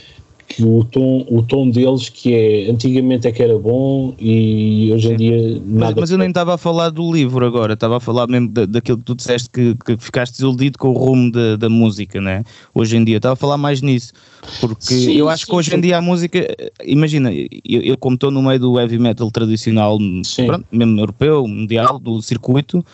que 0.55 0.63
o, 0.63 0.85
tom, 0.85 1.25
o 1.29 1.41
tom 1.41 1.69
deles, 1.69 2.07
que 2.07 2.33
é 2.33 2.71
antigamente 2.71 3.27
é 3.27 3.31
que 3.31 3.43
era 3.43 3.59
bom 3.59 4.15
e 4.17 4.89
hoje 4.93 5.11
em 5.11 5.17
dia 5.17 5.61
nada. 5.65 5.91
Mas, 5.91 5.95
mas 5.95 6.11
eu 6.11 6.17
nem 6.17 6.29
estava 6.29 6.53
a 6.53 6.57
falar 6.57 6.91
do 6.91 7.11
livro 7.11 7.45
agora, 7.45 7.73
estava 7.73 7.97
a 7.97 7.99
falar 7.99 8.25
mesmo 8.27 8.47
da, 8.47 8.65
daquilo 8.65 8.97
que 8.99 9.03
tu 9.03 9.15
disseste 9.15 9.49
que, 9.49 9.75
que 9.75 9.97
ficaste 9.97 10.31
desiludido 10.31 10.79
com 10.79 10.91
o 10.91 10.93
rumo 10.93 11.29
da, 11.29 11.57
da 11.57 11.67
música, 11.67 12.21
né? 12.21 12.45
Hoje 12.73 12.95
em 12.95 13.03
dia, 13.03 13.17
estava 13.17 13.33
a 13.33 13.35
falar 13.35 13.57
mais 13.57 13.81
nisso, 13.81 14.13
porque 14.61 14.93
sim, 14.93 15.11
eu 15.15 15.27
acho 15.27 15.43
sim, 15.43 15.51
que 15.51 15.57
hoje 15.57 15.71
sim. 15.71 15.77
em 15.77 15.81
dia 15.81 15.97
a 15.97 16.01
música, 16.01 16.47
imagina, 16.85 17.33
eu, 17.33 17.81
eu 17.81 17.97
como 17.97 18.15
estou 18.15 18.31
no 18.31 18.41
meio 18.41 18.59
do 18.59 18.79
heavy 18.79 18.97
metal 18.97 19.29
tradicional, 19.29 19.97
pronto, 20.45 20.65
mesmo 20.71 21.01
europeu, 21.01 21.45
mundial, 21.45 21.99
do 21.99 22.21
circuito 22.21 22.85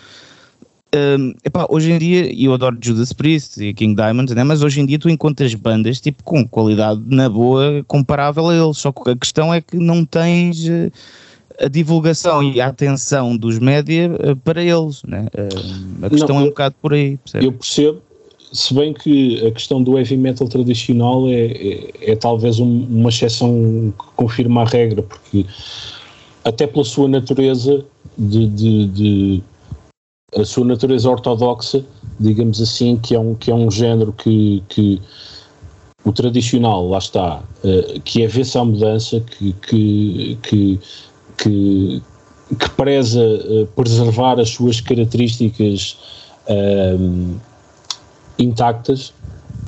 um, 0.93 1.33
epá, 1.43 1.65
hoje 1.69 1.91
em 1.91 1.97
dia, 1.97 2.31
eu 2.33 2.53
adoro 2.53 2.77
Judas 2.81 3.13
Priest 3.13 3.63
e 3.63 3.73
King 3.73 3.95
Diamond, 3.95 4.33
né? 4.35 4.43
mas 4.43 4.61
hoje 4.61 4.81
em 4.81 4.85
dia 4.85 4.99
tu 4.99 5.09
encontras 5.09 5.53
bandas 5.55 6.01
tipo, 6.01 6.23
com 6.23 6.45
qualidade 6.45 7.01
na 7.05 7.29
boa 7.29 7.83
comparável 7.87 8.49
a 8.49 8.55
eles, 8.55 8.77
só 8.77 8.91
que 8.91 9.09
a 9.09 9.15
questão 9.15 9.53
é 9.53 9.61
que 9.61 9.77
não 9.77 10.03
tens 10.03 10.67
eh, 10.67 10.91
a 11.59 11.67
divulgação 11.67 12.43
e 12.43 12.59
a 12.59 12.67
atenção 12.67 13.37
dos 13.37 13.57
média 13.57 14.11
uh, 14.11 14.35
para 14.37 14.61
eles, 14.61 15.01
né? 15.03 15.27
Uh, 15.33 16.05
a 16.05 16.09
questão 16.09 16.35
não, 16.35 16.41
é 16.41 16.45
um 16.45 16.49
bocado 16.49 16.75
por 16.81 16.93
aí. 16.93 17.17
Percebe? 17.17 17.45
Eu 17.45 17.53
percebo, 17.53 18.01
se 18.51 18.73
bem 18.73 18.93
que 18.93 19.45
a 19.45 19.51
questão 19.51 19.81
do 19.81 19.97
heavy 19.97 20.17
metal 20.17 20.47
tradicional 20.47 21.27
é, 21.29 21.45
é, 21.45 22.11
é 22.11 22.15
talvez 22.15 22.59
um, 22.59 22.85
uma 22.89 23.09
exceção 23.09 23.93
que 23.97 24.05
confirma 24.15 24.63
a 24.63 24.65
regra, 24.65 25.03
porque 25.03 25.45
até 26.43 26.67
pela 26.67 26.83
sua 26.83 27.07
natureza 27.07 27.85
de, 28.17 28.47
de, 28.47 28.87
de 28.87 29.43
a 30.35 30.45
sua 30.45 30.65
natureza 30.65 31.09
ortodoxa, 31.09 31.83
digamos 32.19 32.61
assim, 32.61 32.95
que 32.97 33.13
é 33.13 33.19
um, 33.19 33.35
que 33.35 33.51
é 33.51 33.55
um 33.55 33.69
género 33.69 34.13
que, 34.13 34.63
que 34.69 35.01
o 36.05 36.11
tradicional, 36.11 36.87
lá 36.87 36.99
está, 36.99 37.43
uh, 37.63 37.99
que 38.01 38.23
é 38.23 38.27
ver-se 38.27 38.57
à 38.57 38.63
mudança, 38.63 39.19
que, 39.19 39.53
que, 39.53 40.37
que, 40.41 40.79
que, 41.37 42.03
que 42.57 42.69
preza 42.71 43.19
uh, 43.21 43.67
preservar 43.75 44.39
as 44.39 44.49
suas 44.49 44.79
características 44.79 45.97
uh, 46.47 47.39
intactas. 48.39 49.13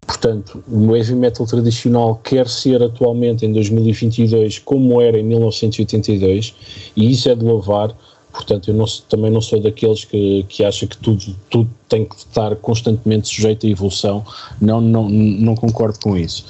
portanto, 0.07 0.63
o 0.71 0.95
heavy 0.95 1.15
metal 1.15 1.45
tradicional 1.45 2.15
quer 2.23 2.47
ser 2.47 2.81
atualmente 2.81 3.45
em 3.45 3.51
2022 3.51 4.59
como 4.59 5.01
era 5.01 5.19
em 5.19 5.23
1982 5.23 6.55
e 6.95 7.11
isso 7.11 7.29
é 7.29 7.35
de 7.35 7.43
louvar. 7.43 7.93
Portanto, 8.33 8.69
eu 8.69 8.73
não, 8.73 8.85
também 9.07 9.29
não 9.31 9.39
sou 9.39 9.61
daqueles 9.61 10.03
que, 10.03 10.43
que 10.49 10.65
acha 10.65 10.87
que 10.87 10.97
tudo, 10.97 11.35
tudo 11.51 11.69
tem 11.87 12.03
que 12.03 12.15
estar 12.15 12.55
constantemente 12.57 13.27
sujeito 13.27 13.67
à 13.67 13.69
evolução. 13.69 14.25
Não, 14.59 14.81
não, 14.81 15.07
não 15.07 15.55
concordo 15.55 15.99
com 15.99 16.17
isso. 16.17 16.45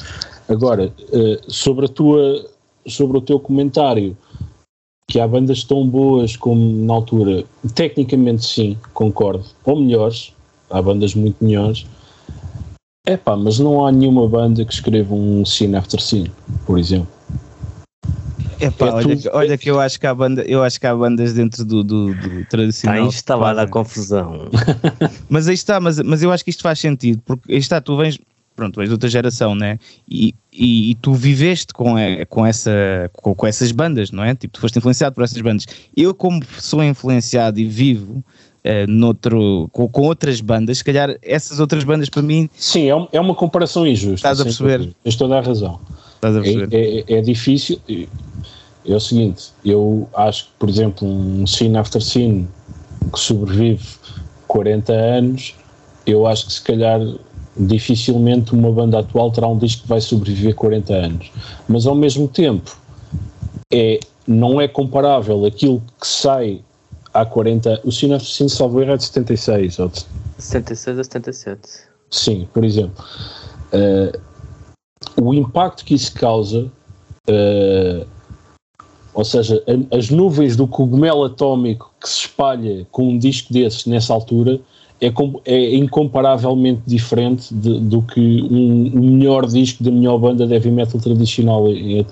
Agora, 0.48 0.92
eh, 1.12 1.42
sobre, 1.48 1.86
a 1.86 1.90
tua, 1.90 2.50
sobre 2.88 3.18
o 3.18 3.22
teu 3.22 3.38
comentário, 3.38 4.18
que 5.08 5.20
há 5.20 5.28
bandas 5.28 5.64
tão 5.64 5.86
boas 5.86 6.38
como 6.38 6.86
na 6.86 6.94
altura, 6.94 7.44
tecnicamente 7.76 8.46
sim, 8.46 8.78
concordo, 8.94 9.44
ou 9.66 9.80
melhores, 9.80 10.34
há 10.70 10.82
bandas 10.82 11.14
muito 11.14 11.44
melhores. 11.44 11.86
É 13.06 13.18
pá, 13.18 13.36
mas 13.36 13.60
não 13.60 13.86
há 13.86 13.92
nenhuma 13.92 14.28
banda 14.28 14.64
que 14.64 14.74
escreva 14.74 15.14
um 15.14 15.46
Scene 15.46 15.76
After 15.76 16.02
Scene, 16.02 16.32
por 16.66 16.80
exemplo. 16.80 17.12
Epá, 18.64 18.88
é 18.88 18.91
olha, 18.91 19.18
que, 19.18 19.30
olha 19.30 19.57
que 19.57 19.70
eu 19.70 19.80
acho 19.80 19.99
que 19.99 20.07
há, 20.07 20.14
banda, 20.14 20.41
eu 20.43 20.64
acho 20.64 20.80
que 20.80 20.88
há 20.88 20.95
bandas 20.95 21.34
dentro 21.34 21.66
do, 21.66 21.84
do, 21.84 22.14
do 22.14 22.45
tradicional. 22.45 22.97
Está 22.97 23.07
instalada 23.07 23.61
a 23.61 23.68
confusão. 23.68 24.49
mas 25.30 25.47
aí 25.47 25.53
está, 25.53 25.80
mas, 25.80 25.99
mas 25.99 26.24
eu 26.24 26.32
acho 26.32 26.43
que 26.43 26.49
isto 26.49 26.64
faz 26.64 26.80
sentido, 26.80 27.22
porque 27.26 27.51
aí 27.51 27.59
está, 27.59 27.82
tu 27.82 27.97
vens, 27.97 28.18
pronto, 28.55 28.80
és 28.80 28.89
de 28.89 28.93
outra 28.93 29.09
geração, 29.09 29.53
né? 29.53 29.80
E, 30.07 30.34
e, 30.51 30.91
e, 30.91 30.95
tu 30.95 31.14
viveste 31.14 31.74
com, 31.74 31.95
com, 32.30 32.45
essa, 32.45 32.72
com, 33.14 33.36
com, 33.36 33.47
essas 33.47 33.72
bandas, 33.72 34.11
não 34.11 34.24
é? 34.24 34.34
Tipo, 34.34 34.53
tu 34.53 34.61
foste 34.61 34.78
influenciado 34.78 35.14
por 35.14 35.24
essas 35.24 35.41
bandas. 35.41 35.66
Eu, 35.95 36.14
como 36.14 36.41
sou 36.57 36.84
influenciado 36.84 37.59
e 37.59 37.66
vivo 37.66 38.24
uh, 38.64 38.89
noutro, 38.89 39.70
com, 39.72 39.88
com 39.88 40.01
outras 40.03 40.39
bandas, 40.39 40.78
se 40.78 40.84
calhar 40.84 41.18
essas 41.22 41.59
outras 41.59 41.84
bandas 41.84 42.09
para 42.09 42.22
mim. 42.22 42.49
Sim, 42.55 42.89
é, 42.89 43.07
é 43.11 43.20
uma 43.20 43.36
comparação 43.36 43.86
injusta. 43.86 44.16
Estás 44.16 44.39
a 44.39 44.43
perceber? 44.43 44.93
Tens 45.03 45.16
toda 45.16 45.38
a 45.38 45.41
razão. 45.41 45.80
Estás 46.16 46.38
a 46.38 46.41
perceber? 46.41 46.74
É, 46.74 47.14
é, 47.16 47.18
é 47.18 47.22
difícil. 47.22 47.80
É 48.86 48.96
o 48.96 49.00
seguinte, 49.00 49.52
eu 49.64 50.10
acho 50.14 50.46
que, 50.46 50.52
por 50.60 50.70
exemplo, 50.70 51.08
um 51.08 51.48
Scene 51.48 51.78
After 51.78 52.02
Scene 52.02 52.48
que 53.12 53.20
sobrevive 53.20 53.86
40 54.48 54.94
anos, 54.94 55.56
eu 56.06 56.28
acho 56.28 56.48
que 56.48 56.54
se 56.54 56.62
calhar 56.62 57.00
dificilmente 57.56 58.54
uma 58.54 58.72
banda 58.72 59.00
atual 59.00 59.32
terá 59.32 59.48
um 59.48 59.58
disco 59.58 59.84
que 59.84 59.90
vai 59.90 60.02
sobreviver 60.02 60.56
40 60.56 60.94
anos. 60.94 61.32
Mas 61.68 61.86
ao 61.86 61.96
mesmo 61.96 62.28
tempo, 62.28 62.76
é, 63.72 64.00
não 64.28 64.60
é 64.60 64.68
comparável 64.68 65.46
aquilo 65.46 65.82
que 66.00 66.08
sai 66.08 66.62
há 67.14 67.26
40 67.26 67.82
O 67.84 67.92
Cine 67.92 68.20
Sim 68.20 68.48
salvo 68.50 68.82
erro 68.82 68.94
é 68.94 68.98
de 68.98 69.04
76 69.04 69.80
ou 69.80 69.90
de... 69.90 70.06
76 70.40 71.00
a 71.00 71.04
77. 71.04 71.62
Sim, 72.10 72.48
por 72.54 72.64
exemplo. 72.66 73.04
Uh, 73.72 74.20
o 75.22 75.34
impacto 75.34 75.86
que 75.86 75.94
isso 75.94 76.14
causa, 76.14 76.72
uh, 77.30 78.08
ou 79.14 79.24
seja, 79.24 79.64
as 79.91 80.09
nuvens 80.09 80.55
do 80.55 80.68
cogumelo 80.68 81.24
atómico 81.24 81.91
que 82.01 82.09
se 82.09 82.22
espalha 82.22 82.88
com 82.91 83.09
um 83.09 83.18
disco 83.18 83.53
desses 83.53 83.86
nessa 83.86 84.14
altura 84.14 84.59
é, 85.04 85.54
é 85.54 85.76
incomparavelmente 85.76 86.82
diferente 86.86 87.54
de, 87.54 87.80
do 87.80 88.01
que 88.01 88.20
um, 88.20 88.91
um, 88.95 89.12
melhor 89.18 89.45
disco 89.45 89.84
da 89.84 89.91
melhor 89.91 90.18
banda 90.18 90.47
de 90.47 90.54
heavy 90.54 90.72
metal 90.72 90.99
tradicional 90.99 91.66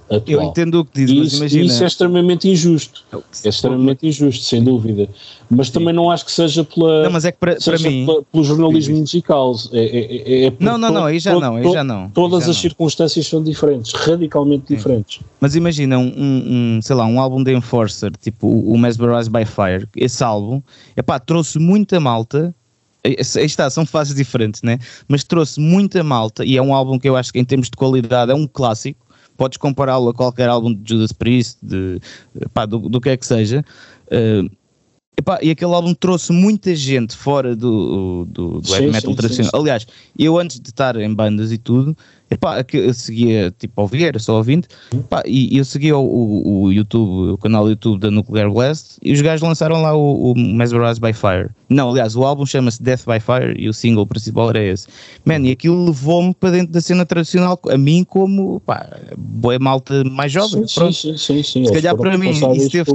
atual. 0.09 0.21
Eu 0.27 0.41
entendo 0.41 0.81
o 0.81 0.85
que 0.85 1.05
dizes, 1.05 1.39
mas 1.39 1.53
imagina... 1.53 1.65
Isso 1.65 1.83
é 1.83 1.87
extremamente 1.87 2.49
injusto. 2.49 3.03
É 3.43 3.49
extremamente 3.49 4.07
injusto, 4.07 4.43
sem 4.43 4.63
dúvida. 4.63 5.07
Mas 5.49 5.67
Sim. 5.67 5.73
também 5.73 5.93
não 5.93 6.11
acho 6.11 6.25
que 6.25 6.31
seja 6.31 6.63
pela... 6.63 7.03
Não, 7.03 7.11
mas 7.11 7.23
é 7.25 7.31
que 7.31 7.37
para, 7.37 7.55
para 7.55 7.79
mim... 7.79 8.05
Pela, 8.05 8.23
pelo 8.23 8.43
jornalismo 8.43 8.97
musical. 8.97 9.55
É, 9.71 9.79
é, 9.79 10.45
é 10.47 10.53
não, 10.59 10.77
não, 10.77 10.91
não, 10.91 11.05
aí 11.05 11.19
já 11.19 11.37
não, 11.39 11.55
aí 11.55 11.71
já 11.71 11.83
não. 11.83 12.09
Todas 12.09 12.43
já 12.43 12.51
as 12.51 12.55
não. 12.57 12.61
circunstâncias 12.61 13.27
são 13.27 13.41
diferentes, 13.41 13.93
radicalmente 13.93 14.67
Sim. 14.67 14.75
diferentes. 14.75 15.19
Mas 15.39 15.55
imagina 15.55 15.97
um, 15.97 16.13
um, 16.17 16.79
sei 16.81 16.95
lá, 16.95 17.05
um 17.05 17.19
álbum 17.19 17.43
de 17.43 17.53
Enforcer, 17.53 18.11
tipo 18.19 18.47
o 18.47 18.77
Mesmerized 18.77 19.31
by 19.31 19.45
Fire, 19.45 19.87
esse 19.95 20.23
álbum, 20.23 20.61
epá, 20.95 21.19
trouxe 21.19 21.59
muita 21.59 21.99
malta 21.99 22.53
está, 23.03 23.69
são 23.69 23.85
fases 23.85 24.15
diferentes, 24.15 24.61
né? 24.61 24.77
Mas 25.07 25.23
trouxe 25.23 25.59
muita 25.59 26.03
malta 26.03 26.45
e 26.45 26.57
é 26.57 26.61
um 26.61 26.73
álbum 26.73 26.99
que 26.99 27.09
eu 27.09 27.15
acho 27.15 27.31
que 27.33 27.39
em 27.39 27.45
termos 27.45 27.69
de 27.69 27.75
qualidade 27.75 28.31
é 28.31 28.35
um 28.35 28.47
clássico. 28.47 29.05
Podes 29.37 29.57
compará-lo 29.57 30.09
a 30.09 30.13
qualquer 30.13 30.49
álbum 30.49 30.73
de 30.73 30.93
Judas 30.93 31.11
Priest, 31.11 31.57
de, 31.63 31.99
pá, 32.53 32.65
do, 32.65 32.77
do 32.77 33.01
que 33.01 33.09
é 33.09 33.17
que 33.17 33.25
seja. 33.25 33.65
Uh, 34.07 34.49
epá, 35.17 35.39
e 35.41 35.49
aquele 35.49 35.73
álbum 35.73 35.93
trouxe 35.93 36.31
muita 36.31 36.75
gente 36.75 37.15
fora 37.15 37.55
do, 37.55 38.25
do, 38.25 38.61
do 38.61 38.75
heavy 38.75 38.91
metal 38.91 39.15
tradicional. 39.15 39.51
Aliás, 39.55 39.87
eu 40.17 40.37
antes 40.37 40.59
de 40.59 40.69
estar 40.69 40.95
em 40.97 41.11
bandas 41.13 41.51
e 41.51 41.57
tudo, 41.57 41.97
Epá, 42.31 42.63
que 42.63 42.77
eu 42.77 42.93
seguia 42.93 43.53
tipo 43.59 43.81
ao 43.81 43.87
Vieira, 43.87 44.17
só 44.17 44.37
ouvindo, 44.37 44.65
epá, 44.93 45.21
e 45.25 45.57
eu 45.57 45.65
seguia 45.65 45.97
o, 45.97 46.05
o, 46.05 46.63
o, 46.63 46.71
YouTube, 46.71 47.33
o 47.33 47.37
canal 47.37 47.69
YouTube 47.69 47.99
da 47.99 48.09
Nuclear 48.09 48.49
Blast, 48.49 48.97
e 49.03 49.11
os 49.11 49.19
gajos 49.19 49.45
lançaram 49.45 49.81
lá 49.81 49.93
o, 49.93 50.31
o 50.31 50.39
Mesmerized 50.39 51.01
by 51.01 51.11
Fire. 51.11 51.49
Não, 51.67 51.89
aliás, 51.89 52.15
o 52.15 52.23
álbum 52.23 52.45
chama-se 52.45 52.81
Death 52.81 53.01
by 53.05 53.19
Fire 53.19 53.53
e 53.61 53.67
o 53.67 53.73
single 53.73 54.07
principal 54.07 54.49
era 54.49 54.63
esse. 54.63 54.87
Man, 55.25 55.39
e 55.39 55.51
aquilo 55.51 55.87
levou-me 55.87 56.33
para 56.33 56.51
dentro 56.51 56.71
da 56.71 56.79
cena 56.79 57.05
tradicional, 57.05 57.59
a 57.69 57.77
mim 57.77 58.05
como, 58.05 58.61
pá, 58.61 58.97
boa 59.17 59.59
malta 59.59 60.01
mais 60.05 60.31
jovem. 60.31 60.65
Sim, 60.67 60.91
sim, 60.93 61.17
sim, 61.17 61.43
sim, 61.43 61.65
Se 61.65 61.73
calhar 61.73 61.97
para 61.97 62.17
mim 62.17 62.29
isso 62.29 62.69
teve, 62.69 62.93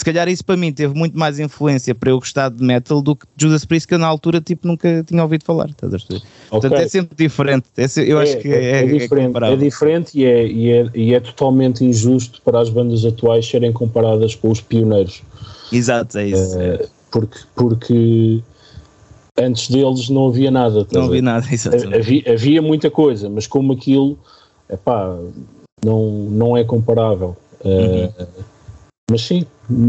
se 0.00 0.04
calhar 0.04 0.26
isso 0.28 0.42
para 0.42 0.56
mim 0.56 0.72
teve 0.72 0.94
muito 0.94 1.18
mais 1.18 1.38
influência 1.38 1.94
para 1.94 2.08
eu 2.08 2.18
gostar 2.18 2.48
de 2.48 2.64
metal 2.64 3.02
do 3.02 3.14
que 3.14 3.26
Judas 3.36 3.66
Priest, 3.66 3.86
que 3.86 3.92
eu 3.92 3.98
na 3.98 4.06
altura 4.06 4.40
tipo, 4.40 4.66
nunca 4.66 5.04
tinha 5.06 5.22
ouvido 5.22 5.44
falar. 5.44 5.68
Estás 5.68 5.92
a 5.92 5.96
Okay. 6.00 6.22
Portanto, 6.48 6.74
é 6.74 6.88
sempre 6.88 7.14
diferente. 7.16 7.66
É, 7.76 7.84
eu 7.98 8.18
é, 8.18 8.22
acho 8.22 8.38
que 8.38 8.48
é, 8.48 8.64
é, 8.64 8.82
é 8.82 8.86
diferente. 8.86 9.44
É, 9.44 9.56
diferente 9.56 10.18
e 10.18 10.24
é, 10.24 10.46
e, 10.46 10.70
é, 10.70 10.90
e 10.94 11.14
é 11.14 11.20
totalmente 11.20 11.84
injusto 11.84 12.40
para 12.42 12.60
as 12.60 12.70
bandas 12.70 13.04
atuais 13.04 13.46
serem 13.46 13.72
comparadas 13.72 14.34
com 14.34 14.50
os 14.50 14.60
pioneiros. 14.60 15.22
Exato, 15.70 16.16
é 16.16 16.28
isso. 16.28 16.58
É, 16.58 16.86
porque, 17.10 17.38
porque 17.54 18.40
antes 19.38 19.68
deles 19.68 20.08
não 20.08 20.28
havia 20.28 20.50
nada. 20.50 20.86
Não 20.90 21.04
havia 21.04 21.22
nada, 21.22 21.46
exatamente. 21.52 21.94
Havia, 21.94 22.32
havia 22.32 22.62
muita 22.62 22.90
coisa, 22.90 23.28
mas 23.28 23.46
como 23.46 23.74
aquilo, 23.74 24.18
epá, 24.68 25.14
não, 25.84 26.08
não 26.30 26.56
é 26.56 26.64
comparável. 26.64 27.36
Uhum. 27.62 28.06
Uh, 28.06 28.26
mas 29.10 29.22
sim, 29.22 29.44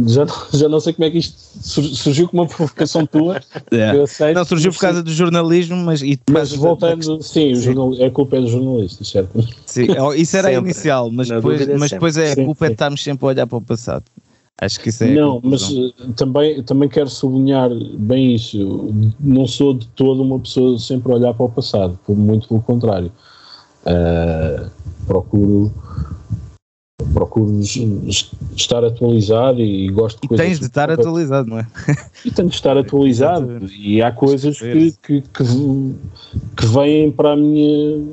já, 0.07 0.25
já 0.51 0.67
não 0.67 0.79
sei 0.79 0.93
como 0.93 1.05
é 1.05 1.11
que 1.11 1.19
isto 1.19 1.35
surgiu 1.63 2.27
com 2.27 2.37
uma 2.37 2.47
provocação 2.47 3.05
tua. 3.05 3.39
É. 3.71 3.95
Eu 3.95 4.07
sei, 4.07 4.33
não, 4.33 4.43
surgiu 4.43 4.71
por 4.71 4.79
causa 4.79 5.01
do 5.01 5.11
jornalismo, 5.11 5.77
mas. 5.77 6.01
E 6.01 6.19
mas 6.29 6.51
voltando, 6.53 7.17
da... 7.17 7.23
sim, 7.23 7.55
sim. 7.55 7.61
Jornal, 7.61 7.93
a 8.03 8.09
culpa 8.09 8.35
é 8.35 8.41
do 8.41 8.47
jornalista, 8.47 9.03
certo? 9.03 9.47
Sim, 9.65 9.87
isso 10.17 10.35
era 10.35 10.49
sempre. 10.49 10.69
inicial, 10.69 11.11
mas 11.11 11.29
depois, 11.29 11.67
mas 11.79 11.91
depois 11.91 12.17
é 12.17 12.33
a 12.33 12.35
culpa 12.35 12.59
sim. 12.59 12.65
é 12.65 12.67
de 12.67 12.73
estarmos 12.73 13.03
sempre 13.03 13.25
a 13.25 13.27
olhar 13.29 13.47
para 13.47 13.57
o 13.57 13.61
passado. 13.61 14.03
Acho 14.59 14.79
que 14.79 14.89
isso 14.89 15.03
é. 15.03 15.13
Não, 15.13 15.39
mas 15.43 15.69
uh, 15.69 15.93
também, 16.15 16.61
também 16.63 16.89
quero 16.89 17.09
sublinhar 17.09 17.69
bem 17.97 18.35
isso. 18.35 18.59
Eu 18.59 18.93
não 19.19 19.47
sou 19.47 19.73
de 19.73 19.87
toda 19.89 20.21
uma 20.21 20.39
pessoa 20.39 20.77
sempre 20.77 21.11
a 21.11 21.15
olhar 21.15 21.33
para 21.33 21.45
o 21.45 21.49
passado, 21.49 21.97
muito 22.09 22.47
pelo 22.47 22.61
contrário. 22.61 23.11
Uh, 23.85 24.69
procuro 25.07 25.73
procuro 27.13 27.59
estar 28.55 28.83
atualizado 28.83 29.59
e 29.59 29.89
gosto 29.89 30.19
de 30.21 30.25
e 30.25 30.27
coisas. 30.29 30.45
tens 30.45 30.59
de 30.59 30.65
estar 30.65 30.89
atualizado, 30.91 31.49
não 31.49 31.59
é? 31.59 31.67
E 32.25 32.31
tenho 32.31 32.49
de 32.49 32.55
estar 32.55 32.77
atualizado. 32.77 33.65
e 33.77 34.01
há 34.01 34.11
coisas 34.11 34.59
que, 34.59 34.91
que, 35.03 35.21
que, 35.21 35.43
que 36.57 36.65
vêm 36.65 37.11
para 37.11 37.33
a 37.33 37.35
minha. 37.35 38.05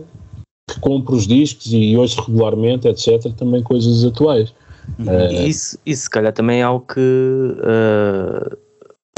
que 0.68 0.80
compro 0.80 1.16
os 1.16 1.26
discos 1.26 1.66
e 1.72 1.97
ouço 1.97 2.20
regularmente, 2.22 2.89
etc. 2.89 3.32
Também 3.36 3.62
coisas 3.62 4.05
atuais. 4.05 4.51
Uh, 4.99 5.32
isso, 5.47 5.78
isso, 5.84 6.03
se 6.05 6.11
calhar, 6.11 6.32
também 6.32 6.61
é 6.61 6.62
algo 6.62 6.84
que. 6.86 7.01
Uh, 7.01 8.68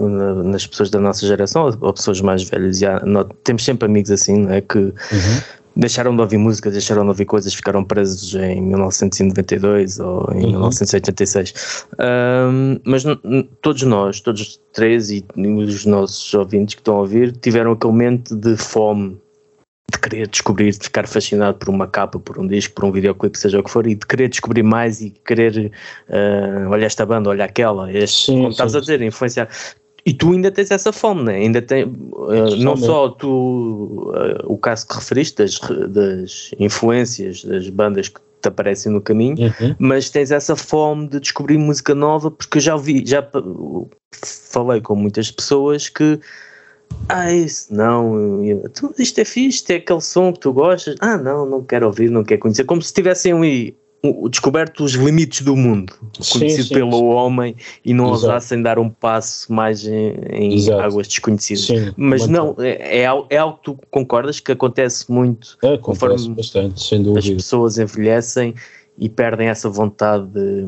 nas 0.02 0.66
pessoas 0.66 0.88
da 0.88 0.98
nossa 0.98 1.26
geração 1.26 1.76
ou 1.78 1.92
pessoas 1.92 2.22
mais 2.22 2.42
velhas, 2.42 2.78
já, 2.78 3.00
nós, 3.04 3.26
temos 3.44 3.62
sempre 3.62 3.84
amigos 3.84 4.10
assim, 4.10 4.38
não 4.38 4.50
é? 4.50 4.62
Que 4.62 4.78
uhum 4.78 4.92
deixaram 5.76 6.14
de 6.14 6.22
ouvir 6.22 6.38
música, 6.38 6.70
deixaram 6.70 7.02
de 7.02 7.08
ouvir 7.08 7.24
coisas, 7.24 7.54
ficaram 7.54 7.84
presos 7.84 8.34
em 8.34 8.60
1992 8.60 10.00
ou 10.00 10.28
em 10.32 10.44
uhum. 10.44 10.50
1986. 10.50 11.86
Um, 11.98 12.80
mas 12.84 13.04
todos 13.62 13.82
nós, 13.82 14.20
todos 14.20 14.40
os 14.42 14.60
três 14.72 15.10
e 15.10 15.24
os 15.36 15.86
nossos 15.86 16.32
ouvintes 16.34 16.74
que 16.74 16.80
estão 16.80 16.96
a 16.96 17.00
ouvir, 17.00 17.32
tiveram 17.32 17.72
aquele 17.72 17.92
momento 17.92 18.36
de 18.36 18.56
fome 18.56 19.18
de 19.90 19.98
querer 19.98 20.28
descobrir, 20.28 20.70
de 20.70 20.84
ficar 20.84 21.06
fascinado 21.06 21.58
por 21.58 21.68
uma 21.68 21.86
capa, 21.86 22.18
por 22.18 22.38
um 22.38 22.46
disco, 22.46 22.74
por 22.74 22.84
um 22.84 22.92
videoclipe, 22.92 23.36
seja 23.36 23.58
o 23.58 23.62
que 23.62 23.70
for, 23.70 23.86
e 23.86 23.94
de 23.94 24.06
querer 24.06 24.28
descobrir 24.28 24.62
mais 24.62 25.00
e 25.00 25.10
querer 25.10 25.72
uh, 26.08 26.70
olha 26.70 26.86
esta 26.86 27.04
banda, 27.04 27.30
olha 27.30 27.44
aquela, 27.44 27.92
este, 27.92 28.26
sim, 28.26 28.36
como 28.36 28.50
estavas 28.50 28.76
a 28.76 28.80
dizer, 28.80 29.02
influenciar. 29.02 29.48
E 30.10 30.12
tu 30.12 30.32
ainda 30.32 30.50
tens 30.50 30.72
essa 30.72 30.92
fome, 30.92 31.22
né? 31.22 31.36
ainda 31.36 31.62
tem, 31.62 31.84
uh, 31.84 32.56
não 32.58 32.76
só 32.76 33.10
tu, 33.10 33.28
uh, 33.28 34.52
o 34.52 34.58
caso 34.58 34.88
que 34.88 34.94
referiste 34.96 35.36
das, 35.36 35.60
das 35.88 36.50
influências 36.58 37.44
das 37.44 37.68
bandas 37.68 38.08
que 38.08 38.18
te 38.42 38.48
aparecem 38.48 38.90
no 38.90 39.00
caminho, 39.00 39.36
uhum. 39.38 39.76
mas 39.78 40.10
tens 40.10 40.32
essa 40.32 40.56
fome 40.56 41.06
de 41.06 41.20
descobrir 41.20 41.58
música 41.58 41.94
nova, 41.94 42.28
porque 42.28 42.58
eu 42.58 42.62
já 42.62 42.74
ouvi, 42.74 43.04
já 43.06 43.24
falei 44.50 44.80
com 44.80 44.96
muitas 44.96 45.30
pessoas 45.30 45.88
que 45.88 46.18
ah, 47.08 47.32
isso 47.32 47.72
não, 47.72 48.42
isto 48.98 49.20
é 49.20 49.24
fixe, 49.24 49.64
é 49.72 49.76
aquele 49.76 50.00
som 50.00 50.32
que 50.32 50.40
tu 50.40 50.52
gostas. 50.52 50.96
Ah, 50.98 51.16
não, 51.16 51.46
não 51.46 51.62
quero 51.62 51.86
ouvir, 51.86 52.10
não 52.10 52.24
quero 52.24 52.40
conhecer. 52.40 52.64
Como 52.64 52.82
se 52.82 52.92
tivessem 52.92 53.32
ali 53.32 53.76
descoberto 54.30 54.82
os 54.82 54.92
limites 54.92 55.42
do 55.42 55.54
mundo, 55.54 55.92
sim, 56.20 56.38
conhecido 56.38 56.68
sim, 56.68 56.74
pelo 56.74 56.98
sim. 56.98 57.04
homem, 57.04 57.56
e 57.84 57.92
não 57.92 58.06
Exato. 58.06 58.26
ousassem 58.26 58.62
dar 58.62 58.78
um 58.78 58.88
passo 58.88 59.52
mais 59.52 59.86
em, 59.86 60.14
em 60.30 60.72
águas 60.72 61.06
desconhecidas. 61.06 61.66
Sim, 61.66 61.92
Mas 61.96 62.26
não, 62.26 62.56
é, 62.58 63.02
é, 63.02 63.24
é, 63.30 63.36
algo 63.36 63.58
que 63.58 63.64
tu 63.64 63.78
concordas 63.90 64.40
que 64.40 64.52
acontece 64.52 65.10
muito 65.12 65.58
é, 65.62 65.74
acontece 65.74 66.30
bastante, 66.30 66.82
sem 66.82 67.02
dúvida. 67.02 67.20
As 67.20 67.28
pessoas 67.28 67.78
envelhecem 67.78 68.54
e 68.96 69.08
perdem 69.08 69.48
essa 69.48 69.68
vontade 69.68 70.26
de 70.28 70.66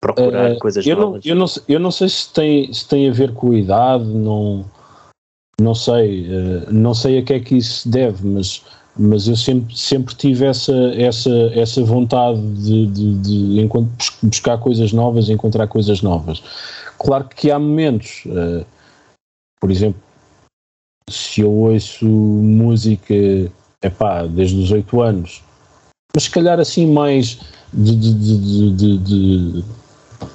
procurar 0.00 0.52
uh, 0.52 0.58
coisas 0.58 0.84
eu 0.84 0.96
novas. 0.96 1.24
Não, 1.24 1.30
eu, 1.30 1.36
não, 1.36 1.46
eu 1.68 1.80
não 1.80 1.90
sei 1.92 2.08
se 2.08 2.32
tem, 2.32 2.72
se 2.72 2.88
tem 2.88 3.08
a 3.08 3.12
ver 3.12 3.32
com 3.32 3.52
a 3.52 3.58
idade, 3.58 4.04
não, 4.04 4.68
não 5.60 5.74
sei, 5.74 6.26
uh, 6.28 6.72
não 6.72 6.94
sei 6.94 7.18
a 7.18 7.22
que 7.22 7.34
é 7.34 7.40
que 7.40 7.56
isso 7.56 7.88
deve, 7.88 8.26
mas 8.26 8.64
mas 8.96 9.26
eu 9.26 9.36
sempre, 9.36 9.76
sempre 9.76 10.14
tive 10.14 10.44
essa, 10.44 10.74
essa, 10.96 11.30
essa 11.54 11.82
vontade 11.82 12.40
de, 12.56 12.86
de, 12.86 13.14
de, 13.18 13.68
buscar 14.22 14.58
coisas 14.58 14.92
novas, 14.92 15.28
encontrar 15.28 15.66
coisas 15.66 16.02
novas. 16.02 16.42
Claro 16.98 17.28
que 17.28 17.50
há 17.50 17.58
momentos, 17.58 18.24
uh, 18.26 18.64
por 19.60 19.70
exemplo, 19.70 20.00
se 21.08 21.40
eu 21.40 21.50
ouço 21.50 22.06
música, 22.06 23.14
epá, 23.82 24.26
desde 24.26 24.60
os 24.60 24.70
8 24.70 25.00
anos, 25.00 25.42
mas 26.14 26.24
se 26.24 26.30
calhar 26.30 26.60
assim 26.60 26.86
mais 26.86 27.40
de, 27.72 27.96
de, 27.96 29.64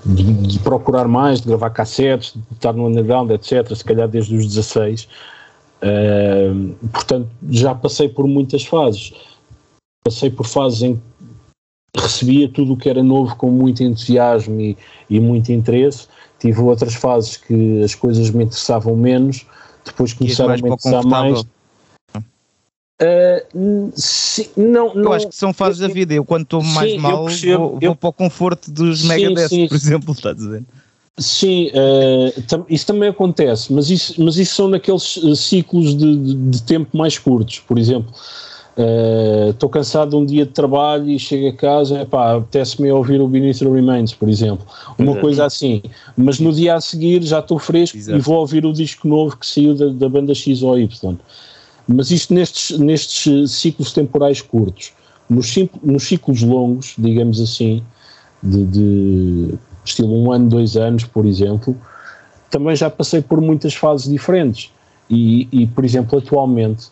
de, 0.05 0.59
procurar 0.59 1.07
mais, 1.07 1.41
de 1.41 1.47
gravar 1.47 1.69
cassetes, 1.69 2.33
de 2.33 2.55
estar 2.55 2.73
no 2.73 2.87
underground, 2.87 3.29
etc., 3.31 3.73
se 3.75 3.83
calhar 3.83 4.07
desde 4.07 4.35
os 4.35 4.47
16, 4.47 5.07
Uh, 5.81 6.75
portanto, 6.87 7.29
já 7.49 7.75
passei 7.75 8.09
por 8.09 8.27
muitas 8.27 8.65
fases. 8.65 9.13
Passei 10.03 10.29
por 10.29 10.45
fases 10.45 10.81
em 10.81 11.01
que 11.93 12.01
recebia 12.01 12.49
tudo 12.49 12.73
o 12.73 12.77
que 12.77 12.89
era 12.89 13.03
novo 13.03 13.35
com 13.35 13.49
muito 13.49 13.83
entusiasmo 13.83 14.59
e, 14.59 14.77
e 15.09 15.19
muito 15.19 15.51
interesse. 15.51 16.07
Tive 16.39 16.61
outras 16.61 16.93
fases 16.93 17.37
que 17.37 17.81
as 17.83 17.95
coisas 17.95 18.29
me 18.29 18.43
interessavam 18.43 18.95
menos, 18.95 19.45
depois 19.83 20.13
começaram 20.13 20.53
a 20.53 20.57
me 20.57 20.69
interessar 20.69 21.05
mais. 21.05 21.41
Uh, 22.99 23.91
sim, 23.95 24.49
não, 24.57 24.93
não, 24.95 25.03
eu 25.03 25.13
acho 25.13 25.27
que 25.27 25.35
são 25.35 25.53
fases 25.53 25.79
da 25.79 25.87
vida. 25.87 26.13
Eu, 26.13 26.25
quando 26.25 26.43
estou 26.43 26.63
mais 26.63 26.91
sim, 26.91 26.97
mal, 26.97 27.25
percebo, 27.25 27.57
vou, 27.57 27.79
eu, 27.81 27.89
vou, 27.89 27.95
para 27.95 28.09
o 28.09 28.13
conforto 28.13 28.71
dos 28.71 29.03
Megadeth, 29.03 29.67
por 29.67 29.75
exemplo, 29.75 30.13
está 30.13 30.31
a 30.31 30.33
dizer. 30.33 30.63
Sim, 31.19 31.69
uh, 31.69 32.41
tam, 32.43 32.63
isso 32.69 32.85
também 32.85 33.09
acontece, 33.09 33.73
mas 33.73 33.89
isso, 33.89 34.23
mas 34.23 34.37
isso 34.37 34.53
são 34.53 34.67
naqueles 34.67 35.19
eh, 35.23 35.33
ciclos 35.33 35.97
de, 35.97 36.15
de, 36.15 36.35
de 36.35 36.61
tempo 36.61 36.95
mais 36.95 37.17
curtos. 37.17 37.57
Por 37.59 37.79
exemplo, 37.79 38.13
estou 39.49 39.67
uh, 39.67 39.71
cansado 39.71 40.11
de 40.11 40.15
um 40.15 40.23
dia 40.23 40.45
de 40.45 40.51
trabalho 40.51 41.09
e 41.09 41.17
chego 41.17 41.47
a 41.47 41.53
casa, 41.53 42.01
epá, 42.01 42.35
apetece-me 42.35 42.91
ouvir 42.91 43.19
o 43.19 43.27
Beneath 43.27 43.57
the 43.57 43.65
Remains, 43.65 44.13
por 44.13 44.29
exemplo. 44.29 44.63
Uma 44.95 45.13
Exato. 45.13 45.21
coisa 45.21 45.45
assim. 45.45 45.81
Mas 46.15 46.39
no 46.39 46.53
dia 46.53 46.75
a 46.75 46.81
seguir 46.81 47.23
já 47.23 47.39
estou 47.39 47.57
fresco 47.57 47.97
Exato. 47.97 48.19
e 48.19 48.21
vou 48.21 48.37
ouvir 48.37 48.63
o 48.63 48.71
disco 48.71 49.07
novo 49.07 49.35
que 49.37 49.47
saiu 49.47 49.73
da, 49.73 49.87
da 49.87 50.07
banda 50.07 50.35
X 50.35 50.61
ou 50.61 50.77
Y. 50.77 51.17
Mas 51.87 52.11
isto 52.11 52.31
nestes, 52.31 52.77
nestes 52.77 53.51
ciclos 53.53 53.91
temporais 53.91 54.39
curtos. 54.39 54.91
Nos, 55.27 55.51
nos 55.81 56.03
ciclos 56.03 56.43
longos, 56.43 56.93
digamos 56.95 57.41
assim, 57.41 57.81
de, 58.43 58.65
de 58.65 59.57
estilo 59.87 60.13
um 60.13 60.31
ano, 60.31 60.49
dois 60.49 60.75
anos, 60.75 61.03
por 61.03 61.25
exemplo, 61.25 61.75
também 62.49 62.75
já 62.75 62.89
passei 62.89 63.21
por 63.21 63.41
muitas 63.41 63.73
fases 63.73 64.07
diferentes. 64.07 64.71
E, 65.09 65.47
e 65.51 65.67
por 65.67 65.85
exemplo, 65.85 66.19
atualmente, 66.19 66.87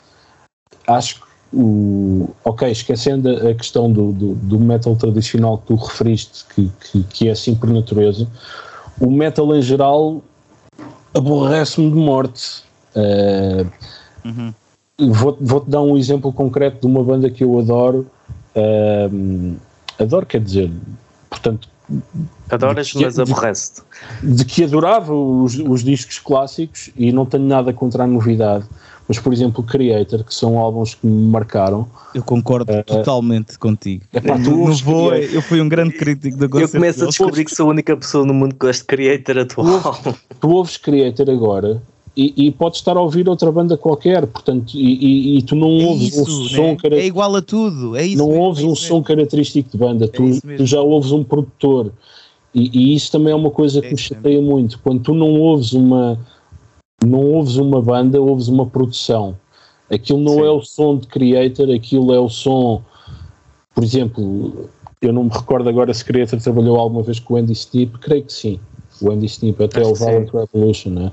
acho 0.87 1.15
que 1.15 1.25
o. 1.53 2.29
Ok, 2.43 2.69
esquecendo 2.69 3.29
a 3.29 3.53
questão 3.53 3.91
do, 3.91 4.11
do, 4.11 4.35
do 4.35 4.59
metal 4.59 4.95
tradicional 4.95 5.57
que 5.59 5.67
tu 5.67 5.75
referiste, 5.75 6.45
que, 6.53 6.71
que, 6.79 7.03
que, 7.03 7.27
é 7.27 7.31
assim 7.31 7.55
por 7.55 7.69
natureza, 7.69 8.27
o 8.99 9.09
metal 9.09 9.55
em 9.55 9.61
geral 9.61 10.21
aborrece-me 11.13 11.89
de 11.89 11.97
morte. 11.97 12.63
Uh, 12.95 13.69
uhum. 14.25 14.53
Vou-te 15.11 15.43
vou 15.43 15.59
dar 15.59 15.81
um 15.81 15.97
exemplo 15.97 16.31
concreto 16.31 16.81
de 16.81 16.87
uma 16.87 17.03
banda 17.03 17.29
que 17.29 17.43
eu 17.43 17.59
adoro. 17.59 18.07
Uh, 18.55 19.55
adoro, 19.99 20.25
quer 20.25 20.41
dizer, 20.41 20.71
portanto, 21.29 21.67
Adoras, 22.49 22.93
mas 22.93 23.19
aborrece-te. 23.19 23.81
De 24.23 24.45
que 24.45 24.63
adorava 24.63 25.13
os, 25.13 25.57
os 25.57 25.83
discos 25.83 26.19
clássicos 26.19 26.89
e 26.95 27.11
não 27.11 27.25
tenho 27.25 27.43
nada 27.43 27.73
contra 27.73 28.03
a 28.03 28.07
novidade. 28.07 28.65
Mas, 29.07 29.19
por 29.19 29.31
exemplo, 29.31 29.63
Creator, 29.63 30.23
que 30.23 30.33
são 30.33 30.57
álbuns 30.57 30.95
que 30.95 31.05
me 31.05 31.29
marcaram. 31.29 31.87
Eu 32.13 32.23
concordo 32.23 32.73
uh, 32.73 32.83
totalmente 32.83 33.57
contigo. 33.59 34.03
Epá, 34.11 34.35
tu 34.35 34.49
não 34.49 34.73
vou, 34.77 35.13
eu 35.13 35.41
fui 35.43 35.61
um 35.61 35.69
grande 35.69 35.95
crítico 35.95 36.37
da 36.37 36.45
Eu 36.45 36.67
começo 36.67 37.03
a 37.03 37.07
descobrir 37.07 37.45
que 37.45 37.53
sou 37.53 37.67
a 37.67 37.69
única 37.69 37.95
pessoa 37.95 38.25
no 38.25 38.33
mundo 38.33 38.53
que 38.53 38.65
gosta 38.65 38.81
de 38.81 38.87
Creator 38.87 39.37
atual. 39.39 39.93
Tu, 40.01 40.15
tu 40.39 40.49
ouves 40.49 40.77
Creator 40.77 41.29
agora 41.29 41.81
e, 42.15 42.47
e 42.47 42.51
podes 42.51 42.79
estar 42.79 42.95
a 42.95 43.01
ouvir 43.01 43.27
outra 43.27 43.51
banda 43.51 43.77
qualquer, 43.77 44.25
portanto, 44.25 44.73
e, 44.75 44.79
e, 44.79 45.37
e 45.37 45.41
tu 45.41 45.55
não 45.55 45.81
é 45.81 45.85
ouves 45.85 46.17
isso, 46.17 46.21
um 46.21 46.43
né? 46.43 46.49
som 46.49 46.77
é 46.91 47.05
igual 47.05 47.35
a 47.35 47.41
tudo, 47.41 47.95
é 47.95 48.05
isso 48.05 48.17
não 48.17 48.29
mesmo, 48.29 48.43
ouves 48.43 48.63
é 48.63 48.67
um 48.67 48.75
som 48.75 49.03
característico 49.03 49.69
de 49.69 49.77
banda, 49.77 50.05
é 50.05 50.07
tu, 50.07 50.23
tu, 50.55 50.65
já 50.65 50.79
ouves 50.79 51.11
um 51.11 51.23
produtor 51.23 51.91
e, 52.53 52.95
isso 52.95 53.11
também 53.11 53.33
é 53.33 53.35
uma 53.35 53.51
coisa 53.51 53.81
que 53.81 53.87
é 53.87 53.91
me 53.91 53.97
chateia 53.97 54.37
mesmo. 54.39 54.49
muito, 54.49 54.79
quando 54.79 55.01
tu 55.01 55.13
não 55.13 55.39
ouves 55.41 55.73
uma 55.73 56.17
não 57.05 57.19
ouves 57.19 57.57
uma 57.57 57.81
banda, 57.81 58.21
ouves 58.21 58.47
uma 58.47 58.65
produção 58.65 59.35
aquilo 59.91 60.19
não 60.19 60.35
Sim. 60.35 60.45
é 60.45 60.49
o 60.49 60.61
som 60.61 60.97
de 60.97 61.07
creator, 61.07 61.69
aquilo 61.69 62.13
é 62.13 62.19
o 62.19 62.29
som 62.29 62.81
por 63.73 63.83
exemplo 63.83 64.69
eu 65.01 65.11
não 65.11 65.25
me 65.25 65.29
recordo 65.29 65.67
agora 65.67 65.93
se 65.93 66.03
Creator 66.03 66.41
trabalhou 66.41 66.77
alguma 66.77 67.03
vez 67.03 67.19
com 67.19 67.33
o 67.33 67.37
Andy 67.37 67.51
Snip, 67.51 67.99
creio 67.99 68.23
que 68.23 68.33
sim 68.33 68.59
o 69.01 69.11
Andy 69.11 69.25
Snip 69.25 69.61
até 69.61 69.81
Acho 69.81 69.91
o 69.91 69.95
Violent 69.95 70.31
Revolution 70.31 70.89
né? 70.91 71.11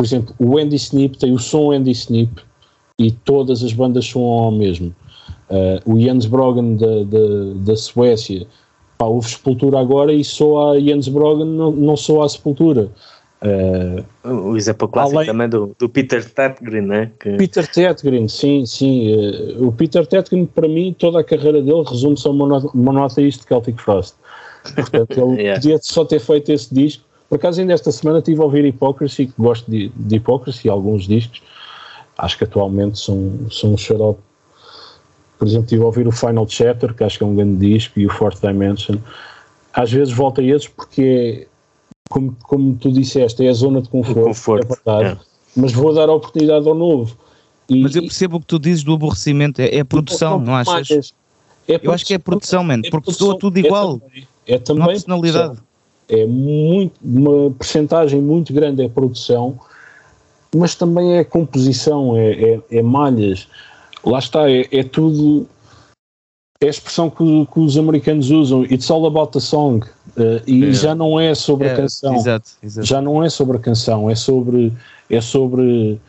Por 0.00 0.06
exemplo, 0.06 0.34
o 0.38 0.56
Andy 0.56 0.76
Snip 0.76 1.18
tem 1.18 1.30
o 1.30 1.38
som 1.38 1.72
Andy 1.72 1.90
Snip 1.90 2.40
e 2.98 3.10
todas 3.10 3.62
as 3.62 3.74
bandas 3.74 4.06
são 4.06 4.22
ao 4.22 4.50
mesmo. 4.50 4.94
Uh, 5.50 5.92
o 5.92 6.00
Jens 6.00 6.24
Brogan 6.24 6.76
da, 6.76 7.04
da, 7.04 7.66
da 7.66 7.76
Suécia, 7.76 8.46
pá, 8.96 9.04
houve 9.04 9.28
Sepultura 9.28 9.78
agora 9.78 10.10
e 10.10 10.24
só 10.24 10.72
a 10.72 10.80
Jens 10.80 11.06
Brogan, 11.06 11.44
não, 11.44 11.70
não 11.72 11.98
só 11.98 12.22
a 12.22 12.28
Sepultura. 12.30 12.90
Uh, 13.42 14.26
o 14.26 14.56
exemplo 14.56 14.88
clássico 14.88 15.18
além, 15.18 15.26
também 15.26 15.50
do, 15.50 15.76
do 15.78 15.86
Peter 15.86 16.24
Tetgren, 16.24 16.80
né? 16.80 17.12
Que... 17.20 17.36
Peter 17.36 17.70
Tetgren, 17.70 18.26
sim, 18.26 18.64
sim. 18.64 19.14
Uh, 19.14 19.66
o 19.66 19.70
Peter 19.70 20.06
Tetgren, 20.06 20.46
para 20.46 20.66
mim, 20.66 20.96
toda 20.98 21.20
a 21.20 21.24
carreira 21.24 21.60
dele 21.60 21.82
resume-se 21.86 22.26
ao 22.26 22.32
monoteísta 22.32 23.42
de 23.42 23.48
Celtic 23.48 23.78
Frost. 23.78 24.14
Portanto, 24.74 25.12
ele 25.20 25.42
yeah. 25.42 25.60
podia 25.60 25.78
só 25.82 26.06
ter 26.06 26.20
feito 26.20 26.50
esse 26.52 26.74
disco 26.74 27.09
por 27.30 27.36
acaso, 27.36 27.60
ainda 27.60 27.72
esta 27.72 27.92
semana 27.92 28.18
estive 28.18 28.40
a 28.40 28.44
ouvir 28.44 28.64
Hypocrisy, 28.64 29.26
que 29.26 29.34
gosto 29.38 29.70
de, 29.70 29.88
de 29.94 30.16
Hypocrisy, 30.16 30.68
alguns 30.68 31.06
discos. 31.06 31.40
Acho 32.18 32.36
que 32.36 32.42
atualmente 32.42 32.98
são, 32.98 33.46
são 33.48 33.72
um 33.72 33.76
xarope. 33.76 34.20
Por 35.38 35.46
exemplo, 35.46 35.66
estive 35.66 35.82
a 35.84 35.86
ouvir 35.86 36.08
o 36.08 36.12
Final 36.12 36.48
Chapter, 36.48 36.92
que 36.92 37.04
acho 37.04 37.18
que 37.18 37.22
é 37.22 37.26
um 37.28 37.36
grande 37.36 37.64
disco, 37.64 38.00
e 38.00 38.04
o 38.04 38.10
Fourth 38.10 38.40
Dimension. 38.40 38.96
Às 39.72 39.92
vezes 39.92 40.12
volto 40.12 40.40
a 40.40 40.44
esses 40.44 40.66
porque, 40.66 41.46
como, 42.10 42.36
como 42.42 42.74
tu 42.74 42.90
disseste, 42.90 43.46
é 43.46 43.48
a 43.48 43.52
zona 43.52 43.80
de 43.80 43.88
conforto, 43.88 44.24
conforto. 44.24 44.64
é 44.64 44.74
verdade. 44.74 45.20
É. 45.20 45.24
Mas 45.54 45.72
vou 45.72 45.94
dar 45.94 46.08
a 46.08 46.12
oportunidade 46.12 46.68
ao 46.68 46.74
novo. 46.74 47.16
E, 47.68 47.80
mas 47.80 47.94
eu 47.94 48.02
percebo 48.02 48.38
o 48.38 48.40
que 48.40 48.46
tu 48.46 48.58
dizes 48.58 48.82
do 48.82 48.94
aborrecimento, 48.94 49.62
é, 49.62 49.76
é 49.76 49.80
a 49.80 49.84
produção, 49.84 50.40
não, 50.40 50.56
achas? 50.56 51.14
É 51.68 51.78
eu 51.80 51.92
acho 51.92 52.04
que 52.04 52.12
é 52.12 52.16
a 52.16 52.20
produção, 52.20 52.64
mano, 52.64 52.82
é 52.84 52.90
porque 52.90 53.12
soa 53.12 53.38
tudo 53.38 53.56
igual. 53.56 54.02
É 54.04 54.08
também, 54.08 54.26
é 54.48 54.58
também 54.58 54.82
não 54.82 54.86
personalidade. 54.88 55.44
Produção 55.44 55.69
é 56.10 56.26
muito, 56.26 56.92
uma 57.02 57.50
percentagem 57.52 58.20
muito 58.20 58.52
grande 58.52 58.82
é 58.82 58.88
produção, 58.88 59.58
mas 60.54 60.74
também 60.74 61.16
é 61.16 61.24
composição, 61.24 62.16
é, 62.16 62.32
é, 62.32 62.60
é 62.70 62.82
malhas. 62.82 63.46
Lá 64.04 64.18
está, 64.18 64.50
é, 64.50 64.66
é, 64.72 64.82
tudo. 64.82 65.46
É 66.62 66.66
a 66.66 66.70
expressão 66.70 67.08
que, 67.08 67.46
que, 67.46 67.60
os 67.60 67.78
americanos 67.78 68.30
usam, 68.30 68.64
it's 68.64 68.90
all 68.90 69.06
about 69.06 69.32
the 69.32 69.40
song. 69.40 69.86
Uh, 70.16 70.42
e 70.46 70.66
é. 70.66 70.72
já 70.72 70.94
não 70.94 71.18
é 71.18 71.34
sobre 71.34 71.68
a 71.68 71.72
é, 71.72 71.76
canção. 71.76 72.14
Exato, 72.16 72.50
exato. 72.62 72.86
Já 72.86 73.00
não 73.00 73.24
é 73.24 73.30
sobre 73.30 73.56
a 73.56 73.60
canção, 73.60 74.10
é 74.10 74.14
sobre. 74.14 74.72
É 75.08 75.20
sobre 75.20 76.00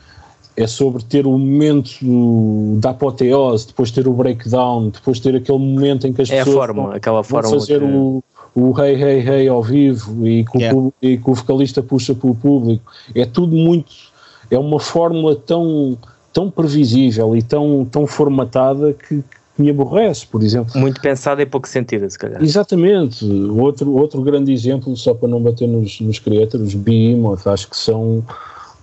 é 0.55 0.67
sobre 0.67 1.03
ter 1.03 1.25
o 1.25 1.31
momento 1.31 2.77
da 2.79 2.89
apoteose, 2.89 3.67
depois 3.67 3.89
ter 3.89 4.07
o 4.07 4.13
breakdown, 4.13 4.89
depois 4.89 5.19
ter 5.19 5.35
aquele 5.35 5.57
momento 5.57 6.07
em 6.07 6.13
que 6.13 6.21
as 6.21 6.29
é 6.29 6.39
pessoas 6.39 6.55
a 6.55 6.59
forma, 6.59 6.83
vão, 6.83 6.91
aquela 6.91 7.23
forma 7.23 7.49
vão 7.49 7.59
fazer 7.59 7.79
que... 7.79 7.85
o, 7.85 8.23
o 8.53 8.79
Hey 8.79 9.01
Hey 9.01 9.27
Hey 9.27 9.47
ao 9.47 9.63
vivo 9.63 10.27
e 10.27 10.43
que, 10.45 10.57
yeah. 10.57 10.77
o, 10.77 10.93
e 11.01 11.17
que 11.17 11.29
o 11.29 11.33
vocalista 11.33 11.81
puxa 11.81 12.13
para 12.13 12.29
o 12.29 12.35
público. 12.35 12.91
É 13.15 13.25
tudo 13.25 13.55
muito. 13.55 13.91
É 14.49 14.57
uma 14.57 14.79
fórmula 14.79 15.35
tão, 15.35 15.97
tão 16.33 16.51
previsível 16.51 17.35
e 17.35 17.41
tão, 17.41 17.85
tão 17.89 18.05
formatada 18.05 18.93
que, 18.93 19.23
me 19.57 19.69
aborrece, 19.69 20.25
por 20.25 20.41
exemplo. 20.41 20.79
Muito 20.79 20.99
pensada 21.01 21.41
e 21.41 21.45
pouco 21.45 21.67
sentida, 21.67 22.09
se 22.09 22.17
calhar. 22.17 22.41
Exatamente. 22.41 23.23
Outro, 23.25 23.93
outro 23.93 24.21
grande 24.21 24.51
exemplo, 24.51 24.95
só 24.97 25.13
para 25.13 25.27
não 25.27 25.41
bater 25.41 25.67
nos, 25.67 25.99
nos 26.01 26.19
creators, 26.19 26.63
os 26.63 26.73
Behemoth, 26.73 27.45
acho 27.45 27.69
que 27.69 27.77
são 27.77 28.23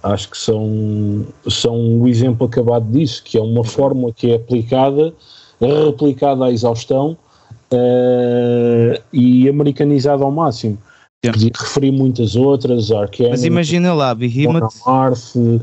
acho 0.01 0.31
que 0.31 0.39
são, 0.39 1.27
são 1.49 2.01
o 2.01 2.07
exemplo 2.07 2.47
acabado 2.47 2.87
disso, 2.93 3.21
que 3.25 3.37
é 3.37 3.43
uma 3.43 3.65
fórmula 3.65 4.13
que 4.13 4.31
é 4.31 4.37
aplicada, 4.37 5.13
replicada 5.61 6.45
à 6.45 6.53
exaustão 6.53 7.17
uh, 7.73 9.03
e 9.13 9.49
americanizada 9.49 10.25
ao 10.25 10.31
máximo. 10.31 10.79
Yeah. 11.25 11.37
Podia 11.37 11.53
referir 11.59 11.91
muitas 11.91 12.37
outras, 12.37 12.93
Arcane, 12.93 13.31
Mas 13.31 13.45
imagina 13.45 13.93
lá, 13.93 14.15
Behemoth. 14.15 14.73
Mars, 14.87 15.35
uh, 15.35 15.61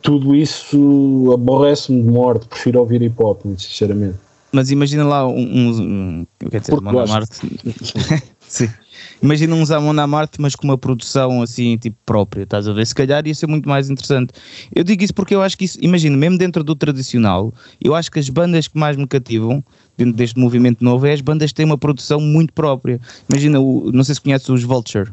tudo 0.00 0.34
isso 0.34 1.30
aborrece-me 1.34 2.02
de 2.02 2.08
morte, 2.08 2.46
prefiro 2.46 2.78
ouvir 2.78 3.02
hip 3.02 3.20
hop, 3.20 3.42
sinceramente. 3.56 4.16
Mas 4.52 4.70
imagina 4.70 5.04
lá 5.04 5.26
um, 5.26 5.34
um, 5.34 6.26
um 6.40 6.48
quer 6.48 6.60
dizer, 6.60 6.80
Marte. 6.80 7.40
Sim. 8.46 8.70
Imagina 9.20 9.54
um 9.54 9.64
Zamon 9.64 9.92
na 9.92 10.06
Marte, 10.06 10.40
mas 10.40 10.54
com 10.54 10.66
uma 10.66 10.78
produção 10.78 11.42
assim, 11.42 11.76
tipo 11.76 11.96
própria, 12.04 12.42
estás 12.42 12.68
a 12.68 12.72
ver? 12.72 12.86
Se 12.86 12.94
calhar 12.94 13.26
ia 13.26 13.34
ser 13.34 13.46
muito 13.46 13.68
mais 13.68 13.90
interessante. 13.90 14.32
Eu 14.74 14.84
digo 14.84 15.02
isso 15.02 15.14
porque 15.14 15.34
eu 15.34 15.42
acho 15.42 15.56
que 15.56 15.64
isso, 15.64 15.78
imagina, 15.80 16.16
mesmo 16.16 16.38
dentro 16.38 16.62
do 16.62 16.76
tradicional, 16.76 17.52
eu 17.82 17.94
acho 17.94 18.10
que 18.10 18.18
as 18.18 18.28
bandas 18.28 18.68
que 18.68 18.78
mais 18.78 18.96
me 18.96 19.06
cativam 19.06 19.64
dentro 19.96 20.14
deste 20.14 20.38
movimento 20.38 20.82
novo 20.82 21.06
é 21.06 21.12
as 21.12 21.20
bandas 21.20 21.50
que 21.50 21.56
têm 21.56 21.66
uma 21.66 21.78
produção 21.78 22.20
muito 22.20 22.52
própria. 22.52 23.00
Imagina, 23.28 23.60
o, 23.60 23.90
não 23.92 24.04
sei 24.04 24.14
se 24.14 24.20
conheces 24.20 24.48
os 24.48 24.62
Vulture. 24.62 25.10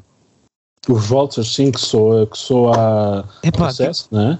Os 0.87 1.05
Vulture, 1.05 1.45
sim, 1.45 1.71
que 1.71 1.79
sou, 1.79 2.25
que 2.27 2.37
sou 2.37 2.73
a 2.73 3.25
Epá, 3.43 3.65
processo, 3.65 4.09
que, 4.09 4.15
não 4.15 4.31
é? 4.31 4.39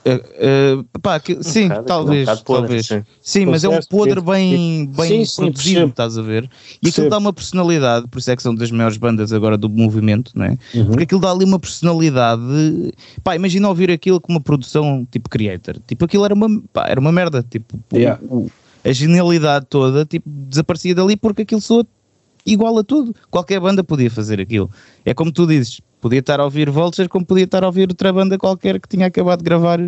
Uh, 0.00 0.80
uh, 0.80 1.00
pá, 1.00 1.20
que, 1.20 1.42
sim, 1.42 1.66
um 1.66 1.82
talvez, 1.82 2.26
um 2.26 2.36
talvez. 2.36 2.86
Sim, 2.86 3.02
sim 3.20 3.44
mas 3.46 3.64
é 3.64 3.68
um 3.68 3.80
podre 3.82 4.18
bem, 4.22 4.86
bem 4.86 5.26
sim, 5.26 5.42
produzido, 5.42 5.80
sim, 5.80 5.86
estás 5.88 6.16
a 6.16 6.22
ver? 6.22 6.48
E 6.82 6.88
aquilo 6.88 7.10
dá 7.10 7.18
uma 7.18 7.34
personalidade, 7.34 8.08
por 8.08 8.18
isso 8.18 8.30
é 8.30 8.36
que 8.36 8.42
são 8.42 8.54
das 8.54 8.70
maiores 8.70 8.96
bandas 8.96 9.30
agora 9.30 9.58
do 9.58 9.68
movimento, 9.68 10.32
não 10.34 10.46
é? 10.46 10.58
Uhum. 10.74 10.86
Porque 10.86 11.02
aquilo 11.02 11.20
dá 11.20 11.30
ali 11.30 11.44
uma 11.44 11.58
personalidade. 11.58 12.42
Pá, 13.22 13.36
imagina 13.36 13.68
ouvir 13.68 13.90
aquilo 13.90 14.18
com 14.18 14.32
uma 14.32 14.40
produção 14.40 15.06
tipo 15.10 15.28
creator. 15.28 15.76
Tipo, 15.86 16.06
aquilo 16.06 16.24
era 16.24 16.32
uma, 16.32 16.48
pá, 16.72 16.88
era 16.88 16.98
uma 16.98 17.12
merda. 17.12 17.44
Tipo, 17.48 17.78
yeah. 17.92 18.18
o, 18.22 18.50
a 18.84 18.92
genialidade 18.92 19.66
toda 19.68 20.04
tipo, 20.04 20.28
desaparecia 20.28 20.94
dali 20.94 21.16
porque 21.16 21.42
aquilo 21.42 21.60
soa 21.60 21.86
igual 22.46 22.78
a 22.78 22.84
tudo. 22.84 23.14
Qualquer 23.30 23.60
banda 23.60 23.84
podia 23.84 24.10
fazer 24.10 24.40
aquilo. 24.40 24.70
É 25.04 25.12
como 25.14 25.30
tu 25.30 25.46
dizes, 25.46 25.80
podia 26.00 26.20
estar 26.20 26.40
a 26.40 26.44
ouvir 26.44 26.70
Vulture 26.70 27.08
como 27.08 27.24
podia 27.24 27.44
estar 27.44 27.62
a 27.62 27.66
ouvir 27.66 27.88
outra 27.88 28.12
banda 28.12 28.38
qualquer 28.38 28.80
que 28.80 28.88
tinha 28.88 29.06
acabado 29.06 29.38
de 29.40 29.44
gravar 29.44 29.78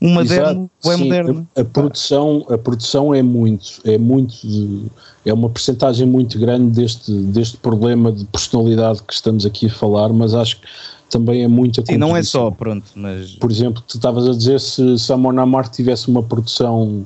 uma 0.00 0.22
Exato, 0.22 0.54
demo 0.54 0.70
bem 0.84 0.96
moderna. 0.96 1.46
A, 1.56 1.60
a, 1.60 1.64
produção, 1.64 2.46
a 2.50 2.58
produção 2.58 3.14
é 3.14 3.22
muito, 3.22 3.80
é 3.84 3.96
muito, 3.96 4.90
é 5.24 5.32
uma 5.32 5.48
percentagem 5.48 6.06
muito 6.06 6.38
grande 6.38 6.80
deste, 6.80 7.12
deste 7.12 7.56
problema 7.58 8.10
de 8.10 8.24
personalidade 8.26 9.02
que 9.02 9.12
estamos 9.12 9.46
aqui 9.46 9.66
a 9.66 9.70
falar, 9.70 10.12
mas 10.12 10.34
acho 10.34 10.60
que 10.60 10.66
também 11.08 11.42
é 11.42 11.48
muito 11.48 11.80
a 11.80 11.84
Sim, 11.84 11.96
não 11.96 12.16
é 12.16 12.22
só, 12.22 12.50
pronto, 12.50 12.86
mas... 12.94 13.32
Por 13.32 13.50
exemplo, 13.50 13.82
tu 13.86 13.96
estavas 13.96 14.28
a 14.28 14.32
dizer 14.32 14.60
se, 14.60 14.98
se 14.98 15.12
a 15.12 15.16
Mona 15.16 15.44
Marte 15.44 15.76
tivesse 15.76 16.08
uma 16.08 16.22
produção 16.22 17.04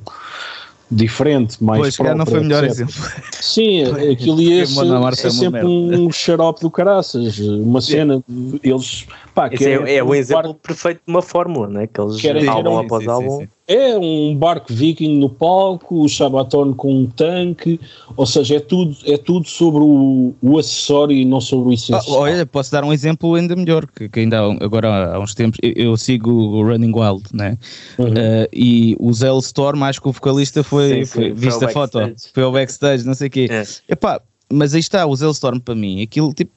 diferente, 0.89 1.63
mais 1.63 1.79
pois, 1.79 1.95
própria, 1.95 2.15
não 2.15 2.25
foi 2.25 2.39
o 2.39 2.43
melhor 2.43 2.63
etc. 2.63 2.79
exemplo. 2.79 3.11
Sim, 3.31 3.83
aquilo 4.11 4.41
ia 4.41 4.65
ser, 4.65 5.27
é, 5.27 5.29
sempre 5.31 5.65
um 5.65 6.09
xarope 6.13 6.61
do 6.61 6.69
caraças, 6.69 7.39
uma 7.39 7.81
cena, 7.81 8.23
eles... 8.63 9.05
Pá, 9.33 9.49
é, 9.49 9.63
é, 9.63 9.95
é 9.95 10.03
o 10.03 10.13
exemplo 10.13 10.53
perfeito 10.55 11.01
de 11.05 11.11
uma 11.11 11.21
fórmula, 11.21 11.67
né? 11.67 11.87
que 11.87 11.99
eles 11.99 12.21
querem, 12.21 12.47
álbum 12.47 12.77
após 12.77 13.07
álbum... 13.07 13.47
É 13.67 13.97
um 13.97 14.35
barco 14.35 14.71
viking 14.71 15.17
no 15.17 15.27
palco, 15.27 16.03
o 16.03 16.07
Sabaton 16.07 16.71
com 16.73 17.01
um 17.01 17.07
tanque, 17.07 17.79
ou 18.15 18.25
seja, 18.25 18.57
é 18.57 18.59
tudo, 18.59 18.95
é 19.05 19.17
tudo 19.17 19.47
sobre 19.47 19.81
o, 19.81 20.35
o 20.39 20.59
acessório 20.59 21.17
e 21.17 21.25
não 21.25 21.41
sobre 21.41 21.69
o 21.69 21.73
essencial. 21.73 22.03
Ah, 22.07 22.21
olha, 22.21 22.45
posso 22.45 22.71
dar 22.71 22.83
um 22.83 22.93
exemplo 22.93 23.33
ainda 23.33 23.55
melhor, 23.55 23.87
que, 23.87 24.07
que 24.07 24.19
ainda 24.19 24.39
há, 24.39 24.63
agora 24.63 25.15
há 25.15 25.19
uns 25.19 25.33
tempos, 25.33 25.57
eu, 25.63 25.73
eu 25.73 25.97
sigo 25.97 26.31
o 26.31 26.63
Running 26.63 26.93
Wild, 26.93 27.23
né? 27.33 27.57
Uhum. 27.97 28.09
Uh, 28.09 28.47
e 28.53 28.95
o 28.99 29.11
Zell 29.11 29.39
Storm, 29.39 29.81
acho 29.83 29.99
que 29.99 30.09
o 30.09 30.11
vocalista 30.11 30.63
foi, 30.63 30.89
sim, 30.89 31.05
sim, 31.05 31.11
foi 31.11 31.33
vista 31.33 31.65
a 31.65 31.69
foto, 31.69 31.99
foi 32.35 32.43
ao 32.43 32.51
backstage, 32.51 33.03
não 33.03 33.15
sei 33.15 33.29
o 33.29 33.31
quê. 33.31 33.47
É. 33.49 33.63
Epá, 33.89 34.21
mas 34.53 34.75
aí 34.75 34.79
está, 34.79 35.07
o 35.07 35.15
Zell 35.15 35.31
Storm 35.31 35.59
para 35.59 35.73
mim, 35.73 36.03
aquilo 36.03 36.31
tipo 36.35 36.51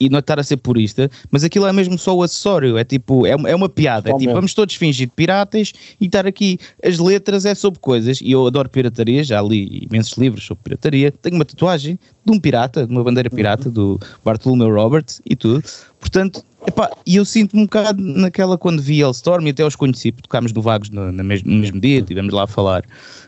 e 0.00 0.08
não 0.08 0.20
estar 0.20 0.38
a 0.38 0.42
ser 0.42 0.58
purista, 0.58 1.10
mas 1.30 1.42
aquilo 1.42 1.66
é 1.66 1.72
mesmo 1.72 1.98
só 1.98 2.14
o 2.16 2.22
acessório, 2.22 2.78
é 2.78 2.84
tipo, 2.84 3.26
é, 3.26 3.30
é 3.30 3.54
uma 3.54 3.68
piada, 3.68 4.10
é 4.10 4.16
tipo, 4.16 4.32
vamos 4.32 4.54
todos 4.54 4.74
fingir 4.74 5.08
de 5.08 5.12
piratas 5.12 5.72
e 6.00 6.06
estar 6.06 6.26
aqui. 6.26 6.58
As 6.84 6.98
letras 6.98 7.44
é 7.44 7.54
sobre 7.54 7.80
coisas, 7.80 8.20
e 8.20 8.30
eu 8.30 8.46
adoro 8.46 8.68
pirataria, 8.68 9.24
já 9.24 9.42
li 9.42 9.86
imensos 9.90 10.16
livros 10.16 10.44
sobre 10.44 10.62
pirataria, 10.64 11.10
tenho 11.10 11.36
uma 11.36 11.44
tatuagem 11.44 11.98
de 12.24 12.32
um 12.32 12.38
pirata, 12.38 12.86
de 12.86 12.92
uma 12.92 13.02
bandeira 13.02 13.30
pirata, 13.30 13.70
do 13.70 13.98
Bartholomew 14.24 14.72
Roberts 14.72 15.20
e 15.28 15.34
tudo, 15.34 15.62
portanto, 16.00 16.42
epá, 16.66 16.90
e 17.06 17.16
eu 17.16 17.24
sinto-me 17.24 17.62
um 17.62 17.64
bocado 17.64 18.02
naquela 18.02 18.56
quando 18.56 18.80
vi 18.82 19.00
Storm 19.10 19.46
e 19.46 19.50
até 19.50 19.64
os 19.64 19.76
conheci, 19.76 20.12
tocámos 20.12 20.52
no 20.52 20.62
Vagos 20.62 20.90
no, 20.90 21.12
no, 21.12 21.24
mesmo, 21.24 21.50
no 21.50 21.58
mesmo 21.58 21.80
dia, 21.80 22.00
estivemos 22.00 22.32
lá 22.32 22.44
a 22.44 22.46
falar, 22.46 22.84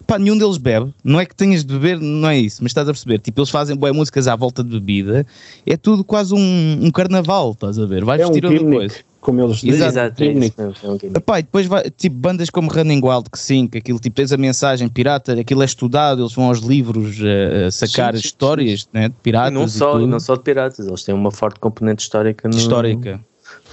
pá, 0.07 0.19
nenhum 0.19 0.37
deles 0.37 0.57
bebe, 0.57 0.93
não 1.05 1.21
é 1.21 1.27
que 1.27 1.35
tenhas 1.35 1.65
de 1.65 1.73
beber, 1.73 1.99
não 2.01 2.29
é 2.29 2.39
isso, 2.39 2.63
mas 2.63 2.71
estás 2.71 2.89
a 2.89 2.93
perceber, 2.93 3.19
tipo, 3.19 3.41
eles 3.41 3.51
fazem 3.51 3.77
boas 3.77 3.95
músicas 3.95 4.29
à 4.29 4.37
volta 4.37 4.63
de 4.63 4.71
bebida, 4.71 5.27
é 5.67 5.77
tudo 5.77 6.05
quase 6.05 6.35
um, 6.35 6.79
um 6.83 6.91
carnaval, 6.91 7.53
estás 7.53 7.79
a 7.79 7.87
ver, 7.87 8.05
vais 8.05 8.21
é 8.21 8.25
vestir 8.25 8.47
um 8.47 8.53
outra 8.53 8.71
coisa. 8.71 9.10
Como 9.21 9.41
eles 9.43 9.59
dizem, 9.59 9.87
Exato, 9.87 10.23
é 10.23 10.29
é 10.29 11.17
Epá, 11.19 11.41
e 11.41 11.43
depois 11.43 11.67
vai, 11.67 11.91
tipo, 11.91 12.17
bandas 12.17 12.49
como 12.49 12.71
Running 12.71 13.03
Wild, 13.05 13.29
que 13.31 13.39
sim, 13.39 13.67
que 13.67 13.77
aquilo 13.77 13.99
tipo, 13.99 14.17
tens 14.17 14.33
a 14.33 14.39
mensagem 14.39 14.89
pirata, 14.89 15.39
aquilo 15.39 15.63
é 15.63 15.67
estudado, 15.67 16.23
eles 16.23 16.33
vão 16.33 16.47
aos 16.47 16.61
livros 16.61 17.19
uh, 17.21 17.67
a 17.67 17.71
sacar 17.71 18.15
sim, 18.15 18.21
sim, 18.21 18.27
histórias 18.27 18.83
sim. 18.83 18.89
Né, 18.95 19.09
de 19.09 19.15
piratas. 19.23 19.53
E 19.53 19.55
não, 19.55 19.69
só, 19.69 20.01
e 20.01 20.07
não 20.07 20.21
só 20.21 20.37
de 20.37 20.43
piratas, 20.43 20.87
eles 20.87 21.03
têm 21.03 21.15
uma 21.15 21.31
forte 21.31 21.61
componente 21.61 22.03
histórica. 22.03 22.49
No, 22.49 22.57
histórica. 22.57 23.21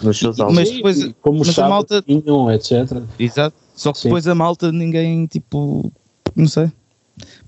Nos 0.01 0.19
seus 0.19 0.37
álbuns. 0.37 0.57
Mas 0.57 0.69
depois, 0.69 1.13
como 1.21 1.39
mas 1.39 1.57
a 1.57 1.69
malta. 1.69 2.03
etc. 2.53 3.01
Exato. 3.17 3.55
Só 3.73 3.93
que 3.93 4.03
depois 4.03 4.27
a 4.27 4.35
malta 4.35 4.71
ninguém, 4.71 5.25
tipo, 5.27 5.91
não 6.35 6.47
sei 6.47 6.69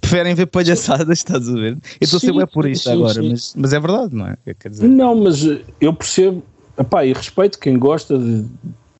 preferem 0.02 0.34
ver 0.34 0.48
palhaçadas, 0.48 1.20
estás 1.20 1.48
a 1.48 1.54
ver? 1.54 1.74
Eu 1.74 1.80
estou 2.02 2.18
a 2.18 2.20
ser 2.20 2.48
por 2.48 2.68
isso 2.68 2.90
agora, 2.90 3.22
mas, 3.22 3.54
mas 3.56 3.74
é 3.74 3.80
verdade, 3.80 4.16
não 4.16 4.28
é? 4.28 4.38
Quer 4.60 4.70
dizer... 4.70 4.88
Não, 4.88 5.16
mas 5.16 5.46
eu 5.80 5.94
percebo, 5.94 6.44
epá, 6.80 7.06
e 7.06 7.14
respeito 7.14 7.60
quem 7.60 7.78
gosta 7.78 8.18
de, 8.18 8.44
de 8.44 8.50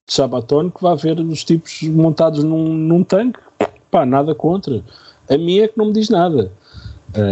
Sabaton 0.08 0.70
que 0.70 0.82
vai 0.82 0.96
ver 0.96 1.20
os 1.20 1.44
tipos 1.44 1.82
montados 1.84 2.44
num, 2.44 2.74
num 2.74 3.04
tanque, 3.04 3.40
pá, 3.90 4.06
nada 4.06 4.36
contra. 4.36 4.84
A 5.30 5.38
minha 5.38 5.66
é 5.66 5.68
que 5.68 5.78
não 5.78 5.86
me 5.86 5.94
diz 5.94 6.10
nada. 6.10 6.52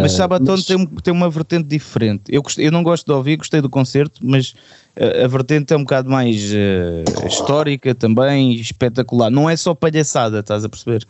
Mas 0.02 0.14
uh, 0.14 0.18
Sabaton 0.18 0.52
mas... 0.54 0.66
Tem, 0.66 0.86
tem 0.86 1.14
uma 1.14 1.30
vertente 1.30 1.66
diferente. 1.68 2.24
Eu, 2.30 2.42
gostei, 2.42 2.66
eu 2.66 2.72
não 2.72 2.84
gosto 2.84 3.06
de 3.06 3.12
ouvir, 3.12 3.38
gostei 3.38 3.62
do 3.62 3.70
concerto, 3.70 4.20
mas 4.24 4.56
a, 5.00 5.26
a 5.26 5.28
vertente 5.28 5.74
é 5.74 5.78
um 5.78 5.82
bocado 5.82 6.10
mais 6.10 6.52
uh, 6.52 7.28
histórica 7.28 7.94
também, 7.94 8.54
espetacular. 8.54 9.30
Não 9.30 9.50
é 9.50 9.56
só 9.56 9.76
palhaçada, 9.76 10.40
estás 10.40 10.64
a 10.64 10.70
perceber? 10.70 11.06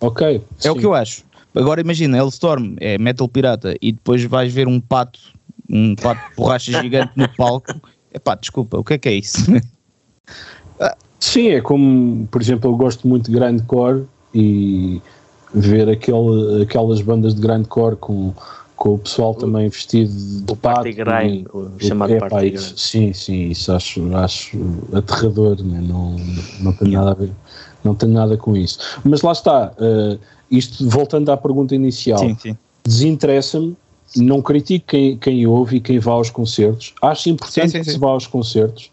Ok. 0.00 0.36
É 0.36 0.62
sim. 0.62 0.68
o 0.68 0.76
que 0.76 0.86
eu 0.86 0.94
acho. 0.94 1.24
Agora 1.54 1.80
imagina, 1.80 2.16
Hellstorm 2.16 2.76
é 2.80 2.96
metal 2.96 3.28
pirata 3.28 3.74
e 3.80 3.92
depois 3.92 4.24
vais 4.24 4.52
ver 4.52 4.66
um 4.66 4.80
pato, 4.80 5.20
um 5.68 5.94
pato 5.94 6.30
de 6.30 6.36
borracha 6.36 6.80
gigante 6.80 7.12
no 7.14 7.28
palco. 7.36 7.74
É 8.12 8.18
pá, 8.18 8.34
desculpa, 8.34 8.78
o 8.78 8.84
que 8.84 8.94
é 8.94 8.98
que 8.98 9.08
é 9.08 9.14
isso? 9.14 9.38
Sim, 11.22 11.50
é 11.50 11.60
como, 11.60 12.26
por 12.26 12.42
exemplo, 12.42 12.68
eu 12.68 12.76
gosto 12.76 13.06
muito 13.06 13.30
de 13.30 13.38
grindcore 13.38 14.04
e 14.34 15.00
ver 15.54 15.88
aquele, 15.88 16.64
aquelas 16.64 17.00
bandas 17.00 17.32
de 17.32 17.40
grindcore 17.40 17.94
com, 17.94 18.34
com 18.74 18.94
o 18.94 18.98
pessoal 18.98 19.32
também 19.32 19.68
vestido 19.68 20.12
de 20.12 20.52
o 20.52 20.56
pato. 20.56 20.82
Party 20.82 20.92
grind, 20.92 21.46
o 21.52 21.70
chamado 21.78 22.14
é, 22.14 22.18
party 22.18 22.34
pá, 22.34 22.44
isso, 22.44 22.76
Sim, 22.76 23.12
sim, 23.12 23.50
isso 23.50 23.70
acho, 23.72 24.16
acho 24.16 24.58
aterrador, 24.92 25.62
né? 25.62 25.80
não, 25.80 26.16
não 26.58 26.72
tenho 26.72 26.90
nada 26.90 27.12
a 27.12 27.14
ver, 27.14 27.30
não 27.84 27.94
tenho 27.94 28.12
nada 28.12 28.36
com 28.36 28.56
isso. 28.56 28.80
Mas 29.04 29.22
lá 29.22 29.30
está, 29.30 29.72
uh, 29.78 30.18
isto 30.50 30.88
voltando 30.88 31.30
à 31.30 31.36
pergunta 31.36 31.72
inicial, 31.72 32.20
desinteressa-me, 32.82 33.76
não 34.16 34.42
critico 34.42 34.86
quem, 34.88 35.16
quem 35.16 35.46
ouve 35.46 35.76
e 35.76 35.80
quem 35.80 35.98
vá 35.98 36.12
aos 36.12 36.30
concertos, 36.30 36.94
acho 37.02 37.28
importante 37.30 37.70
sim, 37.70 37.78
sim, 37.78 37.84
que 37.84 37.90
se 37.92 37.98
vá 37.98 38.08
aos 38.08 38.26
concertos, 38.26 38.90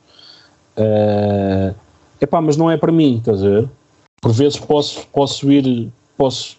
uh, 0.78 1.74
epá, 2.22 2.41
mas 2.41 2.57
não 2.57 2.70
é 2.70 2.78
para 2.78 2.91
mim, 2.91 3.18
estás 3.18 3.43
a 3.43 3.49
ver? 3.49 3.70
Por 4.22 4.32
vezes 4.32 4.60
posso, 4.60 5.05
posso 5.07 5.51
ir, 5.51 5.89
posso, 6.18 6.57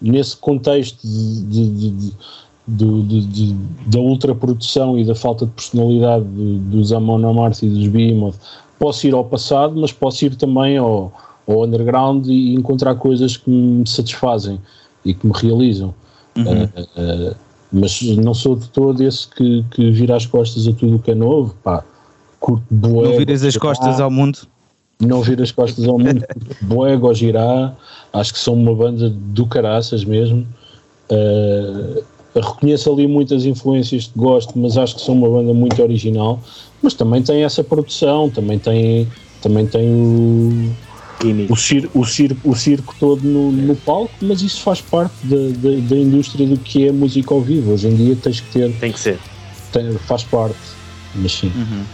nesse 0.00 0.36
contexto 0.36 0.98
de, 1.02 1.68
de, 1.70 2.10
de, 2.68 3.26
de 3.26 3.56
da 3.86 3.98
ultraprodução 3.98 4.98
e 4.98 5.04
da 5.04 5.14
falta 5.14 5.46
de 5.46 5.52
personalidade 5.52 6.24
dos 6.24 6.92
Amon 6.92 7.28
Amarth 7.28 7.62
e 7.62 7.68
dos 7.68 7.88
Behemoth, 7.88 8.36
posso 8.78 9.06
ir 9.06 9.14
ao 9.14 9.24
passado, 9.24 9.78
mas 9.80 9.92
posso 9.92 10.24
ir 10.24 10.36
também 10.36 10.78
ao 10.78 11.12
ao 11.50 11.64
underground 11.64 12.26
e 12.26 12.54
encontrar 12.54 12.94
coisas 12.94 13.36
que 13.36 13.50
me 13.50 13.86
satisfazem 13.86 14.60
e 15.04 15.14
que 15.14 15.26
me 15.26 15.32
realizam. 15.34 15.94
Uhum. 16.36 16.44
Uh, 16.44 17.30
uh, 17.32 17.36
mas 17.72 18.02
não 18.16 18.34
sou 18.34 18.56
de 18.56 18.68
todo 18.70 19.02
esse 19.02 19.28
que, 19.28 19.64
que 19.70 19.90
vira 19.90 20.16
as 20.16 20.26
costas 20.26 20.66
a 20.66 20.72
tudo 20.72 20.96
o 20.96 20.98
que 20.98 21.12
é 21.12 21.14
novo. 21.14 21.54
Pá, 21.62 21.84
curto 22.38 22.64
boé. 22.70 23.08
Não 23.08 23.18
viras 23.18 23.44
as 23.44 23.56
costas 23.56 24.00
ao 24.00 24.10
mundo? 24.10 24.38
Não 25.00 25.22
vira 25.22 25.42
as 25.42 25.52
costas 25.52 25.86
ao 25.86 25.98
mundo. 25.98 26.24
boé, 26.62 26.96
Gojirá, 26.96 27.74
acho 28.12 28.32
que 28.32 28.38
são 28.38 28.54
uma 28.54 28.74
banda 28.74 29.08
do 29.08 29.46
caraças 29.46 30.04
mesmo. 30.04 30.46
Uh, 31.10 32.02
reconheço 32.34 32.92
ali 32.92 33.06
muitas 33.06 33.44
influências 33.44 34.06
que 34.06 34.18
gosto, 34.18 34.58
mas 34.58 34.76
acho 34.76 34.96
que 34.96 35.02
são 35.02 35.14
uma 35.14 35.28
banda 35.28 35.54
muito 35.54 35.80
original. 35.82 36.40
Mas 36.82 36.94
também 36.94 37.22
tem 37.22 37.44
essa 37.44 37.62
produção, 37.62 38.30
também 38.30 38.58
tem 38.58 39.08
também 39.40 39.66
tem 39.66 39.88
o, 39.88 40.70
o, 41.48 41.56
cir, 41.56 41.90
o, 41.94 42.04
cir, 42.04 42.36
o 42.42 42.54
circo 42.54 42.94
todo 42.98 43.22
no, 43.22 43.52
no 43.52 43.76
palco, 43.76 44.12
mas 44.22 44.42
isso 44.42 44.62
faz 44.62 44.80
parte 44.80 45.14
da, 45.24 45.36
da, 45.36 45.76
da, 45.88 45.96
indústria 45.96 46.46
do 46.46 46.56
que 46.56 46.88
é 46.88 46.92
música 46.92 47.34
ao 47.34 47.40
vivo. 47.40 47.72
Hoje 47.72 47.88
em 47.88 47.94
dia 47.94 48.16
tens 48.16 48.40
que 48.40 48.52
ter. 48.52 48.72
Tem 48.78 48.92
que 48.92 49.00
ser. 49.00 49.18
Tem, 49.72 49.92
faz 49.98 50.24
parte, 50.24 50.56
mas 51.14 51.32
sim. 51.32 51.52
Uhum. 51.54 51.84